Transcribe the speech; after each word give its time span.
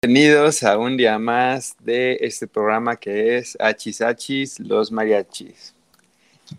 Bienvenidos 0.00 0.62
a 0.62 0.78
un 0.78 0.96
día 0.96 1.18
más 1.18 1.74
de 1.80 2.18
este 2.20 2.46
programa 2.46 2.94
que 2.94 3.36
es 3.36 3.58
Hachis, 3.58 4.60
los 4.60 4.92
mariachis. 4.92 5.74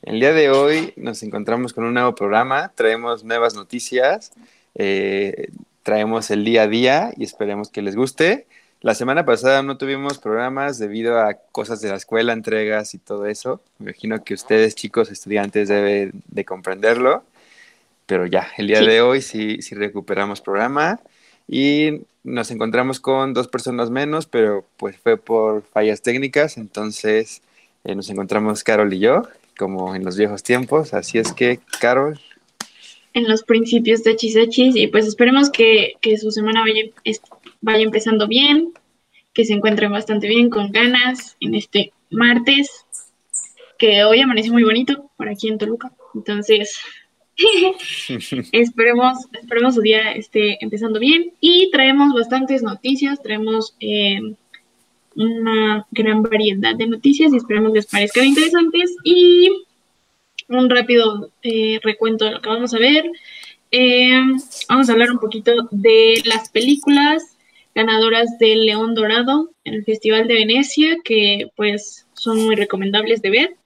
El 0.02 0.20
día 0.20 0.34
de 0.34 0.50
hoy 0.50 0.92
nos 0.98 1.24
encontramos 1.24 1.72
con 1.72 1.86
un 1.86 1.94
nuevo 1.94 2.14
programa, 2.14 2.74
traemos 2.76 3.24
nuevas 3.24 3.56
noticias, 3.56 4.34
eh, 4.76 5.48
traemos 5.84 6.32
el 6.32 6.44
día 6.44 6.64
a 6.64 6.68
día 6.68 7.14
y 7.16 7.24
esperemos 7.24 7.70
que 7.70 7.82
les 7.82 7.96
guste. 7.96 8.46
La 8.82 8.94
semana 8.94 9.24
pasada 9.24 9.64
no 9.64 9.78
tuvimos 9.78 10.18
programas 10.18 10.78
debido 10.78 11.18
a 11.18 11.36
cosas 11.36 11.80
de 11.80 11.92
la 11.92 11.96
escuela, 11.96 12.34
entregas 12.34 12.94
y 12.94 12.98
todo 12.98 13.26
eso. 13.26 13.62
Me 13.78 13.92
imagino 13.92 14.22
que 14.22 14.34
ustedes, 14.34 14.76
chicos 14.76 15.12
estudiantes, 15.12 15.70
deben 15.70 16.12
de 16.28 16.44
comprenderlo. 16.44 17.24
Pero 18.06 18.26
ya, 18.26 18.50
el 18.58 18.68
día 18.68 18.82
de 18.82 19.00
hoy 19.00 19.22
sí, 19.22 19.62
sí 19.62 19.76
recuperamos 19.76 20.42
programa 20.42 21.00
y 21.48 22.02
nos 22.30 22.52
encontramos 22.52 23.00
con 23.00 23.34
dos 23.34 23.48
personas 23.48 23.90
menos, 23.90 24.28
pero 24.28 24.66
pues 24.78 24.98
fue 24.98 25.18
por 25.18 25.64
fallas 25.64 26.02
técnicas, 26.02 26.58
entonces 26.58 27.42
eh, 27.84 27.96
nos 27.96 28.10
encontramos 28.10 28.64
Carol 28.64 28.94
y 28.94 29.00
yo, 29.00 29.24
como 29.58 29.96
en 29.96 30.06
los 30.06 30.18
viejos 30.18 30.44
tiempos, 30.44 30.94
así 30.94 31.18
es 31.18 31.34
que 31.34 31.60
Carol. 31.82 32.20
En 33.14 33.28
los 33.28 33.44
principios 33.44 34.04
de 34.04 34.16
Chisachis 34.16 34.76
y 34.76 34.88
pues 34.88 35.08
esperemos 35.08 35.50
que, 35.50 35.94
su 36.22 36.32
semana 36.32 36.62
vaya, 36.62 36.84
vaya 37.62 37.84
empezando 37.84 38.28
bien, 38.28 38.74
que 39.34 39.46
se 39.46 39.54
encuentren 39.54 39.92
bastante 39.92 40.28
bien, 40.28 40.50
con 40.50 40.72
ganas, 40.72 41.36
en 41.40 41.56
este 41.56 41.92
martes, 42.12 42.86
que 43.78 44.04
hoy 44.04 44.22
amanece 44.22 44.52
muy 44.52 44.64
bonito 44.64 45.10
por 45.18 45.30
aquí 45.30 45.48
en 45.48 45.58
Toluca, 45.58 45.92
entonces 46.14 46.78
esperemos, 48.52 49.18
esperemos 49.34 49.76
su 49.76 49.82
día 49.82 50.12
esté 50.12 50.58
empezando 50.62 51.00
bien 51.00 51.32
y 51.40 51.70
traemos 51.72 52.14
bastantes 52.14 52.64
noticias, 52.64 53.22
traemos 53.22 53.76
eh, 53.80 54.20
una 55.16 55.86
gran 55.92 56.24
variedad 56.24 56.76
de 56.76 56.88
noticias 56.88 57.34
y 57.34 57.38
esperemos 57.38 57.74
les 57.74 57.88
parezcan 57.88 58.26
interesantes 58.26 58.96
y 59.04 59.50
un 60.48 60.70
rápido 60.70 61.32
eh, 61.44 61.80
recuento 61.84 62.26
de 62.26 62.32
lo 62.32 62.42
que 62.42 62.50
vamos 62.50 62.74
a 62.74 62.80
ver. 62.80 63.10
Eh, 63.72 64.20
vamos 64.68 64.90
a 64.90 64.94
hablar 64.94 65.12
un 65.12 65.20
poquito 65.20 65.52
de 65.72 66.22
las 66.26 66.50
películas 66.50 67.38
ganadoras 67.76 68.38
del 68.40 68.66
León 68.66 68.96
Dorado 68.96 69.52
en 69.64 69.76
el 69.76 69.86
Festival 69.86 70.28
de 70.28 70.34
Venecia, 70.34 70.98
que 71.04 71.50
pues 71.56 72.08
son 72.14 72.44
muy 72.46 72.56
recomendables 72.56 73.22
de 73.22 73.30
ver. 73.30 73.59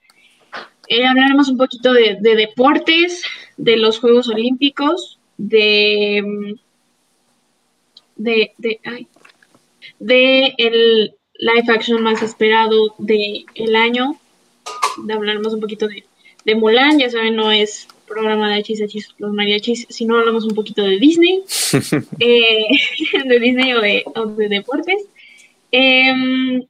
Eh, 0.87 1.05
hablaremos 1.05 1.49
un 1.49 1.57
poquito 1.57 1.93
de, 1.93 2.17
deportes, 2.21 3.23
de 3.57 3.77
los 3.77 3.99
Juegos 3.99 4.27
Olímpicos, 4.27 5.19
de, 5.37 6.55
de, 8.15 8.51
de, 9.99 10.53
el 10.57 11.15
live 11.39 11.73
action 11.73 12.03
más 12.03 12.21
esperado 12.21 12.95
del 12.97 13.45
el 13.55 13.75
año. 13.75 14.19
hablaremos 15.09 15.53
un 15.53 15.61
poquito 15.61 15.87
de, 15.87 16.03
de 16.45 16.55
Mulan, 16.55 16.99
ya 16.99 17.09
saben, 17.09 17.35
no 17.35 17.51
es 17.51 17.87
programa 18.05 18.49
de 18.49 18.59
hachis, 18.59 19.15
los 19.17 19.33
mariachis, 19.33 19.87
sino 19.89 20.17
hablamos 20.17 20.43
un 20.43 20.53
poquito 20.53 20.83
de 20.83 20.99
Disney, 20.99 21.43
eh, 22.19 22.67
de 23.25 23.39
Disney 23.39 23.73
o 23.73 23.81
de, 23.81 24.03
o 24.15 24.25
de 24.25 24.49
deportes. 24.49 25.05
Eh, 25.71 26.67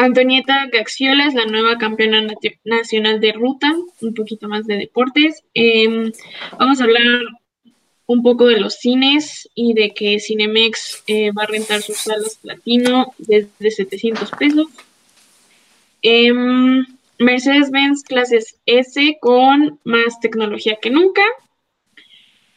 Antonieta 0.00 0.66
Gaxiola 0.72 1.26
es 1.26 1.34
la 1.34 1.44
nueva 1.44 1.76
campeona 1.76 2.26
nacional 2.64 3.20
de 3.20 3.32
ruta, 3.32 3.70
un 4.00 4.14
poquito 4.14 4.48
más 4.48 4.66
de 4.66 4.78
deportes. 4.78 5.44
Em, 5.52 6.10
vamos 6.58 6.80
a 6.80 6.84
hablar 6.84 7.04
un 8.06 8.22
poco 8.22 8.46
de 8.46 8.58
los 8.58 8.76
cines 8.76 9.50
y 9.54 9.74
de 9.74 9.90
que 9.90 10.18
Cinemex 10.18 11.04
eh, 11.06 11.32
va 11.32 11.42
a 11.42 11.48
rentar 11.48 11.82
sus 11.82 11.98
salas 11.98 12.38
platino 12.40 13.12
desde 13.18 13.70
700 13.70 14.30
pesos. 14.30 14.68
Em, 16.00 16.86
Mercedes-Benz 17.18 18.02
clases 18.04 18.56
S 18.64 19.18
con 19.20 19.78
más 19.84 20.18
tecnología 20.20 20.78
que 20.80 20.88
nunca. 20.88 21.22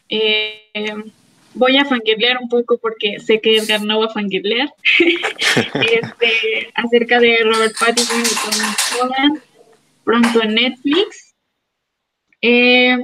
Em, 0.07 1.11
voy 1.55 1.77
a 1.77 1.85
fangirlear 1.85 2.37
un 2.37 2.49
poco 2.49 2.77
porque 2.77 3.19
sé 3.19 3.39
que 3.39 3.57
Edgar 3.57 3.81
no 3.81 3.99
va 3.99 4.05
a 4.05 4.13
fangirlear 4.13 4.73
este, 4.99 6.71
acerca 6.75 7.19
de 7.19 7.37
Robert 7.43 7.75
Pattinson 7.79 8.21
y 8.21 8.23
Tom 8.23 9.01
Holland 9.01 9.41
pronto 10.03 10.43
en 10.43 10.55
Netflix. 10.55 11.33
Eh, 12.41 12.97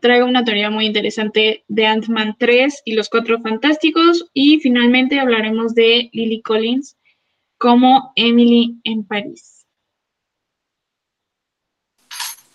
traigo 0.00 0.26
una 0.26 0.44
teoría 0.44 0.70
muy 0.70 0.86
interesante 0.86 1.64
de 1.66 1.86
Ant-Man 1.86 2.36
3 2.38 2.82
y 2.84 2.92
los 2.92 3.08
Cuatro 3.08 3.40
Fantásticos 3.40 4.26
y 4.32 4.60
finalmente 4.60 5.18
hablaremos 5.18 5.74
de 5.74 6.10
Lily 6.12 6.40
Collins 6.42 6.96
como 7.58 8.12
Emily 8.14 8.80
en 8.84 9.04
París. 9.04 9.66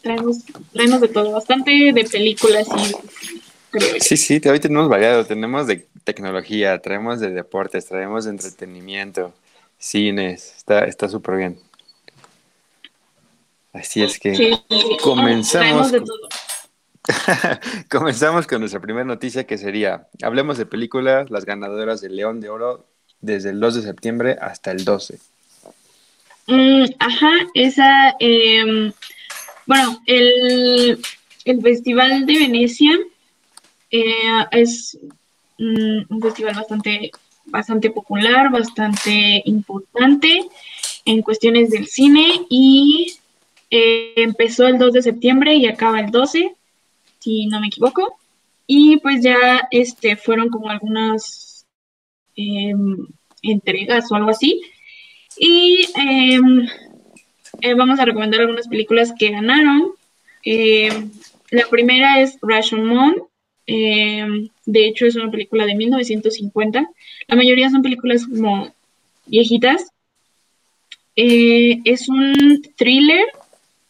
Traemos, 0.02 0.46
traemos 0.72 1.02
de 1.02 1.08
todo, 1.10 1.32
bastante 1.32 1.92
de 1.92 2.04
películas 2.06 2.68
y 2.68 3.45
Sí, 4.00 4.18
sí, 4.18 4.42
hoy 4.48 4.60
tenemos 4.60 4.90
variado, 4.90 5.26
tenemos 5.26 5.68
de 5.68 5.88
tecnología, 6.04 6.80
traemos 6.80 7.20
de 7.20 7.32
deportes, 7.32 7.86
traemos 7.86 8.26
de 8.26 8.32
entretenimiento, 8.32 9.34
cines, 9.78 10.56
está 10.68 11.10
súper 11.10 11.38
bien. 11.38 11.60
Así 13.74 14.04
es 14.04 14.20
que 14.20 14.58
comenzamos. 15.04 15.92
comenzamos 17.90 18.48
con 18.48 18.60
nuestra 18.62 18.80
primera 18.80 19.06
noticia 19.06 19.46
que 19.46 19.58
sería, 19.58 20.08
hablemos 20.22 20.58
de 20.58 20.66
películas, 20.66 21.30
las 21.30 21.46
ganadoras 21.46 22.02
del 22.02 22.16
León 22.16 22.40
de 22.40 22.50
Oro 22.50 22.86
desde 23.20 23.50
el 23.50 23.60
2 23.60 23.76
de 23.76 23.82
septiembre 23.82 24.38
hasta 24.40 24.72
el 24.72 24.86
12. 24.86 25.20
Mm, 26.48 26.86
ajá, 27.00 27.32
esa, 27.54 28.16
em, 28.20 28.94
bueno, 29.66 30.02
el, 30.06 31.00
el 31.44 31.62
Festival 31.62 32.26
de 32.26 32.40
Venecia 32.40 32.92
eh, 34.02 34.46
es 34.52 34.98
un 35.58 36.22
festival 36.22 36.56
bastante, 36.56 37.12
bastante 37.46 37.90
popular, 37.92 38.52
bastante 38.52 39.42
importante 39.46 40.46
en 41.06 41.22
cuestiones 41.22 41.70
del 41.70 41.88
cine 41.88 42.46
y 42.50 43.16
eh, 43.70 44.14
empezó 44.18 44.68
el 44.68 44.78
2 44.78 44.94
de 44.94 45.02
septiembre 45.02 45.56
y 45.56 45.68
acaba 45.68 46.00
el 46.00 46.12
12, 46.12 46.56
si 47.20 47.46
no 47.48 47.60
me 47.60 47.68
equivoco. 47.68 48.18
Y 48.68 48.98
pues 48.98 49.22
ya 49.24 49.68
este, 49.72 50.18
fueron 50.18 50.50
como 50.50 50.70
algunas 50.70 51.66
em, 52.36 53.08
entregas 53.42 54.12
o 54.12 54.16
algo 54.16 54.32
así. 54.32 54.62
Y 55.38 55.86
em, 55.96 56.68
eh, 57.62 57.74
vamos 57.76 58.00
a 58.00 58.06
recomendar 58.06 58.42
algunas 58.42 58.68
películas 58.68 59.14
que 59.18 59.32
ganaron. 59.32 59.92
la 61.52 61.68
primera 61.70 62.20
es 62.22 62.38
Rashomon, 62.42 63.16
Em, 63.68 64.50
de 64.66 64.88
hecho, 64.88 65.06
es 65.06 65.16
una 65.16 65.32
película 65.32 65.66
de 65.66 65.76
1950. 65.76 66.90
La 67.28 67.36
mayoría 67.36 67.70
son 67.70 67.82
películas 67.82 68.26
como 68.26 68.74
viejitas. 69.26 69.92
Eh, 71.16 71.80
es 71.86 72.10
un 72.10 72.62
thriller 72.76 73.26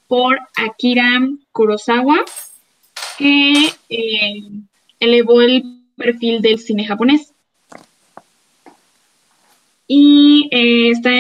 por 0.08 0.40
Akira 0.56 1.28
Kurosawa 1.52 2.24
que 3.18 3.70
eh, 3.90 4.44
elevó 5.00 5.42
el 5.42 5.64
perfil 5.98 6.42
del 6.42 6.60
cine 6.60 6.86
japonés. 6.86 7.34
Y 9.88 10.48
eh, 10.52 10.90
está 10.90 11.12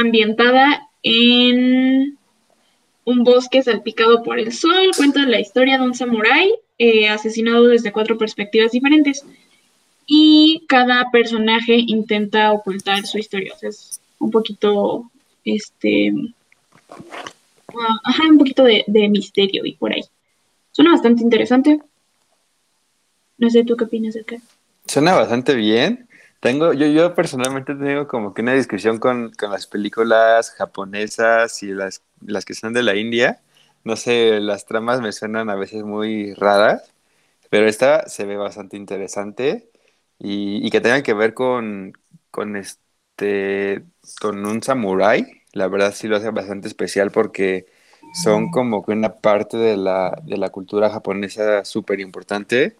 ambientada 0.00 0.88
en 1.02 2.18
un 3.04 3.24
bosque 3.24 3.62
salpicado 3.62 4.22
por 4.22 4.38
el 4.38 4.52
sol. 4.52 4.90
Cuenta 4.96 5.26
la 5.26 5.40
historia 5.40 5.78
de 5.78 5.84
un 5.84 5.94
samurái 5.94 6.54
eh, 6.78 7.08
asesinado 7.08 7.66
desde 7.66 7.92
cuatro 7.92 8.18
perspectivas 8.18 8.72
diferentes. 8.72 9.24
Y 10.06 10.64
cada 10.68 11.10
personaje 11.10 11.76
intenta 11.76 12.52
ocultar 12.52 13.06
su 13.06 13.18
historia. 13.18 13.54
O 13.54 13.58
sea, 13.58 13.70
es 13.70 14.00
un 14.18 14.30
poquito, 14.30 15.10
este, 15.44 16.12
ah, 16.90 18.00
ajá, 18.04 18.24
un 18.28 18.38
poquito 18.38 18.64
de, 18.64 18.84
misterio 19.08 19.64
y 19.64 19.74
por 19.74 19.92
ahí. 19.92 20.02
Suena 20.72 20.92
bastante 20.92 21.22
interesante. 21.22 21.80
No 23.38 23.50
sé, 23.50 23.64
¿tú 23.64 23.76
qué 23.76 23.84
opinas 23.84 24.16
acá? 24.16 24.36
Suena 24.86 25.14
bastante 25.14 25.54
bien. 25.54 26.08
Tengo, 26.40 26.74
yo, 26.74 26.86
yo 26.86 27.14
personalmente 27.14 27.74
tengo 27.74 28.06
como 28.06 28.34
que 28.34 28.42
una 28.42 28.52
discusión 28.52 28.98
con, 28.98 29.32
con 29.32 29.50
las 29.50 29.66
películas 29.66 30.50
japonesas 30.50 31.62
y 31.62 31.68
las, 31.68 32.02
las 32.20 32.44
que 32.44 32.52
son 32.52 32.74
de 32.74 32.82
la 32.82 32.94
India 32.94 33.40
no 33.84 33.96
sé, 33.96 34.40
las 34.40 34.66
tramas 34.66 35.00
me 35.00 35.12
suenan 35.12 35.50
a 35.50 35.56
veces 35.56 35.84
muy 35.84 36.34
raras, 36.34 36.94
pero 37.50 37.68
esta 37.68 38.08
se 38.08 38.26
ve 38.26 38.36
bastante 38.36 38.76
interesante 38.76 39.70
y, 40.18 40.70
que 40.70 40.80
tenga 40.80 41.02
que 41.02 41.14
ver 41.14 41.34
con, 41.34 41.94
este, 42.56 43.84
con 44.20 44.44
un 44.46 44.62
samurái. 44.62 45.42
La 45.52 45.68
verdad 45.68 45.94
sí 45.94 46.08
lo 46.08 46.16
hace 46.16 46.30
bastante 46.30 46.68
especial 46.68 47.10
porque 47.12 47.66
son 48.10 48.50
como 48.50 48.84
que 48.84 48.92
una 48.92 49.20
parte 49.20 49.56
de 49.56 49.76
la, 49.76 50.20
de 50.24 50.36
la 50.38 50.50
cultura 50.50 50.90
japonesa 50.90 51.64
súper 51.64 52.00
importante 52.00 52.76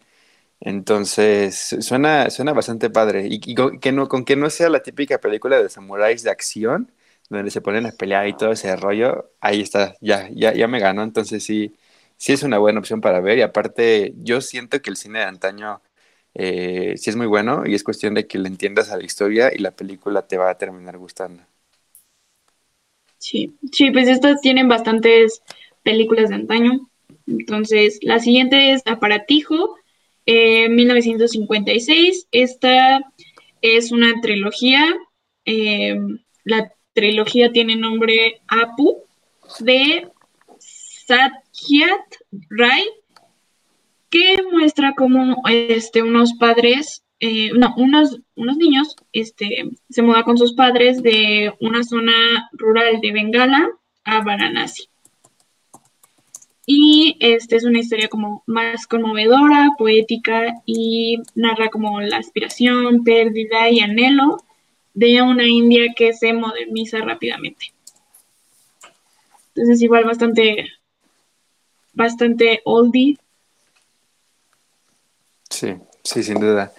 Entonces, 0.61 1.77
suena, 1.81 2.31
suena 2.31 2.53
bastante 2.53 2.91
padre. 2.91 3.27
Y, 3.31 3.41
que 3.81 3.93
no, 3.93 4.09
con 4.09 4.25
que 4.25 4.37
no 4.37 4.51
sea 4.51 4.71
la 4.71 4.83
típica 4.83 5.19
película 5.21 5.63
de 5.63 5.69
samuráis 5.69 6.23
de 6.23 6.31
acción, 6.31 6.93
donde 7.31 7.51
se 7.51 7.61
ponen 7.61 7.87
a 7.87 7.93
pelear 7.93 8.29
y 8.29 8.37
todo 8.37 8.53
ese 8.53 8.75
rollo, 8.77 9.31
ahí 9.41 9.61
está, 9.63 9.95
ya, 10.01 10.29
ya, 10.35 10.53
ya 10.55 10.69
me 10.69 10.81
ganó. 10.81 11.03
Entonces 11.03 11.45
sí, 11.45 11.75
sí 12.17 12.33
es 12.33 12.43
una 12.43 12.59
buena 12.59 12.81
opción 12.81 13.01
para 13.01 13.21
ver. 13.21 13.39
Y 13.39 13.43
aparte, 13.43 14.15
yo 14.19 14.41
siento 14.41 14.81
que 14.83 14.91
el 14.91 14.97
cine 14.97 15.21
de 15.21 15.25
antaño 15.27 15.83
eh, 16.35 16.95
sí 16.97 17.11
es 17.11 17.17
muy 17.17 17.27
bueno 17.27 17.65
y 17.67 17.75
es 17.75 17.85
cuestión 17.85 18.15
de 18.15 18.27
que 18.27 18.39
le 18.39 18.49
entiendas 18.49 18.91
a 18.91 18.97
la 18.99 19.05
historia 19.05 19.51
y 19.55 19.59
la 19.61 19.71
película 19.73 20.27
te 20.27 20.37
va 20.39 20.51
a 20.51 20.59
terminar 20.59 20.99
gustando. 20.99 21.43
Sí, 23.19 23.55
sí, 23.73 23.91
pues 23.91 24.09
estas 24.09 24.41
tienen 24.41 24.69
bastantes 24.69 25.43
películas 25.83 26.29
de 26.29 26.37
antaño. 26.37 26.89
Entonces, 27.27 27.99
la 28.03 28.19
siguiente 28.21 28.73
es 28.73 28.83
Aparatijo, 28.87 29.77
1956. 30.27 32.29
Eh, 32.33 32.43
Esta 32.43 33.01
es 33.63 33.93
una 33.93 34.21
trilogía. 34.21 34.85
Eh, 35.47 35.97
la 36.45 36.73
trilogía 36.95 37.53
tiene 37.53 37.77
nombre 37.77 38.41
Apu 38.49 39.03
de 39.61 40.09
Satyat 40.59 42.01
Ray, 42.51 42.85
que 44.09 44.37
muestra 44.51 44.95
cómo 44.97 45.43
este, 45.47 46.03
unos 46.03 46.35
padres 46.35 47.05
eh, 47.21 47.53
no, 47.55 47.75
unos, 47.77 48.21
unos 48.35 48.57
niños 48.57 48.97
este, 49.13 49.71
se 49.89 50.03
mudan 50.03 50.25
con 50.25 50.37
sus 50.37 50.55
padres 50.55 51.03
de 51.03 51.53
una 51.61 51.83
zona 51.83 52.13
rural 52.53 53.01
de 53.01 53.13
Bengala 53.13 53.69
a 54.05 54.23
Varanasi. 54.23 54.89
Y 56.67 57.17
este 57.21 57.57
es 57.57 57.65
una 57.65 57.79
historia 57.79 58.09
como 58.09 58.43
más 58.47 58.87
conmovedora, 58.87 59.71
poética 59.79 60.55
y 60.65 61.19
narra 61.35 61.69
como 61.69 62.01
la 62.01 62.19
aspiración, 62.19 63.05
pérdida 63.05 63.69
y 63.71 63.81
anhelo 63.81 64.39
de 64.95 65.21
una 65.23 65.47
India 65.47 65.93
que 65.95 66.13
se 66.13 66.33
moderniza 66.33 66.99
rápidamente. 66.99 67.73
Entonces 69.49 69.83
igual 69.83 70.05
bastante, 70.05 70.67
bastante 71.93 72.61
oldie. 72.65 73.19
Sí, 75.51 75.77
sí, 76.03 76.23
sin 76.23 76.41
duda. 76.41 76.73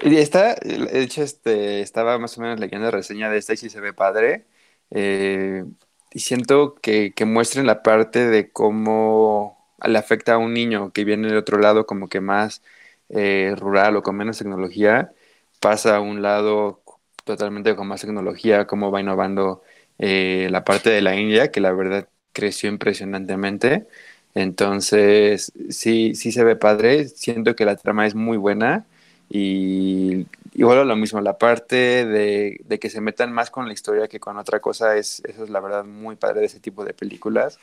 Y 0.00 0.16
está, 0.16 0.54
de 0.54 1.02
hecho, 1.02 1.22
este, 1.22 1.80
estaba 1.80 2.18
más 2.18 2.36
o 2.38 2.40
menos 2.40 2.60
leyendo 2.60 2.86
la 2.86 2.90
reseña 2.90 3.30
de 3.30 3.38
esta 3.38 3.54
y 3.54 3.56
sí 3.56 3.68
se 3.70 3.80
ve 3.80 3.92
padre. 3.92 4.44
Eh, 4.90 5.64
y 6.12 6.20
siento 6.20 6.74
que, 6.76 7.12
que 7.14 7.24
muestren 7.24 7.66
la 7.66 7.82
parte 7.82 8.26
de 8.26 8.50
cómo 8.50 9.58
le 9.84 9.98
afecta 9.98 10.34
a 10.34 10.38
un 10.38 10.54
niño 10.54 10.92
que 10.92 11.04
viene 11.04 11.28
de 11.28 11.36
otro 11.36 11.58
lado 11.58 11.86
como 11.86 12.08
que 12.08 12.20
más 12.20 12.62
eh, 13.10 13.54
rural 13.56 13.96
o 13.96 14.02
con 14.02 14.16
menos 14.16 14.38
tecnología, 14.38 15.12
pasa 15.60 15.96
a 15.96 16.00
un 16.00 16.22
lado 16.22 16.82
totalmente 17.28 17.76
con 17.76 17.86
más 17.86 18.00
tecnología, 18.00 18.66
cómo 18.66 18.90
va 18.90 19.00
innovando 19.00 19.62
eh, 19.98 20.48
la 20.50 20.64
parte 20.64 20.90
de 20.90 21.02
la 21.02 21.14
India, 21.14 21.50
que 21.50 21.60
la 21.60 21.72
verdad 21.72 22.08
creció 22.32 22.70
impresionantemente. 22.70 23.86
Entonces, 24.34 25.52
sí, 25.68 26.14
sí 26.14 26.32
se 26.32 26.44
ve 26.44 26.56
padre, 26.56 27.08
siento 27.08 27.54
que 27.54 27.64
la 27.66 27.76
trama 27.76 28.06
es 28.06 28.14
muy 28.14 28.38
buena 28.38 28.86
y 29.28 30.26
igual 30.54 30.88
lo 30.88 30.96
mismo, 30.96 31.20
la 31.20 31.36
parte 31.36 32.06
de, 32.06 32.78
que 32.80 32.88
se 32.88 33.02
metan 33.02 33.30
más 33.30 33.50
con 33.50 33.66
la 33.66 33.74
historia 33.74 34.08
que 34.08 34.20
con 34.20 34.38
otra 34.38 34.60
cosa, 34.60 34.96
es, 34.96 35.20
eso 35.26 35.44
es 35.44 35.50
la 35.50 35.60
verdad 35.60 35.84
muy 35.84 36.16
padre 36.16 36.40
de 36.40 36.46
ese 36.46 36.60
tipo 36.60 36.84
de 36.84 36.94
películas. 36.94 37.58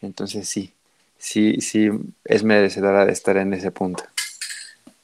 Entonces 0.00 0.48
sí, 0.48 0.72
sí, 1.18 1.60
sí, 1.60 1.88
es 2.24 2.44
merecedora 2.44 3.04
de 3.04 3.12
estar 3.12 3.36
en 3.36 3.52
ese 3.52 3.72
punto. 3.72 4.04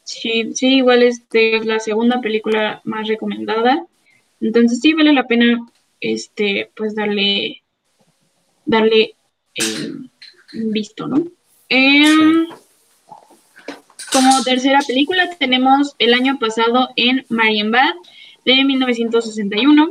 Sí, 0.04 0.52
sí, 0.54 0.76
igual 0.76 1.02
este 1.02 1.56
es 1.56 1.66
la 1.66 1.80
segunda 1.80 2.20
película 2.20 2.80
más 2.84 3.08
recomendada. 3.08 3.86
Entonces 4.40 4.80
sí 4.80 4.92
vale 4.94 5.12
la 5.12 5.26
pena 5.26 5.58
este 6.00 6.70
pues 6.76 6.94
darle 6.94 7.62
darle 8.64 9.14
eh, 9.54 9.92
visto, 10.52 11.06
¿no? 11.06 11.26
Em, 11.68 12.46
como 14.12 14.42
tercera 14.44 14.80
película 14.86 15.28
tenemos 15.38 15.94
el 15.98 16.14
año 16.14 16.38
pasado 16.38 16.90
en 16.96 17.24
Marienbad 17.28 17.94
de 18.44 18.64
1961, 18.64 19.90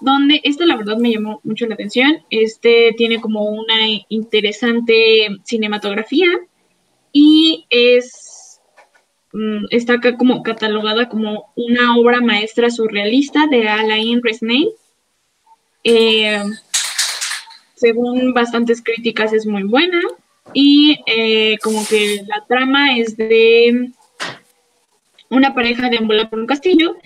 donde 0.00 0.40
esta 0.44 0.66
la 0.66 0.76
verdad 0.76 0.98
me 0.98 1.12
llamó 1.12 1.40
mucho 1.44 1.66
la 1.66 1.74
atención. 1.74 2.22
Este 2.30 2.94
tiene 2.96 3.20
como 3.20 3.44
una 3.44 3.74
interesante 4.08 5.28
cinematografía 5.44 6.28
y 7.12 7.66
es 7.70 8.33
está 9.70 9.94
acá 9.94 10.16
como 10.16 10.42
catalogada 10.42 11.08
como 11.08 11.52
una 11.56 11.96
obra 11.96 12.20
maestra 12.20 12.70
surrealista 12.70 13.46
de 13.46 13.68
Alain 13.68 14.22
Resnais. 14.22 14.68
Eh, 15.82 16.42
según 17.74 18.32
bastantes 18.32 18.82
críticas 18.82 19.32
es 19.32 19.46
muy 19.46 19.64
buena 19.64 20.00
y 20.52 20.98
eh, 21.06 21.58
como 21.62 21.86
que 21.86 22.22
la 22.26 22.44
trama 22.46 22.96
es 22.96 23.16
de 23.16 23.90
una 25.28 25.54
pareja 25.54 25.90
deambula 25.90 26.30
por 26.30 26.38
un 26.38 26.46
castillo 26.46 26.96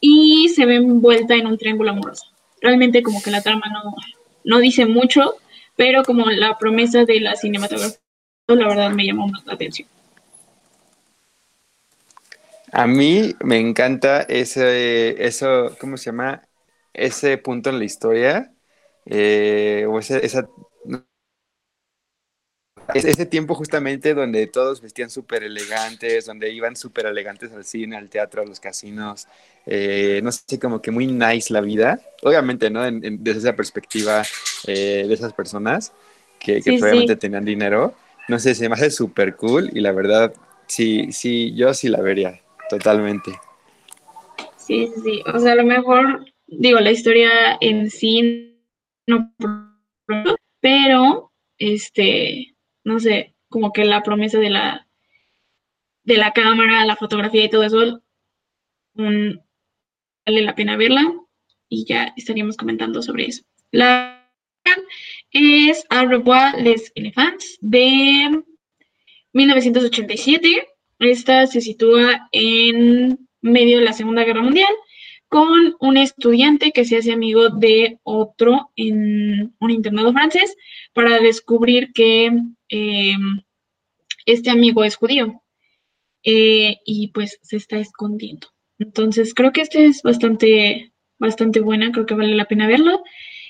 y 0.00 0.48
se 0.50 0.64
ve 0.64 0.76
envuelta 0.76 1.34
en 1.34 1.46
un 1.46 1.58
triángulo 1.58 1.90
amoroso. 1.90 2.26
Realmente 2.60 3.02
como 3.02 3.22
que 3.22 3.30
la 3.30 3.42
trama 3.42 3.66
no, 3.72 3.94
no 4.44 4.58
dice 4.60 4.86
mucho, 4.86 5.34
pero 5.76 6.04
como 6.04 6.30
la 6.30 6.56
promesa 6.56 7.04
de 7.04 7.20
la 7.20 7.36
cinematografía, 7.36 7.98
la 8.48 8.68
verdad 8.68 8.90
me 8.90 9.06
llamó 9.06 9.28
más 9.28 9.44
la 9.44 9.54
atención. 9.54 9.88
A 12.74 12.86
mí 12.86 13.34
me 13.44 13.58
encanta 13.60 14.22
ese, 14.22 15.24
eso, 15.24 15.76
¿cómo 15.80 15.96
se 15.96 16.06
llama? 16.06 16.42
Ese 16.92 17.38
punto 17.38 17.70
en 17.70 17.78
la 17.78 17.84
historia, 17.84 18.52
eh, 19.06 19.86
o 19.88 19.98
esa 19.98 20.18
ese 22.92 23.26
tiempo 23.26 23.54
justamente 23.54 24.14
donde 24.14 24.46
todos 24.46 24.80
vestían 24.80 25.08
súper 25.10 25.42
elegantes, 25.44 26.26
donde 26.26 26.50
iban 26.50 26.76
súper 26.76 27.06
elegantes 27.06 27.52
al 27.52 27.64
cine, 27.64 27.96
al 27.96 28.10
teatro, 28.10 28.42
a 28.42 28.46
los 28.46 28.60
casinos, 28.60 29.26
eh, 29.66 30.20
no 30.22 30.30
sé, 30.32 30.58
como 30.60 30.82
que 30.82 30.90
muy 30.90 31.06
nice 31.06 31.52
la 31.52 31.60
vida, 31.60 32.00
obviamente, 32.22 32.70
¿no? 32.70 32.82
desde 32.90 33.38
esa 33.38 33.56
perspectiva 33.56 34.22
eh, 34.66 35.04
de 35.08 35.14
esas 35.14 35.32
personas 35.32 35.92
que, 36.38 36.60
que 36.62 36.72
obviamente 36.72 37.16
tenían 37.16 37.44
dinero, 37.44 37.94
no 38.28 38.38
sé, 38.38 38.54
se 38.54 38.68
me 38.68 38.74
hace 38.74 38.90
súper 38.90 39.36
cool 39.36 39.70
y 39.72 39.80
la 39.80 39.92
verdad, 39.92 40.34
sí, 40.66 41.10
sí, 41.12 41.54
yo 41.54 41.72
sí 41.74 41.88
la 41.88 42.00
vería, 42.02 42.40
totalmente. 42.68 43.32
Sí, 44.56 44.90
sí, 45.02 45.22
o 45.32 45.38
sea, 45.38 45.52
a 45.52 45.56
lo 45.56 45.64
mejor, 45.64 46.24
digo, 46.46 46.80
la 46.80 46.90
historia 46.90 47.58
en 47.60 47.90
sí 47.90 48.58
no, 49.06 49.34
pero, 50.60 51.32
este, 51.58 52.56
no 52.84 52.98
sé, 52.98 53.34
como 53.48 53.72
que 53.72 53.84
la 53.84 54.02
promesa 54.02 54.38
de 54.38 54.50
la, 54.50 54.88
de 56.04 56.16
la 56.16 56.32
cámara, 56.32 56.84
la 56.84 56.96
fotografía 56.96 57.44
y 57.44 57.50
todo 57.50 57.64
eso, 57.64 58.02
vale 58.94 59.42
la 60.26 60.54
pena 60.54 60.76
verla 60.76 61.12
y 61.68 61.84
ya 61.84 62.12
estaríamos 62.16 62.56
comentando 62.56 63.02
sobre 63.02 63.26
eso. 63.26 63.42
La 63.70 64.24
es 65.30 65.84
Au 65.90 66.06
revoir 66.06 66.54
les 66.62 66.90
Elephants 66.94 67.58
de 67.60 68.42
1987. 69.32 70.68
Esta 70.98 71.46
se 71.46 71.60
sitúa 71.60 72.28
en 72.32 73.28
medio 73.40 73.78
de 73.78 73.84
la 73.84 73.92
Segunda 73.92 74.24
Guerra 74.24 74.42
Mundial 74.42 74.72
con 75.28 75.76
un 75.80 75.96
estudiante 75.96 76.70
que 76.70 76.84
se 76.84 76.96
hace 76.96 77.12
amigo 77.12 77.48
de 77.50 77.98
otro 78.04 78.70
en 78.76 79.54
un 79.58 79.70
internado 79.70 80.12
francés 80.12 80.56
para 80.92 81.18
descubrir 81.18 81.92
que 81.92 82.30
eh, 82.68 83.16
este 84.26 84.50
amigo 84.50 84.84
es 84.84 84.96
judío 84.96 85.42
eh, 86.22 86.78
y 86.84 87.08
pues 87.08 87.38
se 87.42 87.56
está 87.56 87.78
escondiendo. 87.78 88.48
Entonces 88.78 89.34
creo 89.34 89.52
que 89.52 89.62
este 89.62 89.86
es 89.86 90.02
bastante, 90.02 90.92
bastante 91.18 91.60
buena, 91.60 91.92
creo 91.92 92.06
que 92.06 92.14
vale 92.14 92.34
la 92.34 92.46
pena 92.46 92.66
verlo. 92.66 93.02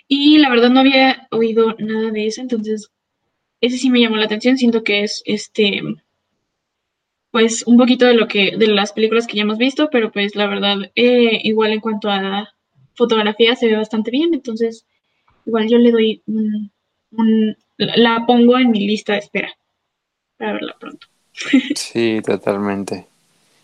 Y 0.08 0.38
la 0.38 0.50
verdad 0.50 0.70
no 0.70 0.80
había 0.80 1.28
oído 1.30 1.76
nada 1.78 2.10
de 2.10 2.26
eso, 2.26 2.40
entonces 2.40 2.90
ese 3.60 3.78
sí 3.78 3.90
me 3.90 4.00
llamó 4.00 4.16
la 4.16 4.26
atención. 4.26 4.58
Siento 4.58 4.84
que 4.84 5.02
es 5.02 5.22
este 5.24 5.82
pues 7.34 7.64
un 7.66 7.76
poquito 7.76 8.06
de 8.06 8.14
lo 8.14 8.28
que, 8.28 8.56
de 8.56 8.68
las 8.68 8.92
películas 8.92 9.26
que 9.26 9.36
ya 9.36 9.42
hemos 9.42 9.58
visto, 9.58 9.90
pero 9.90 10.12
pues 10.12 10.36
la 10.36 10.46
verdad, 10.46 10.76
eh, 10.94 11.40
igual 11.42 11.72
en 11.72 11.80
cuanto 11.80 12.08
a 12.08 12.48
fotografía 12.94 13.56
se 13.56 13.66
ve 13.66 13.76
bastante 13.76 14.12
bien, 14.12 14.32
entonces 14.32 14.86
igual 15.44 15.66
yo 15.68 15.78
le 15.78 15.90
doy 15.90 16.22
un, 16.28 16.70
la 17.76 18.24
pongo 18.24 18.56
en 18.56 18.70
mi 18.70 18.86
lista 18.86 19.14
de 19.14 19.18
espera 19.18 19.52
para 20.38 20.52
verla 20.52 20.76
pronto. 20.78 21.08
Sí, 21.74 22.20
totalmente. 22.24 23.08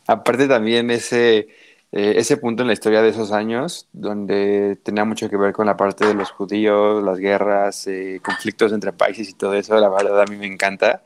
Aparte 0.09 0.49
también 0.49 0.91
ese, 0.91 1.47
eh, 1.93 2.15
ese 2.17 2.39
punto 2.39 2.65
en 2.65 2.67
la 2.67 2.73
historia 2.73 3.03
de 3.03 3.11
esos 3.11 3.31
años, 3.31 3.87
donde 3.93 4.81
tenía 4.83 5.05
mucho 5.05 5.31
que 5.31 5.37
ver 5.37 5.53
con 5.53 5.67
la 5.67 5.77
parte 5.77 6.05
de 6.09 6.15
los 6.15 6.33
judíos, 6.33 7.05
las 7.05 7.19
guerras, 7.19 7.87
eh, 7.87 8.21
conflictos 8.21 8.73
entre 8.73 8.93
países 8.93 9.29
y 9.29 9.35
todo 9.35 9.55
eso, 9.55 9.79
la 9.79 9.89
verdad 9.89 10.23
a 10.23 10.27
mí 10.27 10.37
me 10.37 10.47
encanta 10.47 11.03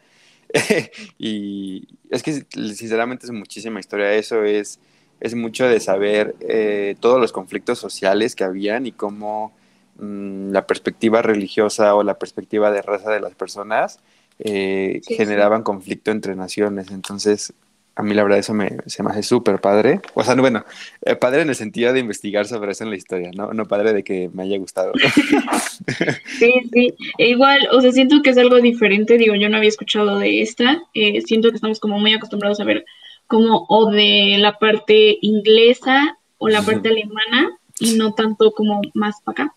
y 1.18 1.88
es 2.10 2.22
que 2.22 2.46
sinceramente 2.52 3.26
es 3.26 3.32
muchísima 3.32 3.80
historia. 3.80 4.12
Eso 4.14 4.44
es, 4.44 4.78
es 5.20 5.34
mucho 5.34 5.66
de 5.66 5.80
saber 5.80 6.34
eh, 6.40 6.96
todos 7.00 7.20
los 7.20 7.32
conflictos 7.32 7.78
sociales 7.78 8.34
que 8.34 8.44
habían 8.44 8.86
y 8.86 8.92
cómo 8.92 9.52
mm, 9.98 10.50
la 10.50 10.66
perspectiva 10.66 11.22
religiosa 11.22 11.94
o 11.94 12.02
la 12.02 12.18
perspectiva 12.18 12.70
de 12.70 12.82
raza 12.82 13.10
de 13.10 13.20
las 13.20 13.34
personas 13.34 13.98
eh, 14.38 15.00
generaban 15.06 15.62
conflicto 15.62 16.10
entre 16.10 16.36
naciones. 16.36 16.90
Entonces, 16.90 17.52
a 17.96 18.02
mí 18.02 18.12
la 18.14 18.24
verdad 18.24 18.38
eso 18.38 18.54
me, 18.54 18.78
se 18.86 19.02
me 19.02 19.10
hace 19.10 19.22
súper 19.22 19.60
padre. 19.60 20.00
O 20.14 20.24
sea, 20.24 20.34
bueno, 20.34 20.64
eh, 21.02 21.14
padre 21.14 21.42
en 21.42 21.48
el 21.48 21.54
sentido 21.54 21.92
de 21.92 22.00
investigar 22.00 22.46
sobre 22.46 22.72
eso 22.72 22.84
en 22.84 22.90
la 22.90 22.96
historia, 22.96 23.30
¿no? 23.34 23.52
No 23.52 23.66
padre 23.66 23.92
de 23.92 24.02
que 24.02 24.30
me 24.32 24.42
haya 24.42 24.58
gustado. 24.58 24.92
sí, 26.38 26.52
sí. 26.72 26.94
E 27.18 27.28
igual, 27.28 27.68
o 27.70 27.80
sea, 27.80 27.92
siento 27.92 28.20
que 28.22 28.30
es 28.30 28.38
algo 28.38 28.60
diferente. 28.60 29.16
Digo, 29.16 29.34
yo 29.36 29.48
no 29.48 29.58
había 29.58 29.68
escuchado 29.68 30.18
de 30.18 30.42
esta. 30.42 30.82
Eh, 30.94 31.22
siento 31.22 31.50
que 31.50 31.56
estamos 31.56 31.78
como 31.78 31.98
muy 31.98 32.12
acostumbrados 32.14 32.60
a 32.60 32.64
ver 32.64 32.84
como 33.26 33.64
o 33.68 33.90
de 33.90 34.36
la 34.38 34.58
parte 34.58 35.18
inglesa 35.22 36.18
o 36.38 36.48
la 36.48 36.62
parte 36.62 36.88
alemana 36.88 37.56
y 37.78 37.94
no 37.96 38.12
tanto 38.14 38.52
como 38.52 38.82
más 38.94 39.20
para 39.22 39.44
acá. 39.44 39.56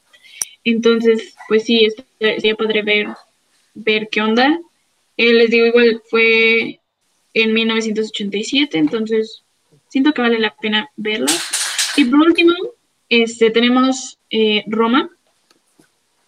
Entonces, 0.63 1.35
pues 1.47 1.63
sí, 1.63 1.87
sería 2.19 2.55
padre 2.55 2.83
ver, 2.83 3.07
ver 3.73 4.09
qué 4.11 4.21
onda. 4.21 4.59
Eh, 5.17 5.33
les 5.33 5.49
digo, 5.49 5.65
igual 5.65 6.01
fue 6.09 6.79
en 7.43 7.53
1987, 7.53 8.77
entonces 8.77 9.43
siento 9.89 10.13
que 10.13 10.21
vale 10.21 10.39
la 10.39 10.55
pena 10.55 10.89
verla. 10.95 11.31
Y 11.95 12.05
por 12.05 12.19
último, 12.19 12.53
este, 13.09 13.51
tenemos 13.51 14.17
eh, 14.29 14.63
Roma, 14.67 15.09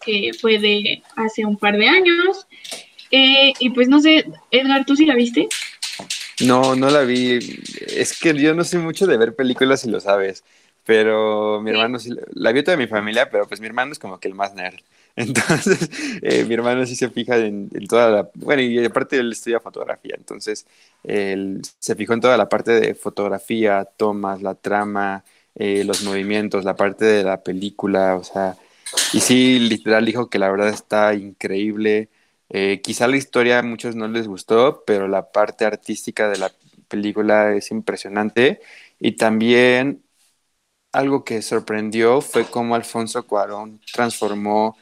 que 0.04 0.32
fue 0.40 0.58
de 0.58 1.02
hace 1.16 1.44
un 1.44 1.56
par 1.56 1.76
de 1.76 1.88
años. 1.88 2.46
Eh, 3.10 3.52
y 3.58 3.70
pues 3.70 3.88
no 3.88 4.00
sé, 4.00 4.24
Edgar, 4.50 4.84
¿tú 4.84 4.96
sí 4.96 5.04
la 5.04 5.14
viste? 5.14 5.48
No, 6.44 6.74
no 6.74 6.90
la 6.90 7.02
vi. 7.02 7.38
Es 7.88 8.18
que 8.18 8.34
yo 8.34 8.54
no 8.54 8.64
sé 8.64 8.78
mucho 8.78 9.06
de 9.06 9.18
ver 9.18 9.34
películas, 9.34 9.80
si 9.82 9.90
lo 9.90 10.00
sabes. 10.00 10.44
Pero 10.84 11.60
mi 11.60 11.70
hermano 11.70 11.98
sí, 11.98 12.10
la 12.32 12.52
vio 12.52 12.64
toda 12.64 12.76
mi 12.76 12.86
familia, 12.86 13.30
pero 13.30 13.46
pues 13.46 13.60
mi 13.60 13.66
hermano 13.66 13.92
es 13.92 13.98
como 13.98 14.18
que 14.18 14.28
el 14.28 14.34
más 14.34 14.54
nerd. 14.54 14.80
Entonces, 15.16 15.90
eh, 16.22 16.44
mi 16.44 16.54
hermano 16.54 16.86
sí 16.86 16.96
se 16.96 17.10
fija 17.10 17.36
en, 17.36 17.68
toda 17.88 18.10
la... 18.10 18.30
Bueno, 18.34 18.62
y 18.62 18.82
aparte 18.84 19.18
él 19.18 19.32
estudia 19.32 19.60
fotografía, 19.60 20.14
entonces 20.16 20.66
él 21.04 21.62
se 21.78 21.94
fijó 21.94 22.14
en 22.14 22.20
toda 22.20 22.36
la 22.36 22.48
parte 22.48 22.72
de 22.72 22.94
fotografía, 22.94 23.84
tomas, 23.84 24.42
la 24.42 24.54
trama, 24.54 25.24
eh, 25.54 25.84
los 25.84 26.02
movimientos, 26.04 26.64
la 26.64 26.76
parte 26.76 27.04
de 27.04 27.24
la 27.24 27.42
película, 27.42 28.16
o 28.16 28.24
sea, 28.24 28.56
y 29.12 29.20
sí, 29.20 29.58
literal 29.60 30.04
dijo 30.06 30.28
que 30.30 30.38
la 30.38 30.50
verdad 30.50 30.68
está 30.68 31.14
increíble. 31.14 32.10
Eh, 32.48 32.80
quizá 32.82 33.06
la 33.08 33.16
historia 33.16 33.60
a 33.60 33.62
muchos 33.62 33.94
no 33.96 34.08
les 34.08 34.26
gustó, 34.28 34.84
pero 34.86 35.08
la 35.08 35.30
parte 35.32 35.64
artística 35.64 36.28
de 36.28 36.38
la 36.38 36.52
película 36.88 37.54
es 37.54 37.70
impresionante. 37.70 38.60
Y 38.98 39.12
también 39.12 40.02
algo 40.92 41.24
que 41.24 41.42
sorprendió 41.42 42.20
fue 42.20 42.46
cómo 42.46 42.74
Alfonso 42.74 43.26
Cuarón 43.26 43.80
transformó 43.92 44.76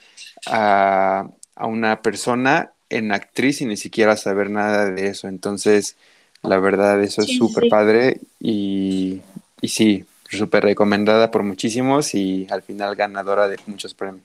a, 0.46 1.28
una 1.60 2.02
persona 2.02 2.72
en 2.90 3.12
actriz 3.12 3.60
y 3.60 3.66
ni 3.66 3.76
siquiera 3.76 4.16
saber 4.16 4.50
nada 4.50 4.90
de 4.90 5.08
eso. 5.08 5.28
Entonces, 5.28 5.96
la 6.42 6.58
verdad, 6.58 7.02
eso 7.02 7.22
es 7.22 7.36
súper 7.36 7.68
padre 7.68 8.20
y, 8.40 9.20
y 9.60 9.68
sí, 9.68 10.04
súper 10.30 10.64
recomendada 10.64 11.30
por 11.30 11.42
muchísimos 11.42 12.14
y 12.14 12.46
al 12.50 12.62
final 12.62 12.96
ganadora 12.96 13.48
de 13.48 13.58
muchos 13.66 13.94
premios. 13.94 14.24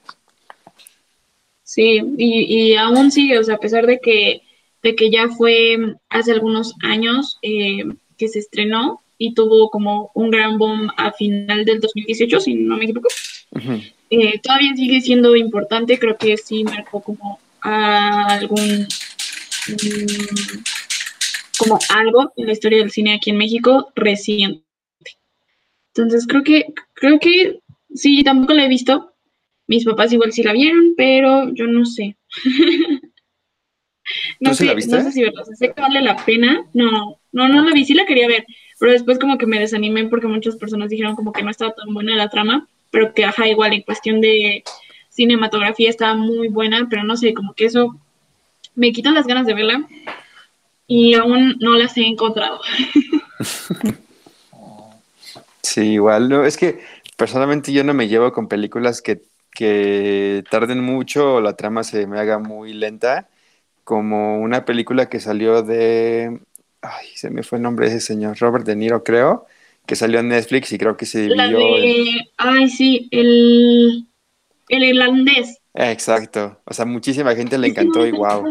Sí, 1.63 2.01
y, 2.17 2.71
y 2.71 2.75
aún 2.75 3.11
sigue, 3.11 3.39
o 3.39 3.43
sea, 3.43 3.55
a 3.55 3.59
pesar 3.59 3.87
de 3.87 3.99
que, 3.99 4.41
de 4.83 4.95
que 4.95 5.09
ya 5.09 5.29
fue 5.29 5.77
hace 6.09 6.31
algunos 6.33 6.75
años 6.83 7.39
eh, 7.41 7.83
que 8.17 8.27
se 8.27 8.39
estrenó 8.39 9.01
y 9.17 9.33
tuvo 9.33 9.69
como 9.69 10.11
un 10.13 10.29
gran 10.29 10.57
boom 10.57 10.89
a 10.97 11.13
final 11.13 11.65
del 11.65 11.79
2018, 11.79 12.39
si 12.41 12.55
no 12.55 12.77
me 12.77 12.83
equivoco. 12.83 13.07
Eh, 14.09 14.39
todavía 14.39 14.75
sigue 14.75 15.01
siendo 15.01 15.35
importante, 15.35 15.97
creo 15.97 16.17
que 16.17 16.37
sí 16.37 16.63
marcó 16.63 17.01
como 17.01 17.39
algún 17.63 18.87
mm, 19.67 20.63
como 21.57 21.79
algo 21.89 22.33
en 22.35 22.45
la 22.47 22.51
historia 22.51 22.79
del 22.79 22.91
cine 22.91 23.13
aquí 23.13 23.29
en 23.29 23.37
México 23.37 23.91
reciente. 23.95 24.63
Entonces 25.95 26.25
creo 26.27 26.43
que 26.43 26.65
creo 26.93 27.19
que 27.19 27.59
sí, 27.93 28.23
tampoco 28.23 28.53
la 28.53 28.65
he 28.65 28.69
visto. 28.69 29.13
Mis 29.67 29.85
papás 29.85 30.11
igual 30.11 30.33
sí 30.33 30.43
la 30.43 30.53
vieron, 30.53 30.93
pero 30.97 31.53
yo 31.53 31.67
no 31.67 31.85
sé. 31.85 32.17
no, 34.39 34.53
sé 34.53 34.65
la 34.65 34.73
viste? 34.73 34.95
no 34.95 35.03
sé 35.03 35.11
si 35.11 35.21
verla. 35.21 35.45
Sé 35.45 35.71
que 35.73 35.81
vale 35.81 36.01
la 36.01 36.17
pena. 36.17 36.65
No, 36.73 37.19
no, 37.31 37.47
no 37.47 37.61
la 37.61 37.73
vi, 37.73 37.85
sí 37.85 37.93
la 37.93 38.05
quería 38.05 38.27
ver, 38.27 38.45
pero 38.79 38.91
después 38.91 39.19
como 39.19 39.37
que 39.37 39.45
me 39.45 39.59
desanimé 39.59 40.05
porque 40.09 40.27
muchas 40.27 40.57
personas 40.57 40.89
dijeron 40.89 41.15
como 41.15 41.31
que 41.31 41.43
no 41.43 41.51
estaba 41.51 41.73
tan 41.73 41.93
buena 41.93 42.15
la 42.15 42.29
trama 42.29 42.67
pero 42.93 43.11
que, 43.11 43.25
ajá, 43.25 43.47
igual 43.47 43.73
en 43.73 43.81
cuestión 43.81 44.21
de 44.21 44.63
cinematografía 45.13 45.89
estaba 45.89 46.15
muy 46.15 46.47
buena, 46.47 46.87
pero 46.89 47.03
no 47.03 47.15
sé, 47.15 47.33
como 47.33 47.53
que 47.53 47.65
eso 47.65 47.95
me 48.75 48.91
quita 48.91 49.11
las 49.11 49.27
ganas 49.27 49.45
de 49.45 49.53
verla 49.53 49.87
y 50.87 51.13
aún 51.13 51.55
no 51.59 51.75
las 51.75 51.95
he 51.97 52.05
encontrado. 52.05 52.59
Sí, 55.65 55.93
igual, 55.93 56.29
no, 56.29 56.45
es 56.45 56.57
que 56.57 56.81
personalmente 57.17 57.71
yo 57.71 57.83
no 57.83 57.95
me 57.95 58.07
llevo 58.07 58.31
con 58.31 58.47
películas 58.47 59.01
que, 59.01 59.21
que 59.49 60.43
tarden 60.51 60.83
mucho 60.83 61.35
o 61.35 61.41
la 61.41 61.55
trama 61.55 61.83
se 61.83 62.05
me 62.05 62.19
haga 62.19 62.37
muy 62.37 62.73
lenta, 62.73 63.27
como 63.83 64.39
una 64.39 64.65
película 64.65 65.09
que 65.09 65.19
salió 65.19 65.63
de, 65.63 66.37
ay, 66.81 67.07
se 67.15 67.31
me 67.31 67.41
fue 67.41 67.57
el 67.57 67.63
nombre 67.63 67.89
de 67.89 67.95
ese 67.95 68.05
señor, 68.05 68.37
Robert 68.39 68.65
De 68.65 68.75
Niro 68.75 69.03
creo, 69.03 69.47
que 69.87 69.95
salió 69.95 70.19
en 70.19 70.27
Netflix 70.27 70.73
y 70.73 70.77
creo 70.77 70.95
que 70.95 71.07
se 71.07 71.21
dividió. 71.21 71.57
Ay, 72.37 72.69
sí, 72.69 73.07
el, 73.09 74.05
el 74.73 74.83
irlandés. 74.83 75.59
Exacto. 75.73 76.61
O 76.65 76.73
sea, 76.73 76.85
muchísima 76.85 77.35
gente 77.35 77.57
le 77.57 77.67
encantó 77.67 78.05
y 78.05 78.11
wow. 78.11 78.45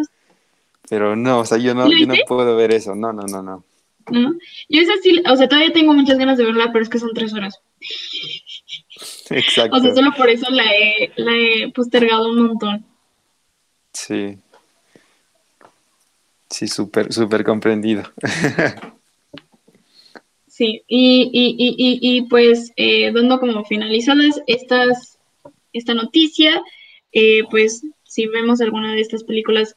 Pero 0.88 1.16
no, 1.16 1.40
o 1.40 1.44
sea, 1.44 1.58
yo 1.58 1.74
no, 1.74 1.90
yo 1.90 2.06
no 2.06 2.14
puedo 2.26 2.56
ver 2.56 2.72
eso. 2.72 2.94
No, 2.94 3.12
no, 3.12 3.22
no, 3.22 3.42
no. 3.42 3.64
¿No? 4.10 4.32
Yo 4.68 4.80
esa 4.80 4.92
sí, 5.02 5.22
o 5.30 5.36
sea, 5.36 5.48
todavía 5.48 5.72
tengo 5.72 5.94
muchas 5.94 6.18
ganas 6.18 6.36
de 6.36 6.44
verla, 6.44 6.70
pero 6.72 6.82
es 6.82 6.88
que 6.88 6.98
son 6.98 7.14
tres 7.14 7.32
horas. 7.32 7.60
Exacto. 9.30 9.76
O 9.76 9.80
sea, 9.80 9.94
solo 9.94 10.10
por 10.16 10.28
eso 10.28 10.50
la 10.50 10.64
he, 10.64 11.12
la 11.16 11.32
he 11.36 11.72
postergado 11.72 12.30
un 12.30 12.46
montón. 12.46 12.84
Sí. 13.92 14.38
Sí, 16.50 16.68
súper, 16.68 17.12
súper 17.12 17.44
comprendido. 17.44 18.02
Sí, 20.54 20.82
y, 20.86 21.30
y, 21.32 21.56
y, 21.58 21.98
y 22.18 22.22
pues 22.28 22.72
eh, 22.76 23.10
dando 23.10 23.40
como 23.40 23.64
finalizadas 23.64 24.38
estas, 24.46 25.18
esta 25.72 25.94
noticia, 25.94 26.62
eh, 27.12 27.42
pues 27.50 27.82
si 28.04 28.26
vemos 28.26 28.60
alguna 28.60 28.92
de 28.92 29.00
estas 29.00 29.24
películas 29.24 29.74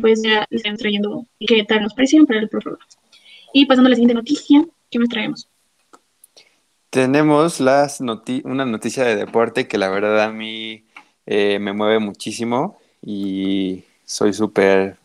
pues 0.00 0.22
ya 0.22 0.46
están 0.50 0.76
trayendo 0.76 1.26
qué 1.40 1.64
tal 1.64 1.82
nos 1.82 1.94
parecieron 1.94 2.26
para 2.26 2.40
el 2.40 2.48
programa. 2.48 2.78
Y 3.52 3.66
pasando 3.66 3.88
a 3.88 3.90
la 3.90 3.96
siguiente 3.96 4.14
noticia, 4.14 4.64
¿qué 4.90 4.98
nos 4.98 5.08
traemos? 5.08 5.48
Tenemos 6.90 7.60
las 7.60 8.00
una 8.00 8.66
noticia 8.66 9.04
de 9.04 9.16
deporte 9.16 9.68
que 9.68 9.78
la 9.78 9.88
verdad 9.90 10.22
a 10.24 10.32
mí 10.32 10.84
eh, 11.26 11.58
me 11.60 11.72
mueve 11.72 11.98
muchísimo 11.98 12.78
y 13.02 13.84
soy 14.04 14.32
súper 14.32 14.96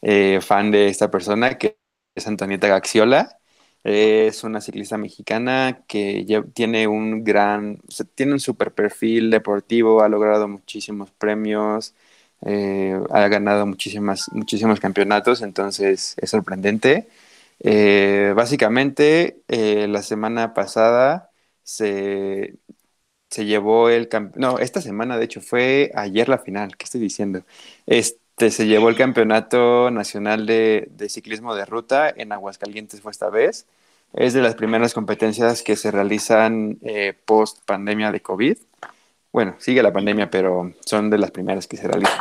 eh, 0.00 0.40
fan 0.40 0.70
de 0.70 0.88
esta 0.88 1.10
persona, 1.10 1.58
que 1.58 1.76
es 2.14 2.26
Antonieta 2.26 2.68
Gaxiola. 2.68 3.38
Es 3.84 4.44
una 4.44 4.60
ciclista 4.60 4.96
mexicana 4.98 5.82
que 5.88 6.24
tiene 6.54 6.86
un 6.86 7.24
gran, 7.24 7.80
tiene 8.14 8.32
un 8.34 8.40
super 8.40 8.72
perfil 8.72 9.30
deportivo, 9.30 10.02
ha 10.02 10.08
logrado 10.08 10.46
muchísimos 10.48 11.10
premios, 11.10 11.94
eh, 12.42 12.96
ha 13.10 13.26
ganado 13.28 13.66
muchísimas, 13.66 14.28
muchísimos 14.32 14.78
campeonatos, 14.80 15.42
entonces 15.42 16.14
es 16.18 16.30
sorprendente. 16.30 17.08
Eh, 17.60 18.32
básicamente, 18.36 19.42
la 19.48 20.02
semana 20.02 20.54
pasada 20.54 21.30
se, 21.64 22.56
se 23.30 23.46
llevó 23.46 23.88
el 23.90 24.08
no, 24.36 24.58
esta 24.58 24.80
semana 24.82 25.18
de 25.18 25.24
hecho 25.26 25.40
fue 25.40 25.92
ayer 25.94 26.28
la 26.28 26.38
final, 26.38 26.76
¿qué 26.76 26.84
estoy 26.84 27.00
diciendo? 27.00 27.44
Este, 27.86 28.21
se 28.38 28.66
llevó 28.66 28.88
el 28.88 28.96
campeonato 28.96 29.90
nacional 29.90 30.46
de, 30.46 30.90
ciclismo 31.08 31.54
de 31.54 31.64
ruta 31.64 32.08
en 32.10 32.32
Aguascalientes 32.32 33.00
fue 33.00 33.12
esta 33.12 33.30
vez. 33.30 33.66
Es 34.12 34.34
de 34.34 34.42
las 34.42 34.54
primeras 34.54 34.92
competencias 34.92 35.62
que 35.62 35.76
se 35.76 35.90
realizan 35.90 36.78
eh, 36.82 37.14
post 37.24 37.64
pandemia 37.64 38.12
de 38.12 38.20
COVID. 38.20 38.58
Bueno, 39.32 39.56
sigue 39.58 39.82
la 39.82 39.92
pandemia, 39.92 40.30
pero 40.30 40.72
son 40.84 41.08
de 41.08 41.18
las 41.18 41.30
primeras 41.30 41.66
que 41.66 41.78
se 41.78 41.88
realizan. 41.88 42.20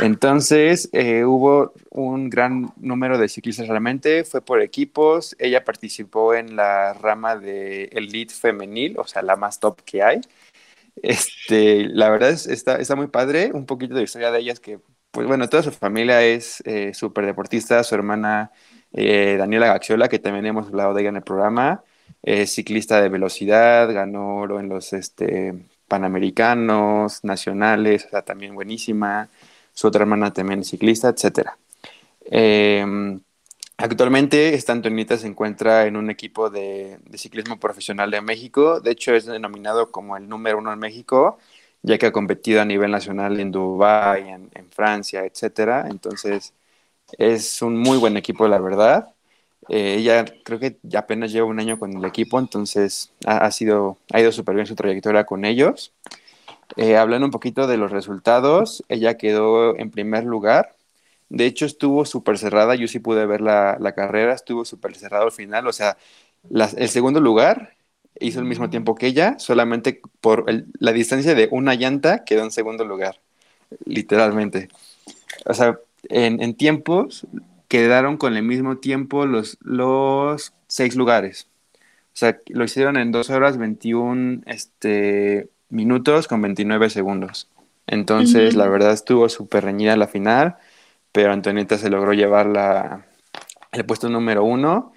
Entonces, 0.00 0.88
eh, 0.92 1.24
hubo 1.24 1.74
un 1.90 2.30
gran 2.30 2.72
número 2.76 3.18
de 3.18 3.28
ciclistas 3.28 3.68
realmente, 3.68 4.24
fue 4.24 4.40
por 4.40 4.62
equipos. 4.62 5.36
Ella 5.38 5.64
participó 5.64 6.34
en 6.34 6.56
la 6.56 6.94
rama 6.94 7.36
de 7.36 7.84
elite 7.92 8.32
femenil, 8.32 8.98
o 8.98 9.06
sea, 9.06 9.20
la 9.20 9.36
más 9.36 9.60
top 9.60 9.82
que 9.84 10.02
hay. 10.02 10.20
Este, 11.02 11.84
la 11.86 12.08
verdad 12.08 12.30
es, 12.30 12.46
está, 12.46 12.76
está 12.76 12.96
muy 12.96 13.08
padre, 13.08 13.50
un 13.52 13.66
poquito 13.66 13.94
de 13.94 14.02
historia 14.02 14.30
de 14.30 14.38
ellas 14.38 14.60
que, 14.60 14.78
pues 15.10 15.26
bueno, 15.26 15.48
toda 15.48 15.62
su 15.62 15.70
familia 15.72 16.22
es 16.22 16.62
eh, 16.66 16.94
súper 16.94 17.26
deportista, 17.26 17.82
su 17.84 17.94
hermana 17.94 18.52
eh, 18.92 19.36
Daniela 19.38 19.66
Gaxiola, 19.66 20.08
que 20.08 20.18
también 20.18 20.46
hemos 20.46 20.68
hablado 20.68 20.94
de 20.94 21.02
ella 21.02 21.10
en 21.10 21.16
el 21.16 21.22
programa, 21.22 21.82
es 22.22 22.52
ciclista 22.52 23.00
de 23.00 23.08
velocidad, 23.08 23.92
ganó 23.92 24.36
oro 24.36 24.60
en 24.60 24.68
los 24.68 24.92
este, 24.92 25.54
panamericanos, 25.88 27.24
nacionales, 27.24 28.06
o 28.06 28.10
sea, 28.10 28.22
también 28.22 28.54
buenísima, 28.54 29.28
su 29.72 29.88
otra 29.88 30.02
hermana 30.02 30.32
también 30.32 30.60
es 30.60 30.68
ciclista, 30.68 31.08
etcétera. 31.08 31.56
Eh, 32.30 32.84
Actualmente 33.82 34.52
esta 34.54 34.72
Antonita 34.74 35.16
se 35.16 35.26
encuentra 35.26 35.86
en 35.86 35.96
un 35.96 36.10
equipo 36.10 36.50
de, 36.50 36.98
ciclismo 37.14 37.58
profesional 37.58 38.10
de 38.10 38.20
México. 38.20 38.78
De 38.80 38.90
hecho, 38.90 39.14
es 39.14 39.24
denominado 39.24 39.90
como 39.90 40.18
el 40.18 40.28
número 40.28 40.58
uno 40.58 40.70
en 40.70 40.78
México, 40.78 41.38
ya 41.82 41.98
que 41.98 42.06
ha 42.06 42.12
competido 42.12 42.60
a 42.60 42.64
nivel 42.64 42.90
nacional 42.90 43.40
en 43.40 43.50
Dubái, 43.52 44.28
en, 44.28 44.50
Francia, 44.70 45.24
etcétera. 45.24 45.86
Entonces, 45.90 46.54
es 47.18 47.62
un 47.62 47.76
muy 47.78 47.98
buen 47.98 48.16
equipo, 48.16 48.48
la 48.48 48.58
verdad. 48.58 49.08
Eh, 49.68 49.96
ella 49.98 50.24
creo 50.44 50.58
que 50.58 50.78
apenas 50.96 51.32
lleva 51.32 51.46
un 51.46 51.60
año 51.60 51.78
con 51.78 51.96
el 51.96 52.04
equipo, 52.04 52.38
entonces 52.38 53.12
ha, 53.26 53.50
sido, 53.50 53.98
ha 54.12 54.20
ido 54.20 54.32
súper 54.32 54.54
bien 54.54 54.66
su 54.66 54.74
trayectoria 54.74 55.24
con 55.24 55.44
ellos. 55.44 55.92
Eh, 56.76 56.96
hablando 56.96 57.26
un 57.26 57.32
poquito 57.32 57.66
de 57.66 57.76
los 57.76 57.90
resultados, 57.90 58.84
ella 58.88 59.16
quedó 59.16 59.76
en 59.76 59.90
primer 59.90 60.24
lugar 60.24 60.74
de 61.30 61.46
hecho, 61.46 61.64
estuvo 61.64 62.04
súper 62.04 62.38
cerrada. 62.38 62.74
Yo 62.74 62.88
sí 62.88 62.98
pude 62.98 63.24
ver 63.24 63.40
la, 63.40 63.92
carrera, 63.96 64.34
estuvo 64.34 64.64
súper 64.64 64.96
cerrado 64.96 65.24
al 65.24 65.32
final. 65.32 65.66
O 65.68 65.72
sea, 65.72 65.96
el 66.76 66.88
segundo 66.88 67.20
lugar 67.20 67.74
hizo 68.20 68.40
el 68.40 68.46
mismo 68.46 68.70
tiempo 68.70 68.94
que 68.94 69.06
ella, 69.06 69.38
solamente 69.38 70.00
por 70.20 70.46
la 70.78 70.92
distancia 70.92 71.34
de 71.34 71.48
una 71.50 71.74
llanta 71.74 72.24
quedó 72.24 72.44
en 72.44 72.50
segundo 72.50 72.84
lugar, 72.84 73.20
literalmente. 73.84 74.68
O 75.46 75.54
sea, 75.54 75.78
en, 76.08 76.54
tiempos 76.54 77.26
quedaron 77.68 78.16
con 78.16 78.36
el 78.36 78.42
mismo 78.42 78.78
tiempo 78.78 79.26
los, 79.26 79.58
los 79.62 80.52
seis 80.68 80.96
lugares. 80.96 81.48
O 82.12 82.16
sea, 82.20 82.38
lo 82.48 82.64
hicieron 82.64 82.96
en 82.96 83.12
dos 83.12 83.30
horas 83.30 83.56
21 83.56 84.42
este, 84.46 85.48
minutos 85.68 86.28
con 86.28 86.42
29 86.42 86.90
segundos. 86.90 87.48
Entonces, 87.86 88.54
la 88.54 88.68
verdad 88.68 88.92
estuvo 88.92 89.28
súper 89.28 89.64
reñida 89.64 89.96
la 89.96 90.06
final 90.06 90.56
pero 91.12 91.32
Antonieta 91.32 91.78
se 91.78 91.90
logró 91.90 92.12
llevar 92.12 92.46
la, 92.46 93.06
el 93.72 93.84
puesto 93.84 94.08
número 94.08 94.44
uno. 94.44 94.92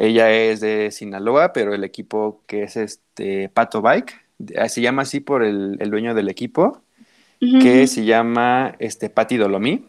Ella 0.00 0.30
es 0.30 0.60
de 0.60 0.92
Sinaloa, 0.92 1.52
pero 1.52 1.74
el 1.74 1.82
equipo 1.82 2.40
que 2.46 2.62
es 2.62 2.76
este 2.76 3.48
Pato 3.48 3.82
Bike, 3.82 4.14
eh, 4.54 4.68
se 4.68 4.80
llama 4.80 5.02
así 5.02 5.18
por 5.18 5.42
el, 5.42 5.76
dueño 5.76 6.14
del 6.14 6.28
equipo, 6.28 6.82
que 7.40 7.86
se 7.88 8.04
llama 8.04 8.76
este 8.78 9.10
Pati 9.10 9.36
Dolomí. 9.36 9.86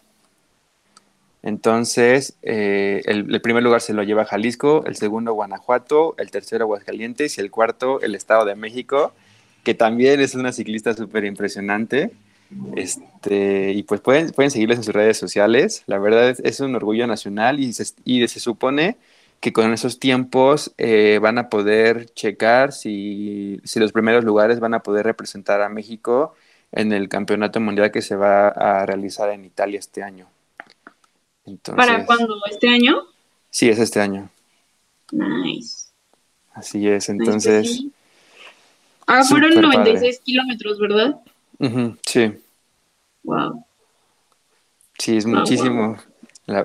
Entonces, 1.43 2.35
eh, 2.41 3.03
el, 3.05 3.33
el, 3.33 3.41
primer 3.41 3.61
lugar 3.61 3.81
se 3.81 3.93
lo 3.93 4.01
lleva 4.01 4.25
Jalisco, 4.25 4.83
el 4.87 4.95
segundo 4.95 5.33
Guanajuato, 5.33 6.15
el 6.17 6.31
tercero 6.31 6.65
Aguascalientes 6.65 7.37
y 7.37 7.41
el 7.41 7.51
cuarto 7.51 8.01
el 8.01 8.15
Estado 8.15 8.45
de 8.45 8.55
México, 8.55 9.13
que 9.63 9.75
también 9.75 10.21
es 10.21 10.33
una 10.33 10.51
ciclista 10.51 10.95
súper 10.95 11.23
impresionante. 11.23 12.11
Este, 12.75 13.73
y 13.73 13.83
pues 13.83 14.01
pueden, 14.01 14.31
pueden 14.31 14.49
seguirles 14.49 14.79
en 14.79 14.83
sus 14.83 14.95
redes 14.95 15.17
sociales. 15.17 15.83
La 15.85 15.99
verdad 15.99 16.35
es, 16.43 16.59
un 16.59 16.73
orgullo 16.75 17.05
nacional 17.05 17.59
y 17.59 17.73
se, 17.73 17.85
y 18.05 18.27
se 18.27 18.39
supone 18.39 18.97
que 19.39 19.53
con 19.53 19.71
esos 19.73 19.99
tiempos 19.99 20.73
eh, 20.77 21.19
van 21.21 21.37
a 21.37 21.49
poder 21.49 22.09
checar 22.13 22.73
si, 22.73 23.59
si, 23.63 23.79
los 23.79 23.91
primeros 23.91 24.23
lugares 24.23 24.59
van 24.59 24.73
a 24.73 24.83
poder 24.83 25.05
representar 25.05 25.61
a 25.61 25.69
México 25.69 26.35
en 26.71 26.91
el 26.91 27.07
campeonato 27.07 27.59
mundial 27.59 27.91
que 27.91 28.01
se 28.01 28.15
va 28.15 28.49
a 28.49 28.85
realizar 28.85 29.29
en 29.29 29.45
Italia 29.45 29.79
este 29.79 30.03
año. 30.03 30.27
¿Para 31.75 32.05
cuándo? 32.05 32.35
¿Este 32.49 32.69
año? 32.69 33.03
Sí, 33.49 33.69
es 33.69 33.79
este 33.79 33.99
año. 33.99 34.29
Nice. 35.11 35.87
Así 36.53 36.87
es, 36.87 37.09
entonces... 37.09 37.83
Ah, 39.07 39.23
fueron 39.23 39.59
96 39.59 40.19
kilómetros, 40.23 40.79
¿verdad? 40.79 41.19
sí. 42.05 42.31
Wow. 43.23 43.65
Sí, 44.99 45.17
es 45.17 45.25
muchísimo. 45.25 45.97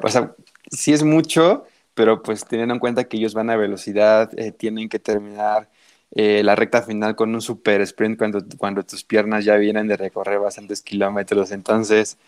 o 0.02 0.08
sea, 0.08 0.34
sí 0.70 0.92
es 0.92 1.02
mucho, 1.02 1.66
pero 1.94 2.22
pues 2.22 2.44
teniendo 2.44 2.74
en 2.74 2.80
cuenta 2.80 3.04
que 3.04 3.16
ellos 3.16 3.34
van 3.34 3.50
a 3.50 3.56
velocidad, 3.56 4.30
eh, 4.38 4.52
tienen 4.52 4.88
que 4.88 4.98
terminar 4.98 5.68
eh, 6.10 6.42
la 6.42 6.54
recta 6.54 6.82
final 6.82 7.16
con 7.16 7.34
un 7.34 7.40
super 7.40 7.80
sprint 7.80 8.18
cuando, 8.18 8.44
cuando 8.58 8.82
tus 8.84 9.04
piernas 9.04 9.44
ya 9.44 9.56
vienen 9.56 9.88
de 9.88 9.96
recorrer 9.96 10.38
bastantes 10.38 10.82
kilómetros. 10.82 11.50
Entonces, 11.52 12.18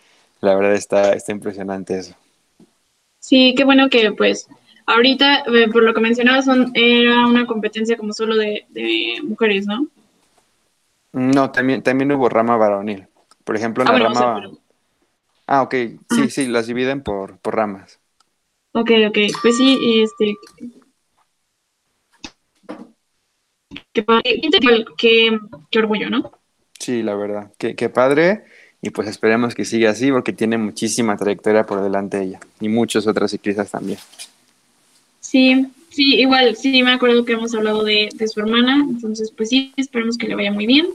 la 0.41 0.55
verdad 0.55 0.73
está, 0.73 1.13
está 1.13 1.31
impresionante 1.31 1.97
eso. 1.97 2.15
Sí, 3.19 3.53
qué 3.55 3.63
bueno 3.63 3.89
que 3.89 4.11
pues 4.11 4.47
ahorita, 4.85 5.43
eh, 5.47 5.69
por 5.71 5.83
lo 5.83 5.93
que 5.93 6.01
mencionabas, 6.01 6.45
son, 6.45 6.71
era 6.73 7.27
una 7.27 7.45
competencia 7.45 7.97
como 7.97 8.13
solo 8.13 8.35
de, 8.35 8.65
de 8.69 9.15
mujeres, 9.23 9.67
¿no? 9.67 9.87
No, 11.11 11.51
también, 11.51 11.81
también 11.81 12.11
hubo 12.11 12.29
rama 12.29 12.57
varonil. 12.57 13.07
Por 13.43 13.55
ejemplo, 13.55 13.83
en 13.83 13.89
ah, 13.89 13.93
la 13.93 13.99
rama... 13.99 14.51
Ah, 15.47 15.61
ok. 15.61 15.75
Sí, 16.09 16.29
sí, 16.29 16.47
las 16.47 16.67
dividen 16.67 17.01
por, 17.01 17.37
por 17.39 17.55
ramas. 17.55 17.99
Ok, 18.77 18.91
ok. 19.07 19.17
Pues 19.41 19.57
sí, 19.57 20.03
este... 20.03 20.35
Qué, 23.91 24.05
qué, 25.71 25.79
orgullo, 25.79 26.11
¿no? 26.11 26.31
Sí, 26.77 27.01
la 27.01 27.15
verdad. 27.15 27.51
Qué, 27.57 27.75
qué 27.75 27.89
padre. 27.89 28.43
Y 28.83 28.91
pues 28.91 29.07
esperemos 29.07 29.55
que 29.55 29.65
siga 29.65 29.89
así 29.89 30.11
porque 30.11 30.31
tiene 30.31 30.59
muchísima 30.59 31.17
trayectoria 31.17 31.65
por 31.65 31.81
delante 31.81 32.21
ella. 32.21 32.39
Y 32.61 32.69
muchas 32.69 33.07
otras 33.07 33.31
ciclistas 33.31 33.71
también. 33.71 33.97
Sí, 35.21 35.65
sí, 35.89 36.19
igual, 36.19 36.55
sí, 36.55 36.83
me 36.83 36.91
acuerdo 36.91 37.25
que 37.25 37.33
hemos 37.33 37.55
hablado 37.55 37.83
de, 37.83 38.09
de 38.13 38.27
su 38.27 38.39
hermana. 38.41 38.85
Entonces, 38.87 39.31
pues 39.31 39.49
sí, 39.49 39.73
esperemos 39.75 40.19
que 40.19 40.27
le 40.27 40.35
vaya 40.35 40.51
muy 40.51 40.67
bien. 40.67 40.85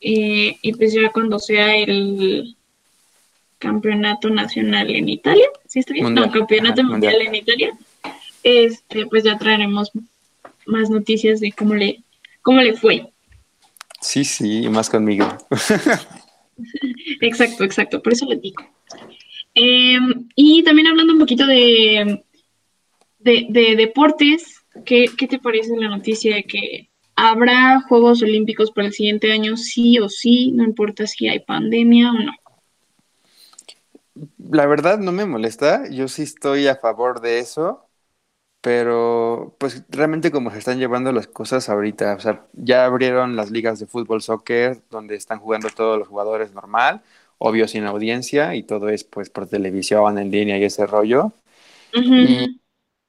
Eh, 0.00 0.56
y 0.60 0.72
pues 0.72 0.92
ya 0.92 1.12
cuando 1.12 1.38
sea 1.38 1.76
el 1.76 2.56
campeonato 3.58 4.30
nacional 4.30 4.90
en 4.90 5.08
Italia, 5.08 5.48
¿sí 5.82 5.92
bien? 5.92 6.14
no, 6.14 6.30
campeonato 6.30 6.82
mundial, 6.84 7.20
en 7.20 7.34
Italia, 7.34 7.78
este, 8.42 9.06
pues 9.06 9.24
ya 9.24 9.38
traeremos 9.38 9.90
más 10.66 10.90
noticias 10.90 11.40
de 11.40 11.52
cómo 11.52 11.74
le, 11.74 12.02
cómo 12.42 12.60
le 12.60 12.74
fue. 12.74 13.08
Sí, 14.00 14.24
sí, 14.24 14.68
más 14.68 14.90
conmigo. 14.90 15.26
exacto, 17.20 17.64
exacto, 17.64 18.02
por 18.02 18.12
eso 18.12 18.26
le 18.26 18.36
digo. 18.36 18.62
Em, 19.54 20.28
y 20.34 20.62
también 20.62 20.88
hablando 20.88 21.12
un 21.12 21.18
poquito 21.18 21.46
de, 21.46 22.22
de, 23.18 23.46
de 23.48 23.76
deportes, 23.76 24.62
¿qué, 24.84 25.06
¿qué 25.16 25.26
te 25.26 25.38
parece 25.38 25.76
la 25.76 25.88
noticia 25.88 26.34
de 26.34 26.44
que 26.44 26.88
Habrá 27.18 27.80
Juegos 27.80 28.22
Olímpicos 28.22 28.70
para 28.70 28.88
el 28.88 28.92
siguiente 28.92 29.32
año, 29.32 29.56
sí 29.56 29.98
o 29.98 30.08
sí, 30.10 30.52
no 30.52 30.64
importa 30.64 31.06
si 31.06 31.26
hay 31.28 31.40
pandemia 31.40 32.10
o 32.10 32.18
no. 32.18 32.32
La 34.50 34.66
verdad 34.66 34.98
no 34.98 35.12
me 35.12 35.26
molesta, 35.26 35.88
yo 35.90 36.08
sí 36.08 36.22
estoy 36.22 36.68
a 36.68 36.76
favor 36.76 37.20
de 37.20 37.38
eso, 37.40 37.88
pero 38.62 39.56
pues 39.60 39.84
realmente 39.90 40.32
como 40.32 40.50
se 40.52 40.58
están 40.58 40.78
llevando 40.78 41.12
las 41.12 41.28
cosas 41.28 41.68
ahorita, 41.70 42.14
o 42.16 42.20
sea, 42.20 42.46
ya 42.54 42.86
abrieron 42.86 43.36
las 43.36 43.50
ligas 43.50 43.80
de 43.80 43.86
fútbol, 43.86 44.22
soccer, 44.22 44.82
donde 44.90 45.16
están 45.16 45.40
jugando 45.40 45.70
todos 45.70 45.98
los 45.98 46.08
jugadores 46.08 46.52
normal, 46.54 47.02
obvio 47.38 47.68
sin 47.68 47.84
audiencia, 47.86 48.54
y 48.56 48.64
todo 48.64 48.88
es 48.90 49.04
pues 49.04 49.30
por 49.30 49.48
televisión, 49.48 50.18
en 50.18 50.30
línea 50.32 50.58
y 50.58 50.64
ese 50.64 50.86
rollo. 50.86 51.32
Y 52.16 52.48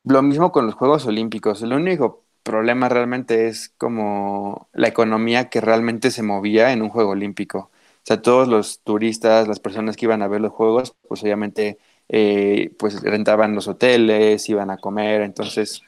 lo 0.03 0.21
mismo 0.23 0.51
con 0.51 0.65
los 0.65 0.75
Juegos 0.75 1.05
Olímpicos, 1.07 1.61
el 1.63 1.73
único 1.73 2.25
problema 2.43 2.89
realmente 2.89 3.47
es 3.47 3.69
como 3.77 4.69
la 4.73 4.87
economía 4.89 5.49
que 5.49 5.61
realmente 5.61 6.11
se 6.11 6.23
movía 6.23 6.73
en 6.73 6.81
un 6.81 6.89
juego 6.89 7.11
olímpico. 7.11 7.71
Sea, 8.07 8.21
todos 8.21 8.47
los 8.47 8.79
turistas, 8.85 9.49
las 9.49 9.59
personas 9.59 9.97
que 9.97 10.05
iban 10.05 10.21
a 10.21 10.29
ver 10.29 10.39
los 10.39 10.53
juegos, 10.53 10.95
pues 11.09 11.21
obviamente 11.23 11.77
eh, 12.07 12.71
pues 12.79 13.01
rentaban 13.01 13.53
los 13.53 13.67
hoteles, 13.67 14.47
iban 14.47 14.69
a 14.69 14.77
comer, 14.77 15.19
entonces 15.23 15.81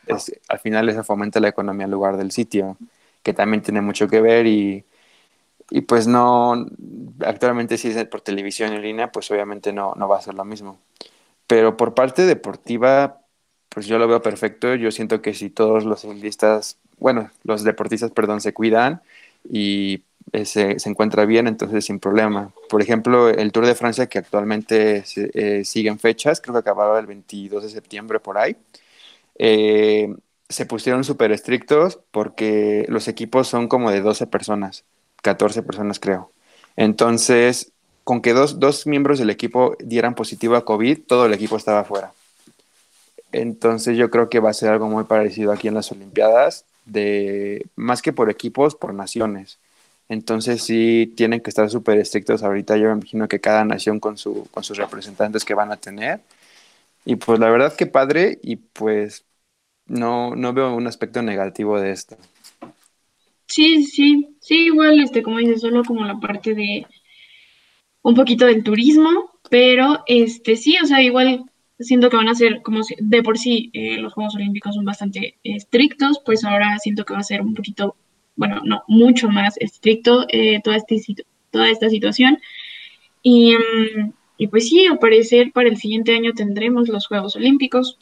al 0.50 0.60
final 0.60 0.90
eso 0.90 1.06
fomenta 1.06 1.40
la 1.40 1.48
economía 1.48 1.86
en 1.86 1.92
lugar 1.92 2.18
del 2.18 2.32
sitio, 2.32 2.76
que 3.24 3.34
también 3.34 3.64
tiene 3.64 3.80
mucho 3.80 4.10
que 4.10 4.20
ver 4.20 4.48
y, 4.48 4.84
y 5.72 5.82
pues 5.82 6.08
no, 6.08 6.66
actualmente 7.26 7.78
si 7.78 7.90
es 7.90 8.06
por 8.08 8.22
televisión 8.22 8.74
en 8.74 8.82
línea, 8.82 9.12
pues 9.12 9.32
obviamente 9.32 9.74
no, 9.74 9.94
no 9.96 10.08
va 10.10 10.18
a 10.18 10.22
ser 10.22 10.34
lo 10.36 10.46
mismo. 10.46 10.80
Pero 11.48 11.78
por 11.78 11.94
parte 11.96 12.26
deportiva, 12.26 13.22
pues 13.70 13.88
yo 13.88 14.00
lo 14.00 14.08
veo 14.08 14.22
perfecto. 14.22 14.76
Yo 14.76 14.92
siento 14.92 15.22
que 15.22 15.34
si 15.34 15.50
todos 15.50 15.86
los 15.86 16.02
ciclistas, 16.02 16.80
bueno, 17.00 17.32
los 17.44 17.64
deportistas, 17.64 18.12
perdón, 18.12 18.42
se 18.42 18.54
cuidan 18.54 19.02
y 19.50 20.04
eh, 20.32 20.46
se, 20.46 20.80
se, 20.80 20.90
encuentra 20.90 21.26
bien, 21.26 21.48
entonces 21.48 21.86
sin 21.86 22.00
problema. 22.00 22.52
Por 22.70 22.82
ejemplo, 22.82 23.30
el 23.30 23.52
Tour 23.52 23.66
de 23.66 23.76
Francia, 23.76 24.08
que 24.08 24.20
actualmente 24.20 25.04
eh, 25.16 25.66
sigue 25.66 25.90
en 25.90 26.00
fechas, 26.00 26.42
creo 26.42 26.54
que 26.54 26.60
acababa 26.60 27.00
el 27.00 27.08
22 27.08 27.64
de 27.64 27.70
septiembre 27.70 28.20
por 28.20 28.38
ahí, 28.38 28.56
eh, 29.38 30.14
se 30.50 30.66
pusieron 30.66 31.04
súper 31.04 31.32
estrictos 31.32 32.00
porque 32.12 32.86
los 32.90 33.08
equipos 33.08 33.48
son 33.48 33.68
como 33.68 33.92
de 33.92 34.02
12 34.02 34.28
personas. 34.28 34.84
14 35.22 35.64
personas 35.64 36.00
creo. 36.00 36.32
Entonces, 36.76 37.72
con 38.04 38.22
que 38.22 38.34
dos, 38.34 38.60
dos 38.60 38.88
miembros 38.88 39.20
del 39.20 39.30
equipo 39.30 39.76
dieran 39.80 40.16
positivo 40.16 40.56
a 40.56 40.66
COVID, 40.66 41.02
todo 41.08 41.26
el 41.26 41.34
equipo 41.34 41.58
estaba 41.58 41.84
fuera. 41.84 42.14
Entonces 43.32 43.98
yo 43.98 44.10
creo 44.10 44.30
que 44.30 44.40
va 44.40 44.50
a 44.50 44.54
ser 44.54 44.70
algo 44.70 44.88
muy 44.88 45.04
parecido 45.04 45.52
aquí 45.52 45.68
en 45.68 45.76
las 45.76 45.92
Olimpiadas, 45.92 46.66
de 46.86 47.68
más 47.76 48.02
que 48.02 48.14
por 48.14 48.30
equipos, 48.30 48.76
por 48.76 48.94
naciones. 48.94 49.60
Entonces 50.10 50.64
sí 50.64 51.14
tienen 51.16 51.42
que 51.42 51.52
estar 51.52 51.70
súper 51.70 52.00
estrictos 52.00 52.44
ahorita. 52.44 52.78
Yo 52.78 52.88
me 52.88 52.94
imagino 52.94 53.28
que 53.28 53.40
cada 53.40 53.64
nación 53.66 54.00
con, 54.00 54.18
su, 54.18 54.48
con 54.52 54.64
sus 54.64 54.78
representantes 54.78 55.46
que 55.46 55.54
van 55.54 55.72
a 55.72 55.78
tener. 55.78 56.22
Y 57.06 57.16
pues 57.18 57.40
la 57.40 57.50
verdad 57.50 57.76
que 57.76 57.88
padre 57.88 58.40
y 58.44 58.58
pues 58.58 59.26
no, 59.88 60.36
no 60.36 60.54
veo 60.54 60.76
un 60.76 60.88
aspecto 60.88 61.22
negativo 61.22 61.80
de 61.80 61.92
esto. 61.92 62.18
Sí, 63.48 63.84
sí, 63.84 64.38
sí, 64.42 64.66
igual, 64.66 65.00
este, 65.00 65.24
como 65.24 65.40
dices, 65.40 65.62
solo 65.62 65.84
como 65.84 66.06
la 66.06 66.20
parte 66.20 66.54
de 66.54 66.86
un 68.02 68.16
poquito 68.16 68.46
del 68.46 68.64
turismo, 68.64 69.32
pero 69.50 70.04
este 70.08 70.56
sí, 70.56 70.78
o 70.82 70.86
sea, 70.86 71.02
igual 71.02 71.44
siento 71.80 72.10
que 72.10 72.18
van 72.18 72.30
a 72.30 72.36
ser 72.36 72.62
como 72.62 72.84
si, 72.84 72.96
de 73.00 73.24
por 73.24 73.38
sí 73.38 73.72
eh, 73.74 73.98
los 73.98 74.14
Juegos 74.14 74.36
Olímpicos 74.36 74.76
son 74.76 74.86
bastante 74.86 75.38
estrictos, 75.44 76.22
pues 76.26 76.44
ahora 76.44 76.78
siento 76.80 77.06
que 77.06 77.14
va 77.14 77.20
a 77.20 77.24
ser 77.24 77.42
un 77.42 77.54
poquito, 77.56 77.96
bueno, 78.40 78.62
no, 78.64 78.84
mucho 78.88 79.28
más 79.28 79.58
estricto 79.58 80.26
eh, 80.30 80.62
toda, 80.64 80.78
este, 80.78 80.96
toda 81.52 81.70
esta 81.70 81.90
situación. 81.90 82.40
Y, 83.22 83.54
mm, 83.54 84.14
y 84.38 84.48
pues 84.48 84.70
sí, 84.70 84.88
al 84.88 84.98
parecer 84.98 85.52
para 85.52 85.68
el 85.68 85.76
siguiente 85.76 86.16
año 86.16 86.32
tendremos 86.34 86.88
los 86.88 87.06
Juegos 87.06 87.36
Olímpicos. 87.36 87.98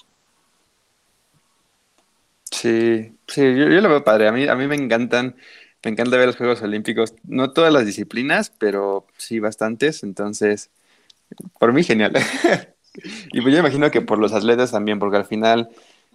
Sí, 2.51 3.13
sí, 3.27 3.41
yo, 3.41 3.67
yo, 3.67 3.81
lo 3.81 3.89
veo 3.89 4.03
padre. 4.03 4.27
A 4.27 4.31
mí, 4.31 4.47
a 4.47 4.53
mí 4.53 4.67
me 4.67 4.75
encantan, 4.75 5.35
me 5.83 5.89
encanta 5.89 6.17
ver 6.17 6.27
los 6.27 6.37
Juegos 6.37 6.61
Olímpicos. 6.61 7.15
No 7.23 7.51
todas 7.51 7.73
las 7.73 7.87
disciplinas, 7.87 8.53
pero 8.59 9.07
sí 9.17 9.39
bastantes. 9.39 10.03
Entonces, 10.03 10.69
por 11.59 11.73
mí 11.73 11.83
genial. 11.83 12.13
Y 13.31 13.41
pues 13.41 13.53
yo 13.53 13.59
imagino 13.59 13.91
que 13.91 14.01
por 14.01 14.17
los 14.17 14.33
atletas 14.33 14.71
también, 14.71 14.97
porque 14.97 15.17
al 15.17 15.25
final 15.25 15.69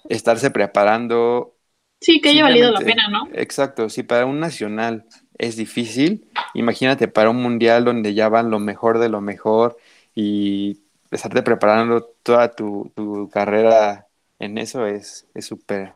estarse 0.08 0.50
preparando. 0.50 1.54
Sí, 2.02 2.20
que 2.20 2.30
haya 2.30 2.42
valido 2.42 2.70
la 2.70 2.80
pena, 2.80 3.08
¿no? 3.08 3.28
Exacto, 3.32 3.88
si 3.88 4.02
para 4.02 4.26
un 4.26 4.40
nacional 4.40 5.04
es 5.38 5.56
difícil, 5.56 6.26
imagínate 6.52 7.08
para 7.08 7.30
un 7.30 7.40
mundial 7.40 7.84
donde 7.84 8.12
ya 8.12 8.28
van 8.28 8.50
lo 8.50 8.58
mejor 8.58 8.98
de 8.98 9.08
lo 9.08 9.20
mejor 9.20 9.76
y 10.14 10.80
estarte 11.10 11.42
preparando 11.42 12.02
toda 12.22 12.50
tu, 12.50 12.92
carrera 13.32 14.08
en 14.38 14.58
eso 14.58 14.86
es 14.86 15.26
súper 15.40 15.94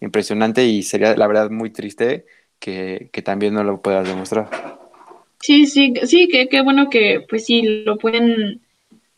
impresionante 0.00 0.64
y 0.64 0.82
sería 0.82 1.14
la 1.16 1.26
verdad 1.26 1.50
muy 1.50 1.70
triste 1.70 2.24
que, 2.58 3.10
que 3.12 3.22
también 3.22 3.54
no 3.54 3.62
lo 3.62 3.80
puedas 3.80 4.08
demostrar. 4.08 4.48
Sí, 5.40 5.66
sí, 5.66 5.92
sí, 6.04 6.28
que 6.28 6.48
qué 6.48 6.62
bueno 6.62 6.88
que 6.88 7.24
pues 7.28 7.44
sí 7.44 7.62
lo 7.84 7.98
pueden 7.98 8.62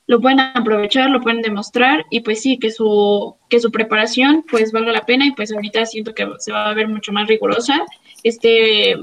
lo 0.08 0.22
pueden 0.22 0.40
aprovechar, 0.40 1.10
lo 1.10 1.20
pueden 1.20 1.42
demostrar 1.42 2.06
y 2.10 2.20
pues 2.20 2.40
sí, 2.40 2.58
que 2.58 2.70
su, 2.70 3.36
que 3.50 3.60
su 3.60 3.70
preparación 3.70 4.42
pues 4.50 4.72
valga 4.72 4.90
la 4.90 5.04
pena 5.04 5.26
y 5.26 5.32
pues 5.32 5.52
ahorita 5.52 5.84
siento 5.84 6.14
que 6.14 6.26
se 6.38 6.50
va 6.50 6.70
a 6.70 6.74
ver 6.74 6.88
mucho 6.88 7.12
más 7.12 7.28
rigurosa. 7.28 7.84
Este, 8.22 8.96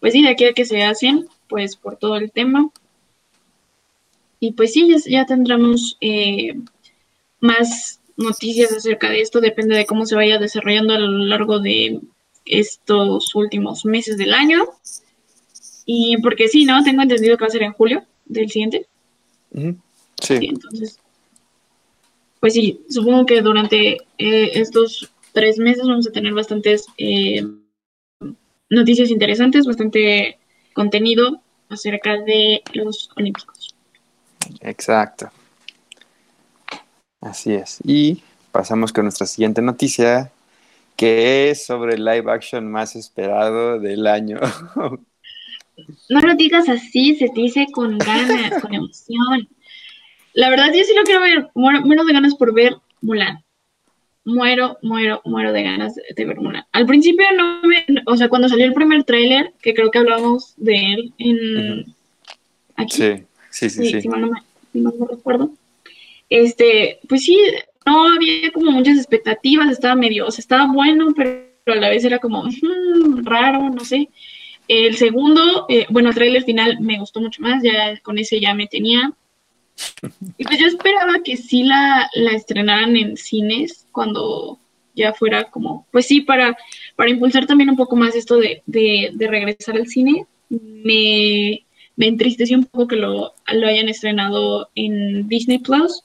pues 0.00 0.14
sí, 0.14 0.22
de 0.22 0.30
aquí 0.30 0.46
a 0.46 0.54
que 0.54 0.64
se 0.64 0.82
hacen, 0.82 1.28
pues 1.46 1.76
por 1.76 1.98
todo 1.98 2.16
el 2.16 2.32
tema. 2.32 2.70
Y 4.40 4.52
pues 4.52 4.72
sí, 4.72 4.90
ya, 5.06 5.26
tendremos 5.26 5.98
eh, 6.00 6.54
más 7.40 8.00
noticias 8.16 8.72
acerca 8.72 9.10
de 9.10 9.20
esto, 9.20 9.42
depende 9.42 9.76
de 9.76 9.84
cómo 9.84 10.06
se 10.06 10.14
vaya 10.16 10.38
desarrollando 10.38 10.94
a 10.94 10.98
lo 10.98 11.18
largo 11.26 11.58
de 11.58 12.00
estos 12.46 13.34
últimos 13.34 13.84
meses 13.84 14.16
del 14.16 14.32
año. 14.32 14.64
Y 15.84 16.16
porque 16.22 16.48
sí, 16.48 16.64
¿no? 16.64 16.82
Tengo 16.82 17.02
entendido 17.02 17.36
que 17.36 17.44
va 17.44 17.48
a 17.48 17.50
ser 17.50 17.62
en 17.62 17.74
julio 17.74 18.04
del 18.24 18.48
siguiente. 18.48 18.86
Sí. 20.20 20.38
Entonces, 20.42 20.98
pues 22.40 22.54
sí, 22.54 22.84
supongo 22.88 23.26
que 23.26 23.42
durante 23.42 23.98
eh, 24.18 24.50
estos 24.54 25.10
tres 25.32 25.58
meses 25.58 25.86
vamos 25.86 26.06
a 26.06 26.12
tener 26.12 26.32
bastantes 26.32 26.86
eh, 26.98 27.44
noticias 28.70 29.10
interesantes, 29.10 29.66
bastante 29.66 30.38
contenido 30.72 31.40
acerca 31.68 32.18
de 32.18 32.62
los 32.72 33.10
Olímpicos. 33.16 33.74
Exacto. 34.60 35.30
Así 37.20 37.52
es. 37.54 37.78
Y 37.84 38.22
pasamos 38.52 38.92
con 38.92 39.04
nuestra 39.04 39.26
siguiente 39.26 39.62
noticia, 39.62 40.30
que 40.96 41.50
es 41.50 41.66
sobre 41.66 41.94
el 41.94 42.04
live 42.04 42.30
action 42.30 42.70
más 42.70 42.96
esperado 42.96 43.78
del 43.80 44.06
año. 44.06 44.38
No 46.08 46.20
lo 46.20 46.34
digas 46.34 46.70
así, 46.70 47.16
se 47.16 47.28
dice 47.34 47.66
con 47.70 47.98
ganas, 47.98 48.62
con 48.62 48.72
emoción. 48.72 49.46
La 50.36 50.50
verdad, 50.50 50.66
yo 50.66 50.84
sí 50.84 50.92
lo 50.94 51.02
quiero 51.02 51.22
ver. 51.22 51.48
Muero, 51.54 52.04
de 52.04 52.12
ganas 52.12 52.34
por 52.34 52.52
ver 52.52 52.76
Mulan. 53.00 53.42
Muero, 54.22 54.76
muero, 54.82 55.22
muero 55.24 55.50
de 55.52 55.62
ganas 55.62 55.94
de, 55.94 56.24
ver 56.26 56.36
Mulan. 56.36 56.64
Al 56.72 56.84
principio 56.84 57.24
no 57.34 57.62
me. 57.62 57.86
O 58.04 58.18
sea, 58.18 58.28
cuando 58.28 58.46
salió 58.46 58.66
el 58.66 58.74
primer 58.74 59.04
tráiler, 59.04 59.54
que 59.62 59.72
creo 59.72 59.90
que 59.90 59.98
hablábamos 59.98 60.52
de 60.58 60.92
él 60.92 61.12
en. 61.16 61.94
Aquí. 62.76 62.96
Sí, 62.96 63.22
sí, 63.50 63.70
sí. 63.70 63.86
sí, 63.86 64.00
Si, 64.02 64.08
mal 64.08 64.30
no 64.74 64.92
me, 64.92 65.06
recuerdo. 65.06 65.52
Este, 66.28 66.98
pues 67.08 67.24
sí, 67.24 67.40
no 67.86 68.08
había 68.08 68.50
como 68.52 68.72
muchas 68.72 68.98
expectativas, 68.98 69.70
estaba 69.70 69.94
medio, 69.94 70.26
o 70.26 70.30
sea, 70.30 70.42
estaba 70.42 70.70
bueno, 70.70 71.14
pero 71.16 71.46
a 71.64 71.76
la 71.76 71.88
vez 71.88 72.04
era 72.04 72.18
como 72.18 72.44
hmm, 72.44 73.24
raro, 73.24 73.70
no 73.70 73.84
sé. 73.86 74.10
El 74.68 74.96
segundo, 74.96 75.64
eh, 75.70 75.86
bueno, 75.88 76.10
el 76.10 76.14
tráiler 76.14 76.42
final 76.42 76.78
me 76.80 76.98
gustó 76.98 77.22
mucho 77.22 77.40
más, 77.40 77.62
ya 77.62 77.98
con 78.02 78.18
ese 78.18 78.38
ya 78.38 78.52
me 78.52 78.66
tenía. 78.66 79.14
Y 80.38 80.44
pues 80.44 80.58
yo 80.58 80.66
esperaba 80.66 81.20
que 81.24 81.36
sí 81.36 81.64
la, 81.64 82.08
la 82.14 82.32
estrenaran 82.32 82.96
en 82.96 83.16
cines 83.16 83.86
cuando 83.92 84.58
ya 84.94 85.12
fuera 85.12 85.44
como, 85.44 85.86
pues 85.92 86.06
sí, 86.06 86.22
para, 86.22 86.56
para 86.96 87.10
impulsar 87.10 87.46
también 87.46 87.70
un 87.70 87.76
poco 87.76 87.96
más 87.96 88.14
esto 88.14 88.38
de, 88.38 88.62
de, 88.66 89.28
regresar 89.28 89.76
al 89.76 89.86
cine. 89.86 90.26
Me, 90.48 91.64
me, 91.96 92.06
entristeció 92.06 92.56
un 92.56 92.64
poco 92.64 92.88
que 92.88 92.96
lo, 92.96 93.34
lo 93.52 93.66
hayan 93.66 93.88
estrenado 93.88 94.70
en 94.74 95.28
Disney 95.28 95.58
Plus, 95.58 96.02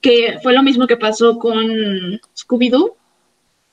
que 0.00 0.38
fue 0.42 0.52
lo 0.52 0.62
mismo 0.62 0.86
que 0.86 0.96
pasó 0.96 1.38
con 1.38 2.20
Scooby-Doo, 2.36 2.94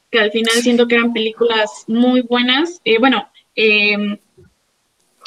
que 0.10 0.19
al 0.19 0.31
final 0.31 0.53
siento 0.55 0.88
que 0.88 0.95
eran 0.95 1.13
películas 1.13 1.86
muy 1.88 2.21
buenas. 2.21 2.81
Eh, 2.86 2.97
bueno, 2.97 3.29
eh, 3.55 4.19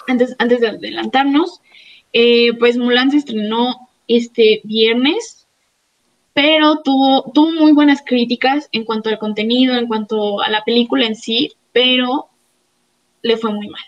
antes, 0.08 0.34
antes 0.38 0.60
de 0.60 0.68
adelantarnos, 0.68 1.60
eh, 2.12 2.52
pues 2.58 2.76
Mulan 2.76 3.10
se 3.10 3.18
estrenó 3.18 3.88
este 4.08 4.60
viernes, 4.64 5.46
pero 6.32 6.80
tuvo, 6.82 7.30
tuvo 7.32 7.52
muy 7.52 7.72
buenas 7.72 8.02
críticas 8.04 8.68
en 8.72 8.84
cuanto 8.84 9.08
al 9.08 9.18
contenido, 9.18 9.76
en 9.76 9.86
cuanto 9.86 10.40
a 10.40 10.50
la 10.50 10.64
película 10.64 11.06
en 11.06 11.16
sí, 11.16 11.52
pero 11.72 12.28
le 13.22 13.36
fue 13.36 13.52
muy 13.52 13.68
mal. 13.68 13.82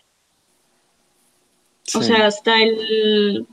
O 1.94 2.02
sea, 2.02 2.26
hasta 2.26 2.62
el 2.62 3.46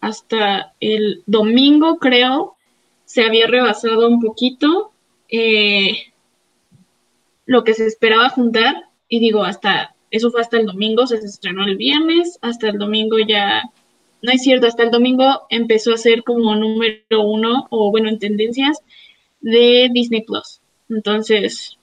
hasta 0.00 0.74
el 0.80 1.22
domingo 1.24 1.98
creo 1.98 2.56
se 3.06 3.24
había 3.24 3.46
rebasado 3.46 4.06
un 4.06 4.20
poquito 4.20 4.92
eh, 5.30 6.12
lo 7.46 7.64
que 7.64 7.72
se 7.72 7.86
esperaba 7.86 8.28
juntar 8.28 8.90
y 9.08 9.18
digo 9.18 9.44
hasta 9.44 9.94
eso 10.10 10.30
fue 10.30 10.42
hasta 10.42 10.58
el 10.58 10.66
domingo 10.66 11.06
se 11.06 11.16
estrenó 11.16 11.64
el 11.64 11.78
viernes 11.78 12.38
hasta 12.42 12.68
el 12.68 12.76
domingo 12.76 13.18
ya 13.18 13.62
no 14.24 14.32
es 14.32 14.40
cierto, 14.40 14.66
hasta 14.66 14.82
el 14.82 14.90
domingo 14.90 15.42
empezó 15.50 15.92
a 15.92 15.98
ser 15.98 16.24
como 16.24 16.56
número 16.56 17.20
uno, 17.20 17.66
o 17.68 17.90
bueno, 17.90 18.08
en 18.08 18.18
tendencias 18.18 18.78
de 19.42 19.90
Disney 19.92 20.22
Plus. 20.22 20.62
Entonces, 20.88 21.76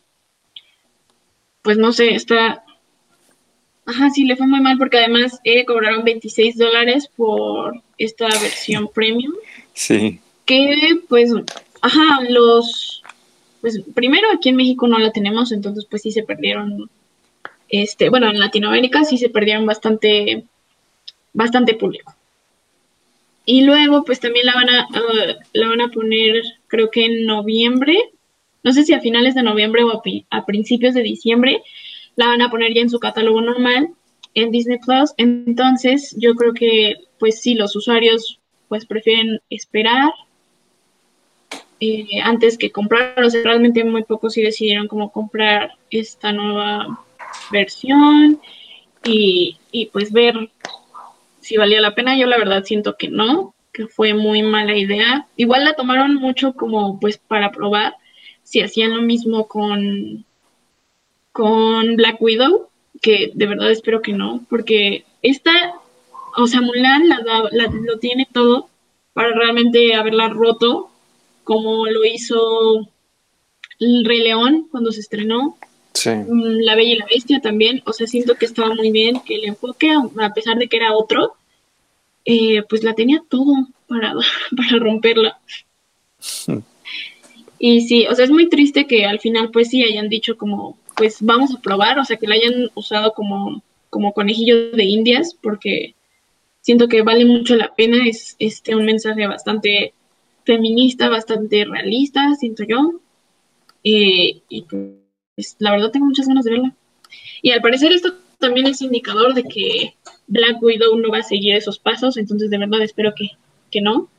pues 1.62 1.78
no 1.78 1.92
sé, 1.92 2.16
está. 2.16 2.64
Ajá, 3.86 4.10
sí, 4.10 4.26
le 4.26 4.36
fue 4.36 4.48
muy 4.48 4.60
mal 4.60 4.80
porque 4.80 4.98
además 4.98 5.40
eh, 5.44 5.66
cobraron 5.66 6.04
26 6.04 6.58
dólares 6.58 7.12
por 7.16 7.80
esta 8.00 8.26
versión 8.26 8.88
premium. 8.92 9.34
Sí. 9.74 10.20
Que, 10.46 11.00
pues, 11.08 11.32
ajá, 11.82 12.22
los. 12.28 13.04
Pues 13.62 13.84
primero 13.94 14.30
aquí 14.34 14.50
en 14.50 14.56
México 14.56 14.88
no 14.88 14.98
la 14.98 15.12
tenemos, 15.12 15.52
entonces, 15.52 15.86
pues 15.86 16.02
sí 16.02 16.12
se 16.12 16.24
perdieron. 16.24 16.90
Este, 17.70 18.10
bueno, 18.10 18.32
en 18.32 18.40
Latinoamérica 18.40 19.04
sí 19.04 19.20
se 19.20 19.30
perdieron 19.30 19.68
bastante, 19.68 20.46
bastante 21.34 21.76
público. 21.76 22.16
Y 23.46 23.62
luego, 23.64 24.04
pues 24.04 24.20
también 24.20 24.46
la 24.46 24.54
van 24.54 24.70
a, 24.70 24.88
uh, 24.92 25.34
la 25.54 25.68
van 25.68 25.82
a 25.82 25.90
poner, 25.90 26.44
creo 26.68 26.92
que 26.92 27.06
en 27.06 27.26
noviembre, 27.26 27.98
no 28.64 28.72
sé 28.74 28.84
si 28.84 28.94
a 28.94 29.02
finales 29.02 29.34
de 29.36 29.44
noviembre 29.44 29.84
o 29.84 30.02
a, 30.30 30.46
principios 30.46 30.94
de 30.94 31.02
diciembre, 31.02 31.62
la 32.16 32.28
van 32.28 32.42
a 32.42 32.52
poner 32.52 32.74
ya 32.74 32.82
en 32.82 32.90
su 32.90 33.00
catálogo 33.00 33.42
normal 33.42 33.90
en 34.36 34.52
Disney 34.52 34.78
Plus. 34.78 35.14
Entonces, 35.18 36.16
yo 36.20 36.36
creo 36.36 36.54
que, 36.54 36.96
pues 37.20 37.42
sí, 37.42 37.56
los 37.56 37.76
usuarios 37.76 38.40
pues 38.68 38.86
prefieren 38.86 39.42
esperar 39.50 40.12
eh, 41.80 42.06
antes 42.24 42.58
que 42.58 42.72
comprar. 42.72 43.22
O 43.24 43.30
sea, 43.30 43.42
realmente 43.44 43.84
muy 43.84 44.04
pocos 44.04 44.34
sí 44.34 44.42
decidieron 44.42 44.88
cómo 44.88 45.12
comprar 45.12 45.74
esta 45.90 46.32
nueva 46.32 47.04
versión. 47.52 48.40
y, 49.04 49.58
y 49.72 49.88
pues 49.88 50.12
ver 50.12 50.52
si 51.42 51.58
valía 51.58 51.82
la 51.82 51.96
pena. 51.96 52.18
Yo 52.18 52.28
la 52.28 52.38
verdad 52.38 52.64
siento 52.64 52.96
que 52.98 53.10
no, 53.10 53.54
que 53.74 53.88
fue 53.88 54.14
muy 54.14 54.42
mala 54.44 54.76
idea. 54.76 55.28
Igual 55.36 55.66
la 55.66 55.74
tomaron 55.74 56.16
mucho 56.16 56.54
como 56.54 57.00
pues 57.00 57.18
para 57.18 57.52
probar 57.52 57.96
si 58.44 58.62
hacían 58.62 58.96
lo 58.96 59.02
mismo 59.02 59.48
con, 59.48 60.26
con 61.32 61.96
Black 61.96 62.22
Widow, 62.22 62.70
que 63.02 63.32
de 63.34 63.48
verdad 63.48 63.72
espero 63.72 64.02
que 64.02 64.14
no, 64.14 64.46
porque 64.50 65.06
esta, 65.22 65.52
o 66.38 66.48
sea, 66.48 66.62
Mulan 66.62 67.08
la, 67.08 67.20
lo 67.52 68.00
tiene 68.00 68.28
todo 68.32 68.68
para 69.14 69.34
realmente 69.34 69.94
haberla 69.96 70.30
roto, 70.30 70.90
como 71.44 71.86
lo 71.88 72.04
hizo 72.06 72.90
el 73.80 74.06
Rey 74.06 74.22
León 74.22 74.68
cuando 74.70 74.92
se 74.92 75.00
estrenó. 75.00 75.58
La 76.06 76.76
Bella 76.76 76.94
y 76.94 76.98
la 76.98 77.06
Bestia 77.06 77.42
también, 77.42 77.82
o 77.86 77.94
sea, 77.94 78.08
siento 78.08 78.36
que 78.36 78.46
estaba 78.46 78.74
muy 78.74 78.92
bien, 78.92 79.20
que 79.22 79.36
el 79.36 79.46
enfoque, 79.46 79.92
a 79.92 80.34
pesar 80.34 80.58
de 80.58 80.68
que 80.68 80.78
era 80.78 80.94
otro, 80.94 81.36
eh, 82.26 82.64
pues 82.70 82.84
la 82.84 82.94
tenía 82.94 83.22
todo 83.28 83.68
para, 83.88 84.14
para 84.58 84.80
romperla. 84.80 85.40
Y 87.60 87.82
sí, 87.82 88.08
o 88.08 88.16
sea, 88.16 88.26
es 88.26 88.32
muy 88.32 88.50
triste 88.50 88.88
que 88.88 89.06
al 89.06 89.20
final 89.20 89.52
pues 89.52 89.70
sí 89.70 89.84
hayan 89.84 90.10
dicho 90.10 90.38
como, 90.38 90.78
pues 90.96 91.18
vamos 91.22 91.54
a 91.54 91.62
probar, 91.62 92.00
o 92.00 92.06
sea, 92.06 92.18
que 92.18 92.28
la 92.28 92.36
hayan 92.36 92.70
usado 92.74 93.14
como, 93.14 93.62
como 93.90 94.14
conejillo 94.14 94.72
de 94.72 94.84
indias, 94.84 95.36
porque 95.42 95.96
siento 96.62 96.88
que 96.88 97.04
vale 97.04 97.26
mucho 97.26 97.56
la 97.56 97.74
pena, 97.76 98.08
es 98.08 98.36
este 98.40 98.76
un 98.76 98.86
mensaje 98.86 99.28
bastante 99.28 99.94
feminista, 100.46 101.10
bastante 101.10 101.66
realista, 101.66 102.34
siento 102.36 102.64
yo. 102.64 103.00
y 103.84 104.42
la 105.60 105.72
verdad 105.72 105.92
tengo 105.92 106.06
muchas 106.06 106.28
ganas 106.28 106.46
de 106.46 106.52
verla. 106.52 106.74
Y 107.42 107.52
al 107.52 107.62
parecer 107.62 107.92
esto 107.92 108.14
también 108.40 108.68
es 108.68 108.82
indicador 108.82 109.34
de 109.34 109.44
que 109.44 109.96
Black 110.28 110.62
Widow 110.62 110.98
no 110.98 111.10
va 111.10 111.20
a 111.20 111.24
seguir 111.24 111.56
esos 111.56 111.80
pasos, 111.80 112.18
entonces 112.18 112.50
de 112.50 112.58
verdad 112.58 112.82
espero 112.82 113.14
que, 113.16 113.32
que 113.70 113.82
no. 113.82 114.10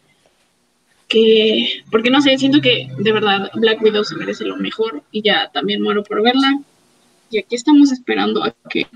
Que, 1.09 1.83
porque 1.91 2.11
no 2.11 2.23
sé, 2.23 2.39
siento 2.39 2.61
que 2.61 2.89
de 2.99 3.13
verdad 3.13 3.51
Black 3.55 3.83
Widow 3.83 4.05
se 4.05 4.17
merece 4.17 4.45
lo 4.45 4.57
mejor 4.57 5.03
y 5.11 5.23
ya 5.23 5.51
también 5.53 5.83
muero 5.83 6.03
por 6.03 6.23
verla. 6.23 6.61
Y 7.31 7.39
aquí 7.39 7.55
estamos 7.55 7.93
esperando 7.93 8.45
a 8.45 8.55
que, 8.71 8.87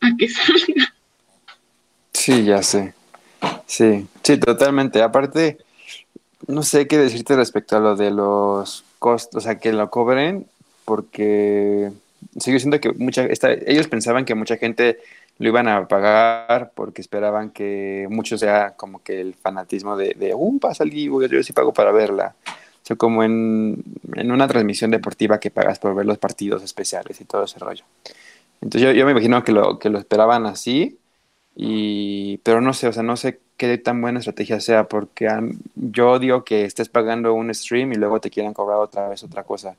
a 0.00 0.10
que 0.18 0.28
salga. 0.28 0.94
Sí, 2.12 2.44
ya 2.44 2.62
sé. 2.62 2.94
Sí, 3.66 4.06
sí, 4.22 4.38
totalmente. 4.38 5.02
Aparte, 5.02 5.58
no 6.46 6.62
sé 6.62 6.86
qué 6.86 6.98
decirte 6.98 7.36
respecto 7.36 7.76
a 7.76 7.80
lo 7.80 7.96
de 7.96 8.10
los 8.10 8.84
costos, 8.98 9.36
o 9.36 9.40
sea, 9.40 9.58
que 9.58 9.72
lo 9.72 9.90
cobren, 9.90 10.46
porque 10.86 11.92
sigo 12.38 12.58
siento 12.58 12.80
que 12.80 12.92
mucha, 12.92 13.26
ellos 13.66 13.88
pensaban 13.88 14.24
que 14.24 14.34
mucha 14.34 14.56
gente 14.56 14.98
lo 15.38 15.48
iban 15.48 15.68
a 15.68 15.86
pagar 15.86 16.72
porque 16.74 17.02
esperaban 17.02 17.50
que 17.50 18.06
mucho 18.08 18.38
sea 18.38 18.74
como 18.76 19.02
que 19.02 19.20
el 19.20 19.34
fanatismo 19.34 19.96
de, 19.96 20.14
de 20.14 20.32
uh, 20.34 20.58
pasa 20.58 20.84
el 20.84 20.92
yo 20.92 21.42
sí 21.42 21.52
pago 21.52 21.74
para 21.74 21.92
verla. 21.92 22.34
O 22.46 22.86
sea, 22.86 22.96
como 22.96 23.24
en, 23.24 23.82
en, 24.14 24.30
una 24.30 24.46
transmisión 24.46 24.92
deportiva 24.92 25.40
que 25.40 25.50
pagas 25.50 25.78
por 25.80 25.94
ver 25.94 26.06
los 26.06 26.18
partidos 26.18 26.62
especiales 26.62 27.20
y 27.20 27.24
todo 27.24 27.44
ese 27.44 27.58
rollo. 27.58 27.84
Entonces 28.60 28.96
yo, 28.96 29.04
me 29.04 29.10
imagino 29.10 29.42
que 29.42 29.52
lo, 29.52 29.78
que 29.78 29.90
lo 29.90 29.98
esperaban 29.98 30.46
así, 30.46 30.98
y, 31.56 32.38
pero 32.38 32.60
no 32.60 32.72
sé, 32.72 32.86
o 32.86 32.92
sea, 32.92 33.02
no 33.02 33.16
sé 33.16 33.40
qué 33.56 33.76
tan 33.78 34.00
buena 34.00 34.20
estrategia 34.20 34.60
sea, 34.60 34.84
porque 34.84 35.28
yo 35.74 36.12
odio 36.12 36.44
que 36.44 36.64
estés 36.64 36.88
pagando 36.88 37.34
un 37.34 37.52
stream 37.52 37.92
y 37.92 37.96
luego 37.96 38.20
te 38.20 38.30
quieran 38.30 38.54
cobrar 38.54 38.78
otra 38.78 39.08
vez 39.08 39.22
otra 39.24 39.42
cosa. 39.42 39.76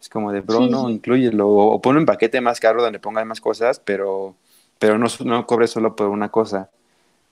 Es 0.00 0.08
como 0.08 0.32
de, 0.32 0.40
bro, 0.40 0.66
no, 0.66 0.88
incluyelo. 0.88 1.48
O, 1.48 1.80
pon 1.80 1.96
un 1.96 2.06
paquete 2.06 2.40
más 2.40 2.58
caro 2.58 2.82
donde 2.82 2.98
pongan 2.98 3.28
más 3.28 3.40
cosas, 3.40 3.80
pero, 3.84 4.34
pero 4.78 4.98
no, 4.98 5.06
no 5.24 5.46
cobres 5.46 5.70
solo 5.70 5.94
por 5.94 6.08
una 6.08 6.30
cosa. 6.30 6.70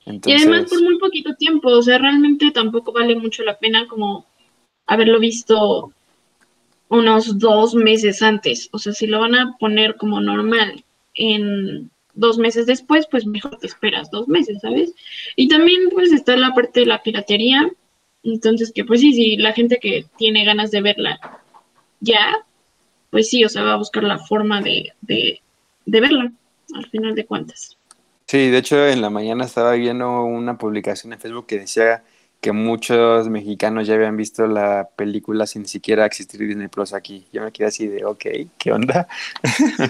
Y 0.05 0.33
además 0.33 0.67
por 0.69 0.83
muy 0.83 0.99
poquito 0.99 1.35
tiempo, 1.35 1.69
o 1.71 1.83
sea, 1.83 1.99
realmente 1.99 2.51
tampoco 2.51 2.93
vale 2.93 3.15
mucho 3.17 3.43
la 3.43 3.59
pena 3.59 3.87
como 3.89 4.27
haberlo 4.87 5.19
visto 5.19 5.93
unos 6.89 7.39
dos 7.39 7.75
meses 7.75 8.23
antes. 8.23 8.69
O 8.73 8.79
sea, 8.79 8.93
si 8.93 9.07
lo 9.07 9.21
van 9.21 9.35
a 9.35 9.57
poner 9.59 9.97
como 9.97 10.21
normal 10.21 10.85
en 11.15 11.91
dos 12.15 12.39
meses 12.39 12.67
después, 12.67 13.07
pues 13.11 13.27
mejor 13.27 13.57
te 13.59 13.67
esperas 13.67 14.11
dos 14.11 14.29
meses, 14.29 14.59
¿sabes? 14.61 14.95
Y 15.37 15.49
también 15.49 15.91
pues 15.93 16.13
está 16.13 16.37
la 16.37 16.55
parte 16.55 16.81
de 16.81 16.87
la 16.87 17.03
piratería. 17.03 17.71
Entonces, 18.23 18.73
que 18.75 18.85
pues 18.85 19.01
sí, 19.01 19.13
si 19.13 19.37
la 19.37 19.53
gente 19.53 19.79
que 19.81 20.07
tiene 20.17 20.45
ganas 20.45 20.71
de 20.71 20.81
verla 20.81 21.21
ya, 22.01 22.45
pues 23.11 23.29
sí, 23.31 23.45
o 23.45 23.49
sea, 23.49 23.63
va 23.63 23.75
a 23.75 23.79
buscar 23.79 24.03
la 24.05 24.19
forma 24.19 24.61
de, 24.61 24.93
de, 25.01 25.41
verla, 25.87 26.33
al 26.75 26.87
final 26.87 27.15
de 27.15 27.27
cuentas. 27.27 27.77
Sí, 28.27 28.51
de 28.51 28.59
hecho 28.59 28.87
en 28.87 29.01
la 29.01 29.11
mañana 29.11 29.45
estaba 29.45 29.73
viendo 29.73 30.23
una 30.25 30.59
publicación 30.59 31.13
en 31.13 31.19
Facebook 31.19 31.47
que 31.47 31.61
decía 31.61 32.05
que 32.41 32.53
muchos 32.53 33.29
mexicanos 33.29 33.87
ya 33.87 33.95
habían 33.95 34.17
visto 34.17 34.47
la 34.47 34.91
película 34.95 35.47
sin 35.47 35.67
siquiera 35.67 36.05
existir 36.05 36.47
Disney 36.47 36.69
Plus 36.69 36.93
aquí. 36.93 37.27
Yo 37.33 37.43
me 37.43 37.51
quedé 37.51 37.69
así 37.69 37.87
de, 37.87 38.05
ok, 38.05 38.27
¿qué 38.59 38.73
onda? 38.73 39.09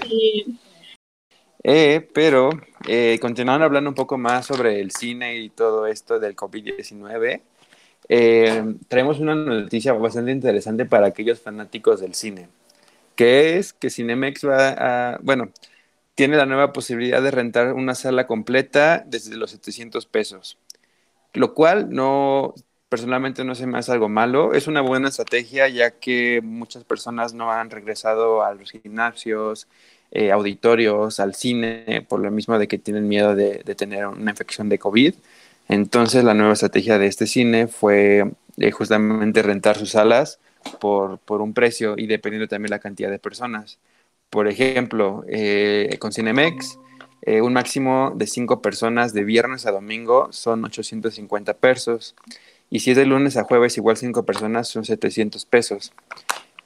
Sí. 0.07 0.57
eh, 1.63 2.07
pero 2.13 2.49
eh, 2.87 3.19
continuando 3.21 3.65
hablando 3.65 3.89
un 3.89 3.95
poco 3.95 4.17
más 4.17 4.45
sobre 4.45 4.79
el 4.79 4.91
cine 4.91 5.37
y 5.37 5.49
todo 5.49 5.85
esto 5.85 6.17
del 6.17 6.35
COVID-19, 6.35 7.41
eh, 8.07 8.75
traemos 8.87 9.19
una 9.19 9.35
noticia 9.35 9.93
bastante 9.93 10.31
interesante 10.31 10.85
para 10.85 11.07
aquellos 11.07 11.41
fanáticos 11.41 11.99
del 11.99 12.15
cine 12.15 12.47
que 13.19 13.57
es 13.57 13.73
que 13.73 13.89
Cinemex 13.89 14.45
va 14.45 14.69
a, 14.69 15.17
bueno, 15.21 15.51
tiene 16.15 16.37
la 16.37 16.45
nueva 16.45 16.71
posibilidad 16.71 17.21
de 17.21 17.31
rentar 17.31 17.73
una 17.73 17.93
sala 17.93 18.25
completa 18.27 19.03
desde 19.05 19.35
los 19.35 19.51
700 19.51 20.05
pesos, 20.05 20.57
lo 21.33 21.53
cual 21.53 21.89
no, 21.89 22.53
personalmente 22.87 23.43
no 23.43 23.55
se 23.55 23.67
me 23.67 23.77
hace 23.77 23.91
algo 23.91 24.07
malo, 24.07 24.53
es 24.53 24.67
una 24.67 24.79
buena 24.79 25.09
estrategia 25.09 25.67
ya 25.67 25.91
que 25.91 26.39
muchas 26.41 26.85
personas 26.85 27.33
no 27.33 27.51
han 27.51 27.69
regresado 27.71 28.41
a 28.41 28.53
los 28.53 28.71
gimnasios, 28.71 29.67
eh, 30.11 30.31
auditorios, 30.31 31.19
al 31.19 31.35
cine, 31.35 32.05
por 32.07 32.21
lo 32.21 32.31
mismo 32.31 32.57
de 32.57 32.69
que 32.69 32.77
tienen 32.77 33.09
miedo 33.09 33.35
de, 33.35 33.57
tener 33.75 34.07
una 34.07 34.31
infección 34.31 34.69
de 34.69 34.79
COVID. 34.79 35.13
Entonces 35.67 36.23
la 36.23 36.33
nueva 36.35 36.53
estrategia 36.53 36.97
de 36.97 37.07
este 37.07 37.27
cine 37.27 37.67
fue 37.67 38.31
eh, 38.55 38.71
justamente 38.71 39.43
rentar 39.43 39.77
sus 39.77 39.89
salas 39.89 40.39
por, 40.79 41.19
por 41.19 41.41
un 41.41 41.53
precio 41.53 41.95
y 41.97 42.07
dependiendo 42.07 42.47
también 42.47 42.71
la 42.71 42.79
cantidad 42.79 43.09
de 43.09 43.19
personas. 43.19 43.79
Por 44.29 44.47
ejemplo, 44.47 45.23
eh, 45.27 45.95
con 45.99 46.11
Cinemex, 46.11 46.77
eh, 47.23 47.41
un 47.41 47.53
máximo 47.53 48.13
de 48.15 48.27
cinco 48.27 48.61
personas 48.61 49.13
de 49.13 49.23
viernes 49.23 49.65
a 49.65 49.71
domingo 49.71 50.29
son 50.31 50.63
850 50.63 51.55
pesos. 51.55 52.15
Y 52.69 52.79
si 52.81 52.91
es 52.91 52.97
de 52.97 53.05
lunes 53.05 53.37
a 53.37 53.43
jueves, 53.43 53.77
igual 53.77 53.97
cinco 53.97 54.25
personas 54.25 54.67
son 54.67 54.85
700 54.85 55.45
pesos. 55.45 55.93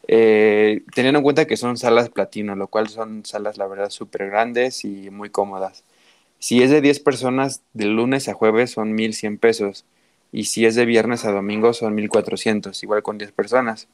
Eh, 0.08 0.84
teniendo 0.94 1.20
en 1.20 1.24
cuenta 1.24 1.46
que 1.46 1.58
son 1.58 1.78
salas 1.78 2.10
platino, 2.10 2.56
lo 2.56 2.68
cual 2.68 2.90
son 2.90 3.26
salas, 3.26 3.58
la 3.58 3.68
verdad, 3.68 3.90
súper 3.90 4.28
grandes 4.28 4.84
y 4.84 5.10
muy 5.10 5.30
cómodas. 5.30 5.86
Si 6.40 6.62
es 6.62 6.70
de 6.72 6.82
10 6.82 7.00
personas 7.00 7.62
de 7.74 7.86
lunes 7.86 8.28
a 8.28 8.34
jueves, 8.34 8.72
son 8.72 8.94
1100 8.94 9.38
pesos 9.38 9.86
y 10.34 10.46
si 10.46 10.66
es 10.66 10.76
de 10.76 10.86
viernes 10.86 11.26
a 11.26 11.32
domingo 11.32 11.74
son 11.74 11.96
1400, 11.96 12.82
igual 12.84 13.04
con 13.04 13.18
10 13.20 13.32
personas. 13.34 13.88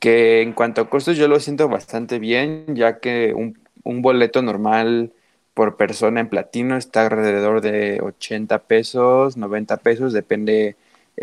Que 0.00 0.42
en 0.42 0.52
cuanto 0.54 0.80
a 0.82 0.90
costos 0.90 1.18
yo 1.18 1.28
lo 1.28 1.38
siento 1.40 1.68
bastante 1.68 2.18
bien, 2.18 2.74
ya 2.74 2.98
que 3.00 3.34
un, 3.34 3.54
boleto 4.02 4.42
normal 4.42 5.12
por 5.54 5.76
persona 5.76 6.20
en 6.20 6.28
platino 6.28 6.76
está 6.76 7.02
alrededor 7.02 7.60
de 7.60 8.00
80 8.02 8.60
pesos, 8.64 9.36
90 9.36 9.76
pesos, 9.78 10.12
depende 10.12 10.76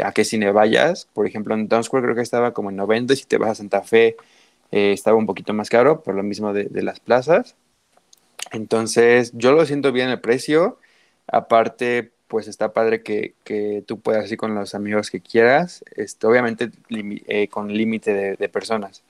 a 0.04 0.12
qué 0.12 0.24
cine 0.24 0.52
vayas. 0.52 1.08
Por 1.14 1.28
ejemplo, 1.28 1.56
en 1.56 1.68
Town 1.68 1.84
Square 1.84 2.06
creo 2.06 2.16
que 2.16 2.22
estaba 2.22 2.54
como 2.54 2.70
en 2.70 2.78
90, 2.78 3.16
si 3.16 3.26
te 3.26 3.38
vas 3.38 3.52
a 3.52 3.56
Santa 3.56 3.82
Fe 3.82 4.16
eh, 4.72 4.94
estaba 4.94 5.18
un 5.18 5.26
poquito 5.26 5.54
más 5.54 5.70
caro, 5.70 6.04
por 6.04 6.16
lo 6.16 6.24
mismo 6.24 6.54
de 6.54 6.84
las 6.84 7.00
plazas. 7.00 7.56
Entonces, 8.52 9.32
yo 9.36 9.52
lo 9.54 9.66
siento 9.66 9.92
bien 9.92 10.10
el 10.10 10.22
precio. 10.22 10.80
Aparte, 11.28 12.14
pues 12.34 12.48
está 12.48 12.74
padre 12.74 13.04
que, 13.04 13.36
que 13.44 13.84
tú 13.86 14.00
puedas 14.00 14.32
ir 14.32 14.40
con 14.40 14.56
los 14.56 14.74
amigos 14.74 15.12
que 15.12 15.22
quieras, 15.22 15.86
este, 15.96 16.26
obviamente 16.26 16.72
eh, 16.90 17.48
con 17.48 17.72
límite 17.72 18.36
de, 18.36 18.50
personas. 18.50 19.04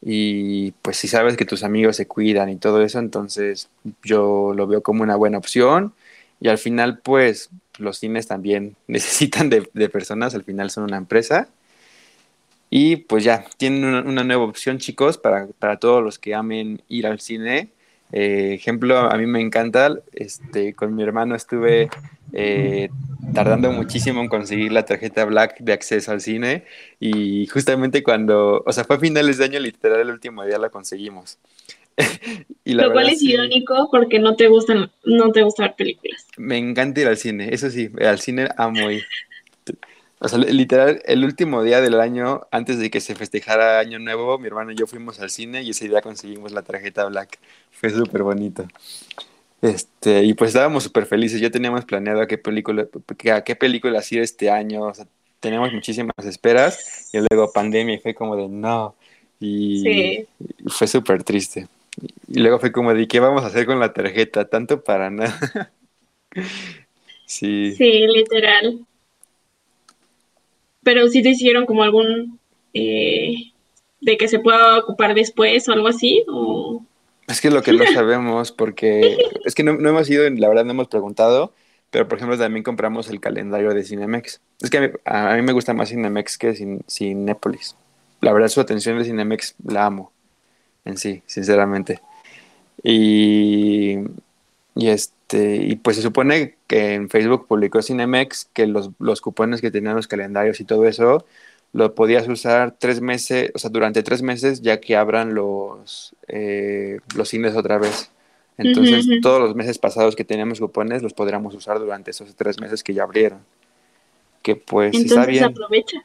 Y 0.00 0.70
pues 0.80 0.96
si 0.96 1.06
sabes 1.06 1.36
que 1.36 1.44
tus 1.44 1.62
amigos 1.62 1.96
se 1.96 2.06
cuidan 2.06 2.48
y 2.48 2.56
todo 2.56 2.80
eso, 2.80 3.00
entonces 3.00 3.68
yo 4.02 4.54
lo 4.56 4.66
veo 4.66 4.82
como 4.82 5.02
una 5.02 5.14
buena 5.14 5.36
opción. 5.36 5.92
Y 6.40 6.48
al 6.48 6.56
final, 6.56 7.00
pues 7.00 7.50
los 7.76 7.98
cines 7.98 8.28
también 8.28 8.76
necesitan 8.86 9.50
de, 9.50 9.60
personas, 9.90 10.34
al 10.34 10.44
final 10.44 10.70
son 10.70 10.84
una 10.84 10.96
empresa. 10.96 11.50
Y 12.70 12.96
pues 12.96 13.24
ya, 13.24 13.44
tienen 13.58 13.84
una, 13.84 14.24
nueva 14.24 14.44
opción, 14.44 14.78
chicos, 14.78 15.18
para, 15.18 15.48
para 15.58 15.78
todos 15.78 16.02
los 16.02 16.18
que 16.18 16.34
amen 16.34 16.80
ir 16.88 17.06
al 17.06 17.20
cine 17.20 17.74
eh, 18.16 18.54
ejemplo, 18.54 18.96
a 18.96 19.16
mí 19.16 19.26
me 19.26 19.40
encanta, 19.40 19.92
este, 20.12 20.72
con 20.74 20.94
mi 20.94 21.02
hermano 21.02 21.34
estuve 21.34 21.90
eh, 22.36 22.88
tardando 23.32 23.70
muchísimo 23.70 24.20
en 24.20 24.28
conseguir 24.28 24.72
la 24.72 24.84
tarjeta 24.84 25.24
Black 25.24 25.60
de 25.60 25.72
acceso 25.72 26.10
al 26.10 26.20
cine 26.20 26.64
y 26.98 27.46
justamente 27.46 28.02
cuando, 28.02 28.62
o 28.66 28.72
sea, 28.72 28.84
fue 28.84 28.96
a 28.96 28.98
finales 28.98 29.38
de 29.38 29.44
año, 29.44 29.60
literal, 29.60 30.00
el 30.00 30.10
último 30.10 30.44
día 30.44 30.58
la 30.58 30.68
conseguimos. 30.68 31.38
Lo 32.64 32.92
cual 32.92 33.08
es 33.08 33.22
irónico 33.22 33.88
porque 33.90 34.18
no 34.18 34.34
te 34.34 34.48
gustan, 34.48 34.90
no 35.04 35.30
te 35.30 35.42
gustan 35.42 35.74
películas. 35.76 36.26
Me 36.36 36.58
encanta 36.58 37.00
ir 37.00 37.06
al 37.06 37.16
cine, 37.16 37.48
eso 37.52 37.70
sí, 37.70 37.88
al 38.04 38.18
cine 38.18 38.48
amo 38.56 38.90
ir. 38.90 39.04
O 40.18 40.28
sea, 40.28 40.38
literal, 40.38 41.02
el 41.04 41.24
último 41.24 41.62
día 41.62 41.80
del 41.80 42.00
año, 42.00 42.46
antes 42.50 42.78
de 42.78 42.90
que 42.90 43.00
se 43.00 43.14
festejara 43.14 43.78
Año 43.78 43.98
Nuevo, 43.98 44.38
mi 44.38 44.46
hermano 44.46 44.72
y 44.72 44.74
yo 44.74 44.86
fuimos 44.86 45.20
al 45.20 45.30
cine 45.30 45.62
y 45.62 45.70
ese 45.70 45.88
día 45.88 46.00
conseguimos 46.00 46.50
la 46.50 46.62
tarjeta 46.62 47.04
Black. 47.04 47.38
Fue 47.70 47.90
súper 47.90 48.22
bonito. 48.22 48.66
Este, 49.64 50.22
y 50.24 50.34
pues 50.34 50.48
estábamos 50.48 50.84
súper 50.84 51.06
felices. 51.06 51.40
Ya 51.40 51.48
teníamos 51.48 51.86
planeado 51.86 52.20
a 52.20 52.26
qué 52.26 52.36
película, 52.36 52.86
a 53.32 53.40
qué 53.42 53.56
película 53.56 54.02
ir 54.10 54.20
este 54.20 54.50
año. 54.50 54.82
O 54.82 54.94
sea, 54.94 55.06
teníamos 55.40 55.72
muchísimas 55.72 56.14
esperas 56.26 57.08
y 57.14 57.18
luego 57.18 57.50
pandemia 57.50 57.94
y 57.94 57.98
fue 57.98 58.14
como 58.14 58.36
de 58.36 58.46
no. 58.46 58.94
Y, 59.40 60.26
fue 60.66 60.86
súper 60.86 61.24
triste. 61.24 61.66
Y 62.28 62.40
luego 62.40 62.58
fue 62.58 62.72
como 62.72 62.92
de, 62.92 63.08
¿qué 63.08 63.20
vamos 63.20 63.42
a 63.42 63.46
hacer 63.46 63.64
con 63.64 63.80
la 63.80 63.94
tarjeta? 63.94 64.46
Tanto 64.46 64.84
para 64.84 65.08
nada. 65.08 65.72
sí. 67.24 67.72
Sí, 67.72 68.06
literal. 68.06 68.80
Pero 70.82 71.08
sí 71.08 71.22
te 71.22 71.30
hicieron 71.30 71.64
como 71.64 71.84
algún... 71.84 72.38
Eh, 72.74 73.50
de 74.02 74.16
que 74.18 74.28
se 74.28 74.40
pueda 74.40 74.78
ocupar 74.78 75.14
después 75.14 75.66
o 75.68 75.72
algo 75.72 75.88
así, 75.88 76.22
o... 76.28 76.84
Es 77.26 77.40
que 77.40 77.50
lo 77.50 77.62
que 77.62 77.72
no 77.72 77.84
sabemos, 77.86 78.52
porque 78.52 79.16
es 79.44 79.54
que 79.54 79.64
no, 79.64 79.72
hemos 79.72 80.08
ido, 80.10 80.28
la 80.28 80.48
verdad 80.48 80.64
no 80.64 80.72
hemos 80.72 80.88
preguntado, 80.88 81.52
pero 81.90 82.08
por 82.08 82.18
ejemplo 82.18 82.36
también 82.38 82.64
compramos 82.64 83.08
el 83.08 83.20
calendario 83.20 83.72
de 83.72 83.84
Cinemex. 83.84 84.40
Es 84.60 84.70
que 84.70 84.92
a 85.04 85.34
mí, 85.36 85.42
me 85.42 85.52
gusta 85.52 85.74
más 85.74 85.88
Cinemex 85.88 86.38
que 86.38 86.82
Cinépolis. 86.88 87.76
La 88.20 88.32
verdad 88.32 88.48
su 88.48 88.60
atención 88.60 88.98
de 88.98 89.04
Cinemex 89.04 89.54
la 89.64 89.86
amo, 89.86 90.12
en 90.84 90.96
sí, 90.96 91.22
sinceramente. 91.26 92.00
Y, 92.82 93.98
y 94.74 94.88
este, 94.88 95.56
y 95.56 95.76
pues 95.76 95.96
se 95.96 96.02
supone 96.02 96.56
que 96.66 96.94
en 96.94 97.08
Facebook 97.08 97.46
publicó 97.46 97.80
Cinemex 97.82 98.50
que 98.52 98.66
los, 98.66 98.90
los 98.98 99.20
cupones 99.20 99.60
que 99.60 99.70
tenían 99.70 99.96
los 99.96 100.08
calendarios 100.08 100.60
y 100.60 100.64
todo 100.64 100.86
eso 100.86 101.24
lo 101.74 101.96
podías 101.96 102.28
usar 102.28 102.76
tres 102.78 103.00
meses, 103.00 103.50
o 103.52 103.58
sea, 103.58 103.68
durante 103.68 104.04
tres 104.04 104.22
meses 104.22 104.62
ya 104.62 104.80
que 104.80 104.94
abran 104.96 105.34
los, 105.34 106.14
eh, 106.28 107.00
los 107.16 107.28
cines 107.28 107.56
otra 107.56 107.78
vez. 107.78 108.12
Entonces, 108.56 109.04
todos 109.20 109.40
los 109.40 109.56
meses 109.56 109.80
pasados 109.80 110.14
que 110.14 110.24
teníamos 110.24 110.60
cupones 110.60 111.02
los 111.02 111.12
podríamos 111.12 111.52
usar 111.52 111.80
durante 111.80 112.12
esos 112.12 112.36
tres 112.36 112.60
meses 112.60 112.84
que 112.84 112.94
ya 112.94 113.02
abrieron. 113.02 113.40
Que 114.40 114.54
pues 114.54 114.94
está 114.94 115.26
bien. 115.26 115.44
aprovecha. 115.44 116.04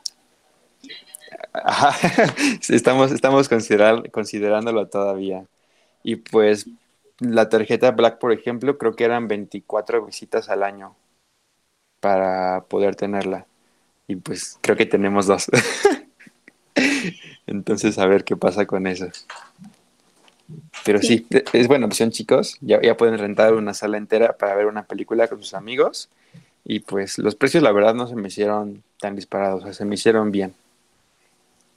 estamos 2.69 3.11
estamos 3.11 3.47
considerándolo 3.47 4.87
todavía. 4.87 5.45
Y 6.01 6.15
pues 6.15 6.65
la 7.19 7.47
tarjeta 7.47 7.91
Black, 7.91 8.17
por 8.17 8.31
ejemplo, 8.31 8.79
creo 8.79 8.95
que 8.95 9.03
eran 9.03 9.27
24 9.27 10.03
visitas 10.03 10.49
al 10.49 10.63
año 10.63 10.95
para 11.99 12.65
poder 12.67 12.95
tenerla. 12.95 13.45
Y 14.09 14.15
pues 14.15 14.57
creo 14.59 14.75
que 14.75 14.87
tenemos 14.87 15.27
dos. 15.27 15.45
Entonces, 17.47 17.99
a 17.99 18.07
ver 18.07 18.23
qué 18.23 18.35
pasa 18.35 18.65
con 18.65 18.87
eso. 18.87 19.05
Pero 20.83 20.99
sí, 20.99 21.27
es 21.53 21.67
buena 21.67 21.85
opción, 21.85 22.09
chicos. 22.09 22.57
Ya, 22.59 22.81
ya 22.81 22.97
pueden 22.97 23.19
rentar 23.19 23.53
una 23.53 23.75
sala 23.75 23.97
entera 23.97 24.35
para 24.35 24.55
ver 24.55 24.65
una 24.65 24.83
película 24.83 25.27
con 25.27 25.43
sus 25.43 25.53
amigos. 25.53 26.09
Y 26.65 26.79
pues 26.79 27.19
los 27.19 27.35
precios, 27.35 27.61
la 27.61 27.71
verdad, 27.71 27.93
no 27.93 28.07
se 28.07 28.15
me 28.15 28.29
hicieron 28.29 28.81
tan 28.99 29.15
disparados, 29.15 29.61
o 29.61 29.65
sea, 29.65 29.73
se 29.73 29.85
me 29.85 29.93
hicieron 29.93 30.31
bien. 30.31 30.55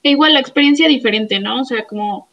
E 0.01 0.09
igual 0.09 0.33
la 0.33 0.39
experiencia 0.39 0.87
diferente, 0.87 1.39
¿no? 1.39 1.61
O 1.61 1.65
sea, 1.65 1.85
como, 1.85 2.27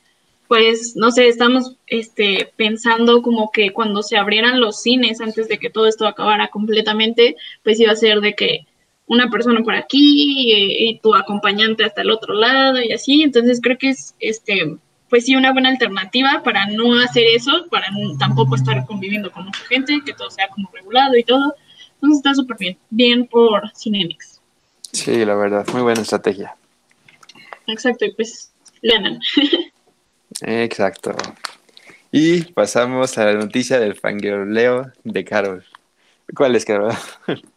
pues, 0.48 0.96
no 0.96 1.10
sé, 1.10 1.28
estamos 1.28 1.76
este, 1.88 2.54
pensando 2.56 3.20
como 3.20 3.50
que 3.52 3.74
cuando 3.74 4.02
se 4.02 4.16
abrieran 4.16 4.60
los 4.60 4.80
cines 4.80 5.20
antes 5.20 5.46
de 5.46 5.58
que 5.58 5.68
todo 5.68 5.86
esto 5.86 6.06
acabara 6.06 6.48
completamente, 6.48 7.36
pues 7.62 7.78
iba 7.78 7.92
a 7.92 7.96
ser 7.96 8.22
de 8.22 8.34
que 8.34 8.66
una 9.10 9.28
persona 9.28 9.60
por 9.62 9.74
aquí 9.74 10.88
y, 10.88 11.00
tu 11.00 11.14
acompañante 11.16 11.84
hasta 11.84 12.02
el 12.02 12.10
otro 12.10 12.32
lado 12.32 12.80
y 12.80 12.92
así. 12.92 13.22
Entonces 13.22 13.60
creo 13.60 13.76
que 13.76 13.90
es, 13.90 14.14
este, 14.20 14.76
pues 15.08 15.24
sí, 15.24 15.34
una 15.34 15.52
buena 15.52 15.68
alternativa 15.68 16.42
para 16.44 16.66
no 16.66 16.96
hacer 17.00 17.24
eso, 17.34 17.66
para 17.70 17.88
tampoco 18.20 18.54
estar 18.54 18.86
conviviendo 18.86 19.32
con 19.32 19.46
mucha 19.46 19.64
gente, 19.68 20.00
que 20.06 20.14
todo 20.14 20.30
sea 20.30 20.46
como 20.48 20.70
regulado 20.72 21.16
y 21.16 21.24
todo. 21.24 21.56
Entonces 21.94 22.18
está 22.18 22.34
súper 22.34 22.56
bien. 22.56 22.78
Bien 22.88 23.26
por 23.26 23.68
Cinemix. 23.76 24.40
Sí, 24.92 25.24
la 25.24 25.34
verdad, 25.34 25.66
muy 25.72 25.82
buena 25.82 26.02
estrategia. 26.02 26.54
Exacto, 27.66 28.04
y 28.04 28.12
pues 28.12 28.52
ganan. 28.80 29.18
Exacto. 30.42 31.16
Y 32.12 32.42
pasamos 32.42 33.18
a 33.18 33.24
la 33.24 33.34
noticia 33.34 33.80
del 33.80 33.96
fangirleo 33.96 34.92
de 35.02 35.24
Carol. 35.24 35.64
¿Cuál 36.34 36.56
es, 36.56 36.64
Carol? 36.64 36.92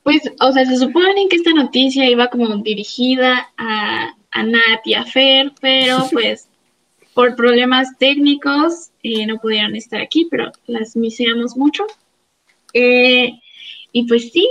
Pues, 0.04 0.22
o 0.40 0.52
sea, 0.52 0.66
se 0.66 0.78
supone 0.78 1.28
que 1.30 1.36
esta 1.36 1.54
noticia 1.54 2.10
iba 2.10 2.28
como 2.28 2.58
dirigida 2.58 3.50
a, 3.58 4.16
a 4.32 4.44
Nat 4.44 4.86
y 4.86 4.94
a 4.94 5.06
Fer, 5.06 5.52
pero 5.62 5.98
pues 6.12 6.50
por 7.14 7.36
problemas 7.36 7.98
técnicos 7.98 8.92
eh, 9.04 9.26
no 9.26 9.38
pudieron 9.38 9.76
estar 9.76 10.02
aquí, 10.02 10.28
pero 10.30 10.52
las 10.68 10.96
miseamos 10.96 11.56
mucho. 11.56 11.86
Eh, 12.74 13.40
y 13.92 14.08
pues 14.08 14.32
sí, 14.32 14.48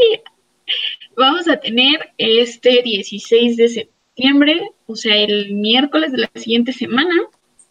vamos 1.17 1.49
a 1.49 1.59
tener 1.59 2.13
este 2.19 2.83
16 2.83 3.57
de 3.57 3.69
septiembre, 3.69 4.71
o 4.87 4.95
sea, 4.95 5.17
el 5.17 5.55
miércoles 5.55 6.13
de 6.13 6.19
la 6.19 6.31
siguiente 6.35 6.73
semana, 6.73 7.15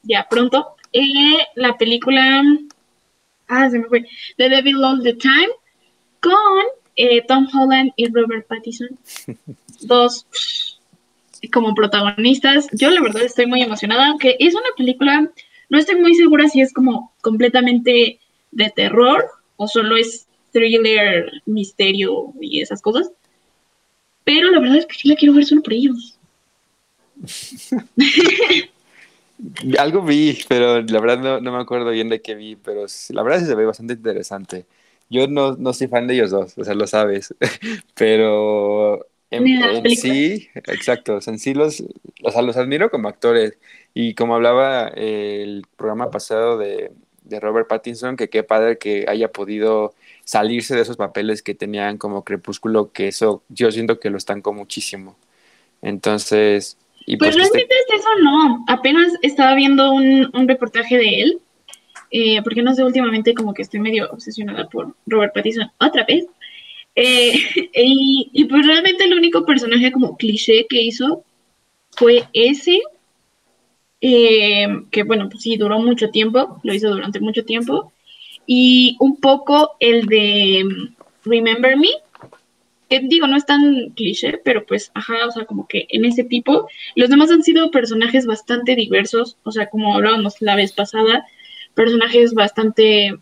ya 0.03 0.27
pronto, 0.29 0.75
eh, 0.91 1.37
la 1.55 1.77
película, 1.77 2.43
ah, 3.47 3.69
se 3.69 3.79
me 3.79 3.85
fue, 3.85 4.05
The 4.37 4.49
Devil 4.49 4.83
All 4.83 5.03
the 5.03 5.13
Time, 5.13 5.49
con 6.21 6.63
eh, 6.95 7.21
Tom 7.27 7.47
Holland 7.53 7.91
y 7.95 8.07
Robert 8.11 8.47
Pattinson. 8.47 8.89
Dos 9.81 10.25
como 11.51 11.73
protagonistas. 11.73 12.67
Yo 12.71 12.89
la 12.91 13.01
verdad 13.01 13.23
estoy 13.23 13.47
muy 13.47 13.61
emocionada, 13.61 14.07
aunque 14.07 14.35
es 14.39 14.53
una 14.53 14.69
película, 14.77 15.31
no 15.69 15.77
estoy 15.77 15.95
muy 15.95 16.15
segura 16.15 16.47
si 16.47 16.61
es 16.61 16.73
como 16.73 17.13
completamente 17.21 18.19
de 18.51 18.69
terror 18.69 19.25
o 19.55 19.67
solo 19.67 19.95
es 19.95 20.27
thriller, 20.51 21.31
misterio 21.45 22.33
y 22.39 22.61
esas 22.61 22.81
cosas. 22.81 23.11
Pero 24.23 24.51
la 24.51 24.59
verdad 24.59 24.77
es 24.77 24.85
que 24.85 24.95
sí 24.95 25.07
la 25.07 25.15
quiero 25.15 25.33
ver 25.33 25.45
solo 25.45 25.63
por 25.63 25.73
ellos. 25.73 26.17
Algo 29.79 30.03
vi, 30.03 30.37
pero 30.47 30.81
la 30.81 30.99
verdad 30.99 31.17
no, 31.17 31.41
no, 31.41 31.51
me 31.51 31.59
acuerdo 31.59 31.89
bien 31.89 32.09
de 32.09 32.21
qué 32.21 32.35
vi, 32.35 32.55
pero 32.55 32.85
la 33.09 33.23
verdad 33.23 33.39
sí 33.39 33.45
se 33.47 33.55
ve 33.55 33.65
bastante 33.65 33.93
interesante. 33.93 34.67
Yo 35.11 35.27
no, 35.27 35.55
no 35.57 35.73
soy 35.73 35.87
fan 35.87 36.07
de 36.07 36.15
ellos 36.15 36.31
dos, 36.31 36.57
o 36.57 36.63
sea, 36.63 36.73
lo 36.73 36.87
sabes, 36.87 37.35
pero 37.95 39.05
en, 39.31 39.45
sí, 39.95 40.49
exacto, 40.55 41.19
en 41.25 41.39
sí 41.39 41.53
los, 41.53 41.83
o 42.23 42.31
sea, 42.31 42.41
los 42.41 42.57
admiro 42.57 42.91
como 42.91 43.07
actores. 43.07 43.57
Y 43.93 44.13
como 44.13 44.35
hablaba 44.35 44.89
el 44.89 45.65
programa 45.77 46.11
pasado 46.11 46.57
de, 46.57 46.91
de 47.23 47.39
Robert 47.39 47.67
Pattinson, 47.67 48.17
que 48.17 48.29
qué 48.29 48.43
padre 48.43 48.77
que 48.77 49.05
haya 49.07 49.31
podido 49.31 49.93
salirse 50.25 50.75
de 50.75 50.81
esos 50.81 50.97
papeles 50.97 51.41
que 51.41 51.55
tenían 51.55 51.97
como 51.97 52.23
crepúsculo, 52.23 52.91
que 52.91 53.07
eso 53.07 53.41
yo 53.47 53.71
siento 53.71 53.99
que 53.99 54.09
lo 54.09 54.17
estanco 54.17 54.53
muchísimo. 54.53 55.15
Entonces... 55.81 56.77
Y 57.05 57.17
pues, 57.17 57.35
pues 57.35 57.51
realmente 57.51 57.73
es 57.73 57.99
eso 57.99 58.09
no, 58.21 58.63
apenas 58.67 59.11
estaba 59.23 59.55
viendo 59.55 59.91
un, 59.91 60.29
un 60.33 60.47
reportaje 60.47 60.97
de 60.97 61.21
él 61.21 61.41
eh, 62.11 62.41
porque 62.43 62.61
no 62.61 62.73
sé, 62.75 62.83
últimamente 62.83 63.33
como 63.33 63.53
que 63.53 63.61
estoy 63.61 63.79
medio 63.79 64.09
obsesionada 64.11 64.67
por 64.67 64.95
Robert 65.05 65.33
Pattinson 65.33 65.71
otra 65.79 66.05
vez. 66.05 66.25
Eh, 66.95 67.33
y, 67.73 68.45
pues 68.45 68.67
realmente 68.67 69.05
el 69.05 69.13
único 69.13 69.45
personaje 69.45 69.91
como 69.91 70.17
cliché 70.17 70.67
que 70.69 70.81
hizo 70.81 71.23
fue 71.91 72.25
ese, 72.33 72.81
eh, 74.01 74.67
que 74.91 75.03
bueno, 75.03 75.29
pues 75.29 75.43
sí, 75.43 75.55
duró 75.57 75.79
mucho 75.79 76.09
tiempo, 76.09 76.59
lo 76.63 76.73
hizo 76.73 76.89
durante 76.89 77.19
mucho 77.19 77.45
tiempo, 77.45 77.93
y 78.45 78.97
un 78.99 79.17
poco 79.17 79.71
el 79.79 80.05
de 80.07 80.65
Remember 81.23 81.77
Me, 81.77 81.89
que 82.89 82.99
digo, 83.01 83.27
no 83.27 83.37
es 83.37 83.45
tan 83.45 83.91
cliché, 83.91 84.39
pero 84.43 84.65
pues, 84.65 84.91
ajá, 84.93 85.25
o 85.27 85.31
sea, 85.31 85.45
como 85.45 85.67
que 85.67 85.85
en 85.89 86.03
ese 86.03 86.25
tipo, 86.25 86.67
los 86.95 87.09
demás 87.09 87.31
han 87.31 87.43
sido 87.43 87.71
personajes 87.71 88.25
bastante 88.25 88.75
diversos, 88.75 89.37
o 89.43 89.51
sea, 89.51 89.69
como 89.69 89.95
hablábamos 89.95 90.41
la 90.41 90.55
vez 90.55 90.73
pasada, 90.73 91.25
personajes 91.73 92.33
bastante 92.33 93.17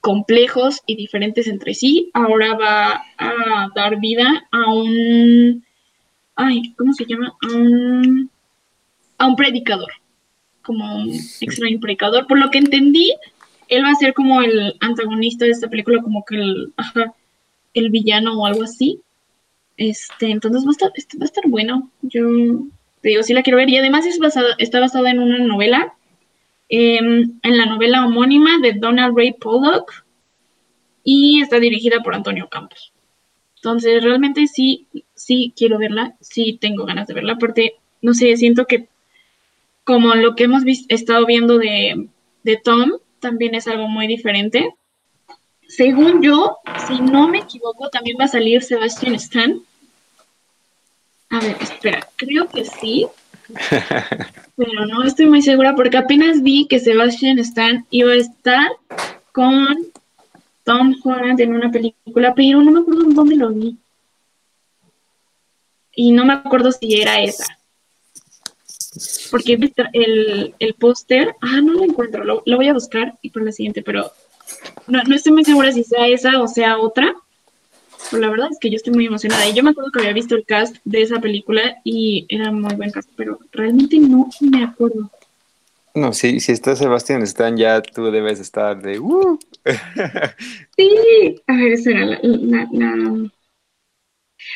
complejos 0.00 0.80
y 0.86 0.96
diferentes 0.96 1.46
entre 1.48 1.74
sí. 1.74 2.10
Ahora 2.14 2.54
va 2.54 3.04
a 3.18 3.68
dar 3.74 3.98
vida 4.00 4.46
a 4.50 4.72
un, 4.72 5.64
ay, 6.36 6.74
¿cómo 6.76 6.92
se 6.92 7.04
llama? 7.04 7.36
A 7.42 7.54
un, 7.54 8.30
a 9.18 9.26
un 9.26 9.36
predicador, 9.36 9.90
como 10.62 11.02
un 11.02 11.12
extraño 11.40 11.80
predicador. 11.80 12.26
Por 12.26 12.38
lo 12.38 12.50
que 12.50 12.58
entendí, 12.58 13.12
él 13.68 13.84
va 13.84 13.90
a 13.90 13.96
ser 13.96 14.14
como 14.14 14.40
el 14.42 14.76
antagonista 14.80 15.44
de 15.44 15.50
esta 15.52 15.68
película, 15.68 16.02
como 16.02 16.24
que 16.24 16.36
el, 16.36 16.72
el 17.74 17.90
villano 17.90 18.40
o 18.40 18.46
algo 18.46 18.62
así. 18.62 19.00
Este, 19.76 20.30
entonces 20.30 20.64
va 20.64 20.70
a 20.70 20.72
estar, 20.72 20.92
este, 20.96 21.18
va 21.18 21.24
a 21.24 21.26
estar 21.26 21.44
bueno. 21.46 21.90
Yo 22.02 22.22
te 23.00 23.10
digo, 23.10 23.22
sí 23.22 23.32
la 23.32 23.42
quiero 23.42 23.58
ver. 23.58 23.68
Y 23.68 23.76
además 23.76 24.06
es 24.06 24.18
basada, 24.18 24.54
está 24.58 24.80
basada 24.80 25.10
en 25.10 25.20
una 25.20 25.38
novela 25.38 25.94
em, 26.68 27.38
en 27.42 27.56
la 27.56 27.66
novela 27.66 28.06
homónima 28.06 28.58
de 28.58 28.74
Donald 28.74 29.16
Ray 29.16 29.32
Pollock 29.32 30.04
y 31.04 31.40
está 31.40 31.58
dirigida 31.58 32.00
por 32.00 32.14
Antonio 32.14 32.48
Campos. 32.48 32.92
Entonces, 33.56 34.02
realmente 34.04 34.46
sí, 34.46 34.86
sí 35.14 35.52
quiero 35.56 35.78
verla, 35.78 36.14
sí 36.20 36.58
tengo 36.60 36.84
ganas 36.84 37.08
de 37.08 37.14
verla, 37.14 37.36
porque, 37.38 37.74
no 38.02 38.14
sé, 38.14 38.36
siento 38.36 38.66
que 38.66 38.88
como 39.84 40.14
lo 40.14 40.36
que 40.36 40.44
hemos 40.44 40.62
estado 40.88 41.24
viendo 41.24 41.58
de, 41.58 42.08
de 42.42 42.56
Tom, 42.56 42.92
también 43.20 43.54
es 43.54 43.66
algo 43.66 43.88
muy 43.88 44.06
diferente. 44.06 44.74
Según 45.66 46.22
yo, 46.22 46.58
si 46.86 47.00
no 47.00 47.28
me 47.28 47.38
equivoco, 47.38 47.88
también 47.88 48.16
va 48.20 48.24
a 48.24 48.28
salir 48.28 48.62
Sebastian 48.62 49.14
Stan. 49.14 49.62
A 51.30 51.40
ver, 51.40 51.56
espera, 51.60 52.06
creo 52.16 52.48
que 52.48 52.64
sí. 52.64 53.06
pero 54.56 54.86
no 54.86 55.04
estoy 55.04 55.26
muy 55.26 55.42
segura 55.42 55.74
porque 55.74 55.96
apenas 55.96 56.42
vi 56.42 56.66
que 56.66 56.80
Sebastian 56.80 57.38
Stan 57.38 57.86
iba 57.90 58.12
a 58.12 58.16
estar 58.16 58.68
con 59.32 59.86
Tom 60.64 60.94
Holland 61.02 61.40
en 61.40 61.54
una 61.54 61.70
película, 61.70 62.34
pero 62.34 62.60
no 62.60 62.70
me 62.70 62.80
acuerdo 62.80 63.04
dónde 63.08 63.36
lo 63.36 63.50
vi. 63.50 63.76
Y 65.94 66.12
no 66.12 66.24
me 66.26 66.34
acuerdo 66.34 66.70
si 66.72 67.00
era 67.00 67.22
esa. 67.22 67.46
Porque 69.30 69.58
el, 69.92 70.54
el 70.58 70.74
póster, 70.74 71.34
ah, 71.40 71.60
no 71.60 71.72
lo 71.72 71.84
encuentro, 71.84 72.24
lo, 72.24 72.42
voy 72.44 72.68
a 72.68 72.74
buscar 72.74 73.14
y 73.22 73.30
por 73.30 73.42
la 73.42 73.52
siguiente, 73.52 73.82
pero 73.82 74.12
no, 74.86 75.02
no 75.02 75.14
estoy 75.14 75.32
muy 75.32 75.44
segura 75.44 75.72
si 75.72 75.84
sea 75.84 76.06
esa 76.06 76.40
o 76.40 76.48
sea 76.48 76.78
otra. 76.78 77.14
Pero 78.10 78.22
la 78.22 78.30
verdad 78.30 78.48
es 78.50 78.58
que 78.58 78.70
yo 78.70 78.76
estoy 78.76 78.94
muy 78.94 79.06
emocionada. 79.06 79.48
Y 79.48 79.54
yo 79.54 79.62
me 79.62 79.70
acuerdo 79.70 79.90
que 79.90 80.00
había 80.00 80.12
visto 80.12 80.34
el 80.34 80.44
cast 80.44 80.76
de 80.84 81.02
esa 81.02 81.20
película 81.20 81.78
y 81.84 82.26
era 82.28 82.50
muy 82.50 82.74
buen 82.74 82.90
cast, 82.90 83.10
pero 83.16 83.38
realmente 83.52 83.98
no 83.98 84.28
me 84.40 84.64
acuerdo. 84.64 85.10
No, 85.94 86.12
si, 86.12 86.40
si 86.40 86.52
está 86.52 86.76
Sebastián 86.76 87.22
Stan, 87.22 87.56
ya 87.56 87.82
tú 87.82 88.10
debes 88.10 88.38
estar 88.40 88.80
de 88.80 89.00
uh. 89.00 89.38
Sí, 90.76 91.40
a 91.46 91.54
ver, 91.54 91.72
esa 91.72 91.90
era 91.90 92.06
la, 92.22 93.30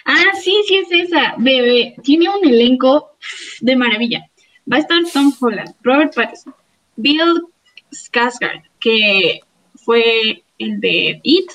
Ah, 0.05 0.33
sí, 0.41 0.63
sí 0.67 0.77
es 0.77 1.09
esa, 1.09 1.35
bebé. 1.39 1.97
Tiene 2.03 2.29
un 2.29 2.47
elenco 2.47 3.17
de 3.61 3.77
maravilla. 3.77 4.31
Va 4.71 4.77
a 4.77 4.81
estar 4.81 4.99
Tom 5.13 5.33
Holland, 5.41 5.75
Robert 5.83 6.15
Pattinson, 6.15 6.55
Bill 6.97 7.43
Skarsgård, 7.91 8.63
que 8.81 9.41
fue 9.75 10.45
el 10.59 10.81
de 10.81 11.21
It, 11.23 11.51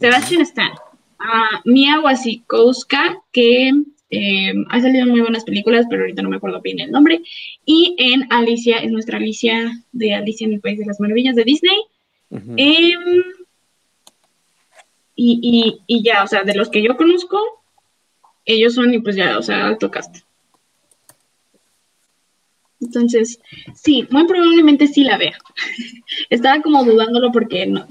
Sebastian 0.00 0.42
Stan, 0.42 0.72
Mia 1.64 2.00
Wasikowska, 2.00 3.22
que 3.32 3.72
eh, 4.10 4.52
ha 4.68 4.80
salido 4.80 5.04
en 5.04 5.10
muy 5.10 5.20
buenas 5.22 5.44
películas, 5.44 5.86
pero 5.88 6.02
ahorita 6.02 6.22
no 6.22 6.28
me 6.28 6.36
acuerdo 6.36 6.60
bien 6.60 6.80
el 6.80 6.90
nombre. 6.90 7.22
Y 7.64 7.96
en 7.98 8.30
Alicia, 8.30 8.78
es 8.78 8.92
nuestra 8.92 9.18
Alicia 9.18 9.72
de 9.92 10.14
Alicia 10.14 10.46
en 10.46 10.52
el 10.52 10.60
País 10.60 10.78
de 10.78 10.86
las 10.86 11.00
Maravillas 11.00 11.34
de 11.34 11.44
Disney. 11.44 11.76
Em, 12.30 13.22
y, 15.16 15.80
y, 15.86 16.02
ya, 16.02 16.24
o 16.24 16.26
sea, 16.26 16.42
de 16.42 16.54
los 16.54 16.68
que 16.68 16.82
yo 16.82 16.96
conozco, 16.96 17.40
ellos 18.44 18.74
son, 18.74 18.92
y 18.92 18.98
pues 18.98 19.16
ya, 19.16 19.38
o 19.38 19.42
sea, 19.42 19.66
alto 19.66 19.90
cast. 19.90 20.16
Entonces, 22.80 23.38
sí, 23.74 24.06
muy 24.10 24.26
probablemente 24.26 24.88
sí 24.88 25.04
la 25.04 25.16
vea. 25.16 25.38
Estaba 26.30 26.60
como 26.62 26.84
dudándolo 26.84 27.30
porque 27.32 27.64
no, 27.66 27.86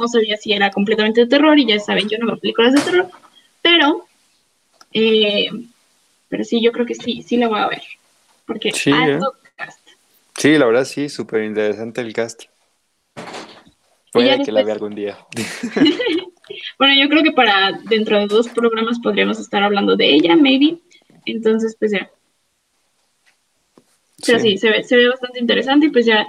no 0.00 0.08
sabía 0.08 0.36
si 0.36 0.52
era 0.52 0.70
completamente 0.70 1.20
de 1.20 1.26
terror 1.26 1.58
y 1.58 1.66
ya 1.66 1.78
saben, 1.78 2.08
yo 2.08 2.18
no 2.18 2.26
veo 2.26 2.38
películas 2.38 2.74
de 2.74 2.80
terror, 2.80 3.08
pero 3.62 4.06
eh, 4.92 5.48
pero 6.30 6.44
sí, 6.44 6.62
yo 6.62 6.72
creo 6.72 6.86
que 6.86 6.94
sí, 6.94 7.22
sí 7.22 7.36
la 7.36 7.48
voy 7.48 7.58
a 7.58 7.68
ver. 7.68 7.82
Porque 8.46 8.72
sí, 8.72 8.90
¿eh? 8.90 9.18
cast. 9.56 9.86
Sí, 10.36 10.56
la 10.56 10.66
verdad 10.66 10.84
sí, 10.84 11.08
súper 11.08 11.44
interesante 11.44 12.00
el 12.00 12.12
cast. 12.12 12.44
Puede 14.12 14.42
que 14.42 14.52
la 14.52 14.62
vea 14.62 14.74
algún 14.74 14.94
día. 14.94 15.18
bueno, 16.78 16.94
yo 17.00 17.08
creo 17.08 17.22
que 17.22 17.32
para 17.32 17.72
dentro 17.88 18.18
de 18.18 18.26
dos 18.26 18.48
programas 18.48 19.00
podríamos 19.00 19.38
estar 19.40 19.62
hablando 19.62 19.96
de 19.96 20.14
ella, 20.14 20.36
maybe. 20.36 20.78
Entonces, 21.26 21.76
pues 21.78 21.92
ya. 21.92 22.08
Pero 24.24 24.38
sí, 24.38 24.56
se, 24.56 24.70
ve, 24.70 24.84
se 24.84 24.96
ve 24.96 25.08
bastante 25.08 25.40
interesante 25.40 25.86
y 25.86 25.90
pues 25.90 26.06
ya, 26.06 26.26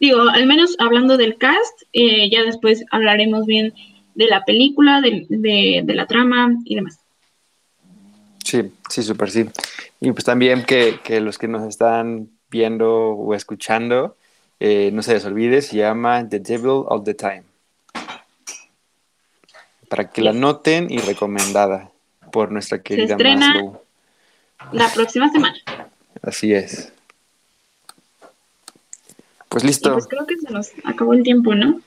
digo, 0.00 0.22
al 0.22 0.46
menos 0.46 0.74
hablando 0.78 1.16
del 1.16 1.36
cast, 1.36 1.82
eh, 1.92 2.30
ya 2.30 2.42
después 2.42 2.84
hablaremos 2.90 3.46
bien 3.46 3.74
de 4.14 4.26
la 4.26 4.44
película, 4.44 5.00
de, 5.00 5.26
de 5.28 5.94
la 5.94 6.06
trama 6.06 6.56
y 6.64 6.74
demás. 6.74 6.98
Sí, 8.44 8.72
sí, 8.88 9.02
súper 9.02 9.30
sí. 9.30 9.46
Y 10.00 10.12
pues 10.12 10.24
también 10.24 10.64
que, 10.64 10.98
los 11.20 11.38
que 11.38 11.46
nos 11.46 11.68
están 11.68 12.30
viendo 12.50 13.10
o 13.10 13.34
escuchando, 13.34 14.16
eh, 14.58 14.90
no 14.92 15.02
se 15.02 15.14
les 15.14 15.24
olvide, 15.24 15.62
se 15.62 15.76
llama 15.76 16.28
The 16.28 16.40
Devil 16.40 16.82
of 16.86 17.04
the 17.04 17.14
Time. 17.14 17.44
Para 19.88 20.10
que 20.10 20.22
la 20.22 20.32
noten 20.32 20.90
y 20.90 20.98
recomendada 20.98 21.90
por 22.32 22.50
nuestra 22.50 22.82
querida 22.82 23.08
se 23.08 23.12
estrena 23.12 23.72
La 24.72 24.88
próxima 24.92 25.30
semana. 25.30 25.56
Así 26.22 26.52
es. 26.52 26.92
Pues 29.50 29.64
listo. 29.64 29.92
pues 29.92 30.06
creo 30.06 30.26
que 30.26 30.38
se 30.38 30.50
nos 30.52 30.70
acabó 30.84 31.12
el 31.12 31.24
tiempo, 31.24 31.54
¿no? 31.56 31.82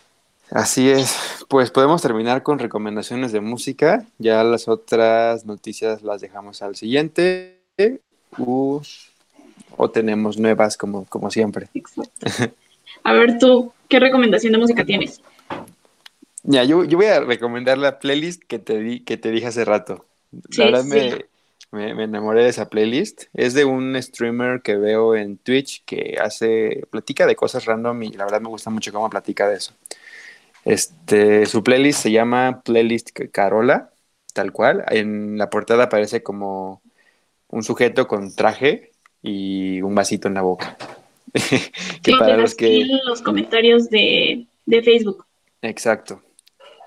Así 0.52 0.90
es, 0.90 1.18
pues 1.48 1.72
podemos 1.72 2.02
terminar 2.02 2.44
con 2.44 2.60
recomendaciones 2.60 3.32
de 3.32 3.40
música. 3.40 4.06
Ya 4.20 4.44
las 4.44 4.68
otras 4.68 5.46
noticias 5.46 6.04
las 6.04 6.20
dejamos 6.20 6.62
al 6.62 6.76
siguiente. 6.76 7.62
o 8.38 9.90
tenemos 9.92 10.38
nuevas 10.38 10.78
como, 10.78 11.06
como 11.06 11.32
siempre. 11.32 11.70
A 13.04 13.14
ver 13.14 13.40
tú, 13.40 13.72
¿qué 13.88 14.00
recomendación 14.00 14.52
de 14.52 14.60
música 14.60 14.84
tienes? 14.86 15.22
Ya, 16.44 16.66
yo, 16.66 16.84
yo 16.84 16.98
voy 16.98 17.08
a 17.08 17.22
recomendar 17.22 17.78
la 17.78 18.00
playlist 18.00 18.44
que 18.44 18.60
te, 18.60 18.78
di, 18.80 19.00
que 19.00 19.16
te 19.16 19.32
dije 19.32 19.48
hace 19.48 19.64
rato. 19.64 20.06
la 20.58 20.66
verdad 20.66 20.84
me, 20.84 21.26
me, 21.74 21.94
me, 21.96 22.04
enamoré 22.04 22.44
de 22.44 22.50
esa 22.50 22.70
playlist. 22.70 23.24
Es 23.34 23.54
de 23.54 23.66
un 23.66 24.02
streamer 24.02 24.62
que 24.62 24.78
veo 24.78 25.16
en 25.16 25.38
Twitch 25.38 25.84
que 25.86 26.18
hace, 26.22 26.86
platica 26.90 27.26
de 27.26 27.36
cosas 27.36 27.66
random 27.66 28.04
y 28.04 28.12
la 28.12 28.26
verdad 28.26 28.42
me 28.42 28.50
gusta 28.50 28.70
mucho 28.70 28.94
cómo 28.94 29.10
platica 29.10 29.50
de 29.50 29.58
eso. 29.58 29.74
Este, 30.66 31.46
su 31.46 31.64
playlist 31.64 32.02
se 32.02 32.12
llama 32.12 32.62
Playlist 32.64 33.10
Carola, 33.32 33.92
tal 34.34 34.52
cual. 34.52 34.86
En 34.90 35.38
la 35.38 35.50
portada 35.50 35.86
aparece 35.86 36.24
como 36.24 36.82
un 37.50 37.64
sujeto 37.64 38.08
con 38.08 38.34
traje 38.36 38.92
y 39.22 39.82
un 39.82 39.96
vasito 39.96 40.28
en 40.28 40.36
la 40.36 40.42
boca. 40.42 40.78
que 42.04 42.12
para 42.18 42.38
los 42.38 42.54
que 42.54 42.86
los 43.06 43.22
comentarios 43.22 43.90
de, 43.90 44.46
Facebook. 44.68 45.26
Exacto. 45.62 46.22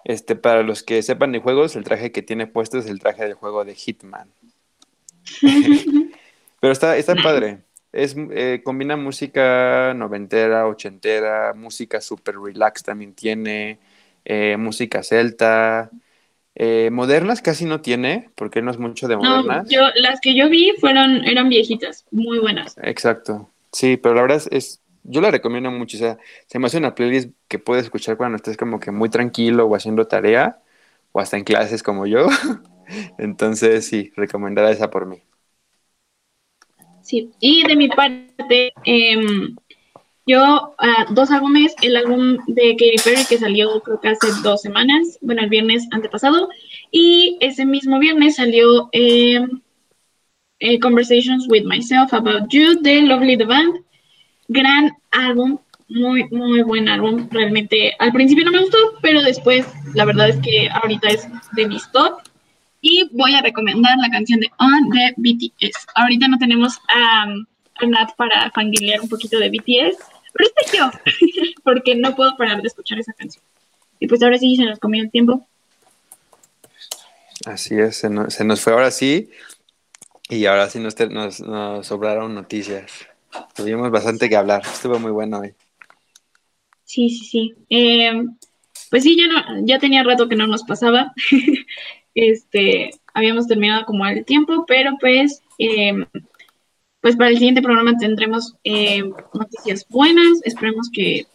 Este, 0.05 0.37
para 0.37 0.63
los 0.63 0.85
que 0.85 1.03
sepan 1.03 1.33
de 1.33 1.41
juegos, 1.41 1.75
el 1.75 1.83
traje 1.83 2.13
que 2.13 2.23
tiene 2.23 2.47
puesto 2.47 2.79
es 2.79 2.87
el 2.87 3.01
traje 3.01 3.27
de 3.27 3.35
juego 3.35 3.65
de 3.65 3.75
Hitman. 3.75 4.31
Pero 6.61 6.73
está, 6.73 6.97
está 6.97 7.15
padre. 7.15 7.59
Es, 7.93 8.15
eh, 8.33 8.61
combina 8.65 8.97
música 8.97 9.95
noventera, 9.95 10.67
ochentera, 10.67 11.55
música 11.55 12.01
super 12.01 12.37
relax 12.39 12.83
también 12.83 13.15
tiene, 13.15 13.79
eh, 14.25 14.57
música 14.59 15.03
celta. 15.03 15.91
Eh, 16.55 16.91
modernas 16.91 17.43
casi 17.43 17.65
no 17.67 17.81
tiene, 17.81 18.31
porque 18.35 18.63
no 18.63 18.71
es 18.71 18.79
mucho 18.79 19.09
de 19.09 19.17
modernas. 19.17 19.69
yo, 19.69 19.83
las 19.97 20.21
que 20.21 20.35
yo 20.35 20.49
vi 20.49 20.73
fueron, 20.81 21.25
eran 21.25 21.49
viejitas, 21.49 22.07
muy 22.11 22.39
buenas. 22.39 22.77
Exacto. 22.83 23.51
Sí, 23.73 23.97
pero 23.97 24.15
la 24.15 24.23
verdad 24.23 24.43
es, 24.51 24.81
yo 25.05 25.21
la 25.21 25.31
recomiendo 25.31 25.71
mucho. 25.71 25.97
O 25.97 26.01
sea, 26.01 26.19
se 26.47 26.59
me 26.59 26.67
hace 26.67 26.79
una 26.79 26.95
playlist 26.95 27.31
que 27.49 27.59
puedes 27.59 27.85
escuchar 27.85 28.17
cuando 28.17 28.37
estés 28.37 28.57
como 28.57 28.81
que 28.81 28.91
muy 28.91 29.09
tranquilo 29.09 29.67
o 29.67 29.75
haciendo 29.75 30.07
tarea, 30.07 30.59
o 31.13 31.21
hasta 31.21 31.37
en 31.37 31.45
clases 31.45 31.83
como 31.83 32.07
yo. 32.07 32.27
Entonces, 33.19 33.87
sí, 33.87 34.13
recomendada 34.17 34.71
esa 34.71 34.91
por 34.91 35.07
mí. 35.07 35.23
Sí, 37.03 37.31
y 37.39 37.63
de 37.67 37.77
mi 37.77 37.89
parte, 37.89 38.73
em, 38.85 39.55
yo, 40.27 40.75
uh, 40.81 41.15
dos 41.15 41.31
álbumes, 41.31 41.73
el 41.83 41.97
álbum 41.97 42.39
de 42.49 42.73
Katy 42.73 42.97
Perry 43.05 43.25
que 43.29 43.39
salió 43.39 43.81
creo 43.83 44.01
que 44.01 44.09
hace 44.09 44.27
dos 44.43 44.61
semanas, 44.61 45.17
bueno, 45.21 45.43
el 45.43 45.49
viernes 45.49 45.87
antepasado, 45.93 46.49
y 46.91 47.37
ese 47.41 47.65
mismo 47.65 48.01
viernes 48.01 48.37
salió 48.37 48.89
em, 48.91 49.61
eh, 50.59 50.81
Conversations 50.81 51.47
with 51.49 51.65
Myself 51.65 52.13
About 52.13 52.49
You 52.51 52.81
de 52.81 53.03
Lovely 53.03 53.37
the 53.37 53.45
Band. 53.45 53.85
Gran 54.49 54.91
álbum, 55.13 55.59
muy, 55.89 56.25
muy 56.31 56.63
buen 56.63 56.89
álbum. 56.89 57.29
Realmente 57.31 57.95
al 57.99 58.13
principio 58.13 58.45
no 58.45 58.53
me 58.53 58.61
gustó, 58.61 58.79
pero 59.03 59.23
después 59.23 59.67
la 59.95 60.05
verdad 60.05 60.31
es 60.31 60.37
que 60.39 60.69
ahorita 60.71 61.09
es 61.09 61.29
de 61.53 61.69
mis 61.69 61.91
top. 61.93 62.19
Y 62.81 63.09
voy 63.13 63.35
a 63.35 63.43
recomendar 63.43 63.97
la 63.99 64.11
canción 64.11 64.41
de 64.41 64.51
On 64.59 64.89
de 64.91 65.15
BTS. 65.17 65.87
Ahorita 65.95 66.29
no 66.29 66.39
tenemos 66.39 66.79
a 66.89 67.27
Nat 67.87 68.15
para 68.17 68.51
fangirlear 68.53 69.01
un 69.01 69.09
poquito 69.09 69.39
de 69.39 69.51
BTS, 69.51 69.99
pero 70.33 70.49
estoy 70.49 70.79
yo, 70.79 70.91
porque 71.65 71.95
no 71.95 72.15
puedo 72.15 72.37
parar 72.37 72.63
de 72.63 72.69
escuchar 72.69 72.99
esa 72.99 73.13
canción. 73.13 73.43
Y 73.99 74.07
pues 74.07 74.23
ahora 74.23 74.39
sí 74.39 74.57
se 74.57 74.65
nos 74.65 74.79
comió 74.79 75.03
el 75.03 75.11
tiempo. 75.11 75.47
Así 77.45 77.79
es, 77.79 77.97
se 77.97 78.11
nos, 78.11 78.61
fue 78.61 78.73
ahora 78.73 78.91
sí. 78.91 79.31
Y 80.29 80.47
ahora 80.47 80.69
sí 80.69 80.81
nos, 80.81 80.99
nos, 80.99 81.87
sobraron 81.87 82.35
noticias. 82.35 83.07
Tuvimos 83.55 83.91
bastante 83.91 84.29
que 84.29 84.37
hablar. 84.37 84.63
Estuvo 84.65 84.99
muy 84.99 85.13
bueno 85.13 85.41
hoy. 85.41 85.55
Sí, 86.85 87.11
sí, 87.11 87.25
sí. 87.25 87.55
Eh, 87.71 88.25
pues 88.91 89.03
sí, 89.03 89.17
ya, 89.17 89.27
no, 89.27 89.67
ya 89.67 89.79
tenía 89.79 90.03
rato 90.03 90.29
que 90.29 90.37
no 90.37 90.47
nos 90.47 90.65
pasaba. 90.65 91.13
este, 92.17 92.91
habíamos 93.13 93.47
terminado 93.47 93.85
como 93.85 94.05
el 94.07 94.25
tiempo, 94.25 94.65
pero 94.67 94.97
pues, 94.99 95.43
eh, 95.59 95.93
pues 97.01 97.15
para 97.15 97.31
el 97.31 97.37
siguiente 97.37 97.63
programa 97.63 97.97
tendremos 97.99 98.55
eh, 98.65 99.05
noticias 99.35 99.87
buenas. 99.89 100.41
Esperemos 100.43 100.89
que, 100.91 101.27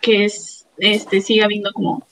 que 0.00 0.24
es, 0.24 0.66
este, 0.78 1.20
siga 1.20 1.44
habiendo 1.44 1.72
como 1.72 2.06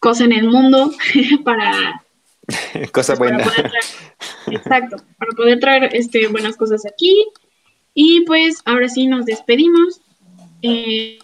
cosa 0.00 0.24
en 0.24 0.32
el 0.32 0.48
mundo 0.48 0.92
para... 1.44 2.04
cosa 2.92 3.14
pues, 3.16 3.30
buena. 3.30 3.44
exacto, 4.50 4.96
para 5.16 5.32
poder 5.36 5.60
traer 5.60 5.94
este, 5.94 6.26
buenas 6.26 6.56
cosas 6.56 6.84
aquí. 6.84 7.24
Y 7.94 8.22
pues 8.22 8.62
ahora 8.64 8.88
sí 8.88 9.06
nos 9.06 9.26
despedimos. 9.26 10.00
Eh, 10.62 11.18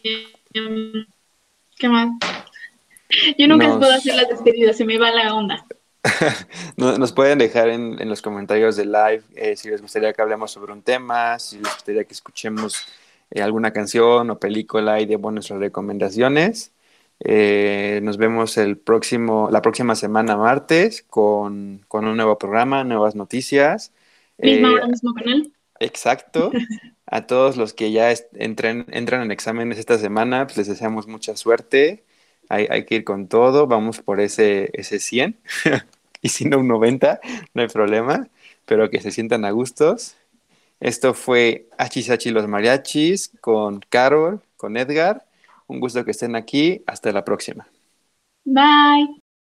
¿Qué 1.77 1.89
más? 1.89 2.11
Yo 3.39 3.47
nunca 3.49 3.79
puedo 3.79 3.93
hacer 3.93 4.15
las 4.15 4.29
despedidas, 4.29 4.77
se 4.77 4.85
me 4.85 4.99
va 4.99 5.11
la 5.11 5.35
onda. 5.35 5.67
Nos 6.77 7.13
pueden 7.13 7.39
dejar 7.39 7.69
en, 7.69 8.09
los 8.09 8.23
comentarios 8.23 8.77
de 8.77 8.85
live 8.85 9.23
eh, 9.35 9.57
si 9.57 9.69
les 9.69 9.83
gustaría 9.83 10.13
que 10.13 10.23
hablemos 10.23 10.51
sobre 10.51 10.73
un 10.73 10.83
tema, 10.83 11.39
si 11.39 11.57
les 11.59 11.73
gustaría 11.73 12.05
que 12.05 12.15
escuchemos 12.15 12.87
eh, 13.31 13.43
alguna 13.43 13.73
canción 13.73 14.31
o 14.31 14.39
película 14.39 15.01
y 15.01 15.07
de 15.07 15.19
nuestras 15.19 15.59
recomendaciones. 15.59 16.73
Eh, 17.21 18.01
nos 18.03 18.19
vemos 18.19 18.59
el 18.59 18.77
próximo, 18.77 19.49
la 19.51 19.63
próxima 19.63 19.95
semana 19.95 20.37
martes 20.37 21.03
con, 21.09 21.85
un 21.91 22.17
nuevo 22.17 22.39
programa, 22.39 22.85
nuevas 22.85 23.15
noticias. 23.15 23.93
Misma 24.39 24.73
hora, 24.73 24.87
mismo 24.87 25.15
canal. 25.15 25.51
Exacto. 25.81 26.53
A 27.09 27.27
todos 27.27 27.57
los 27.57 27.73
que 27.73 27.93
ya 27.93 28.13
entren, 28.33 28.85
entran 28.91 29.23
en 29.23 29.31
exámenes 29.31 29.79
esta 29.79 29.97
semana, 29.97 30.45
pues 30.47 30.57
les 30.59 30.67
deseamos 30.67 31.07
mucha 31.07 31.37
suerte. 31.37 32.03
Hay, 32.49 32.85
que 32.85 32.97
ir 32.97 33.05
con 33.05 33.29
todo, 33.29 33.67
vamos 33.67 34.01
por 34.01 34.21
ese, 34.21 34.71
ese 34.73 34.99
100. 34.99 35.37
y 36.23 36.29
si 36.29 36.45
no 36.45 36.59
un 36.59 36.69
90, 36.69 37.21
no 37.55 37.63
hay 37.63 37.69
problema, 37.69 38.29
pero 38.65 38.91
que 38.91 39.01
se 39.01 39.11
sientan 39.11 39.45
a 39.45 39.51
gustos. 39.51 40.17
Esto 40.81 41.15
fue 41.15 41.69
Hachisachi 41.79 42.31
los 42.31 42.47
Mariachis 42.47 43.33
con 43.41 43.81
Carol, 43.89 44.43
con 44.57 44.77
Edgar. 44.77 45.27
Un 45.67 45.81
gusto 45.81 46.05
que 46.05 46.11
estén 46.11 46.37
aquí. 46.37 46.83
Hasta 46.87 47.13
la 47.13 47.25
próxima. 47.25 47.67
Bye. 48.45 49.26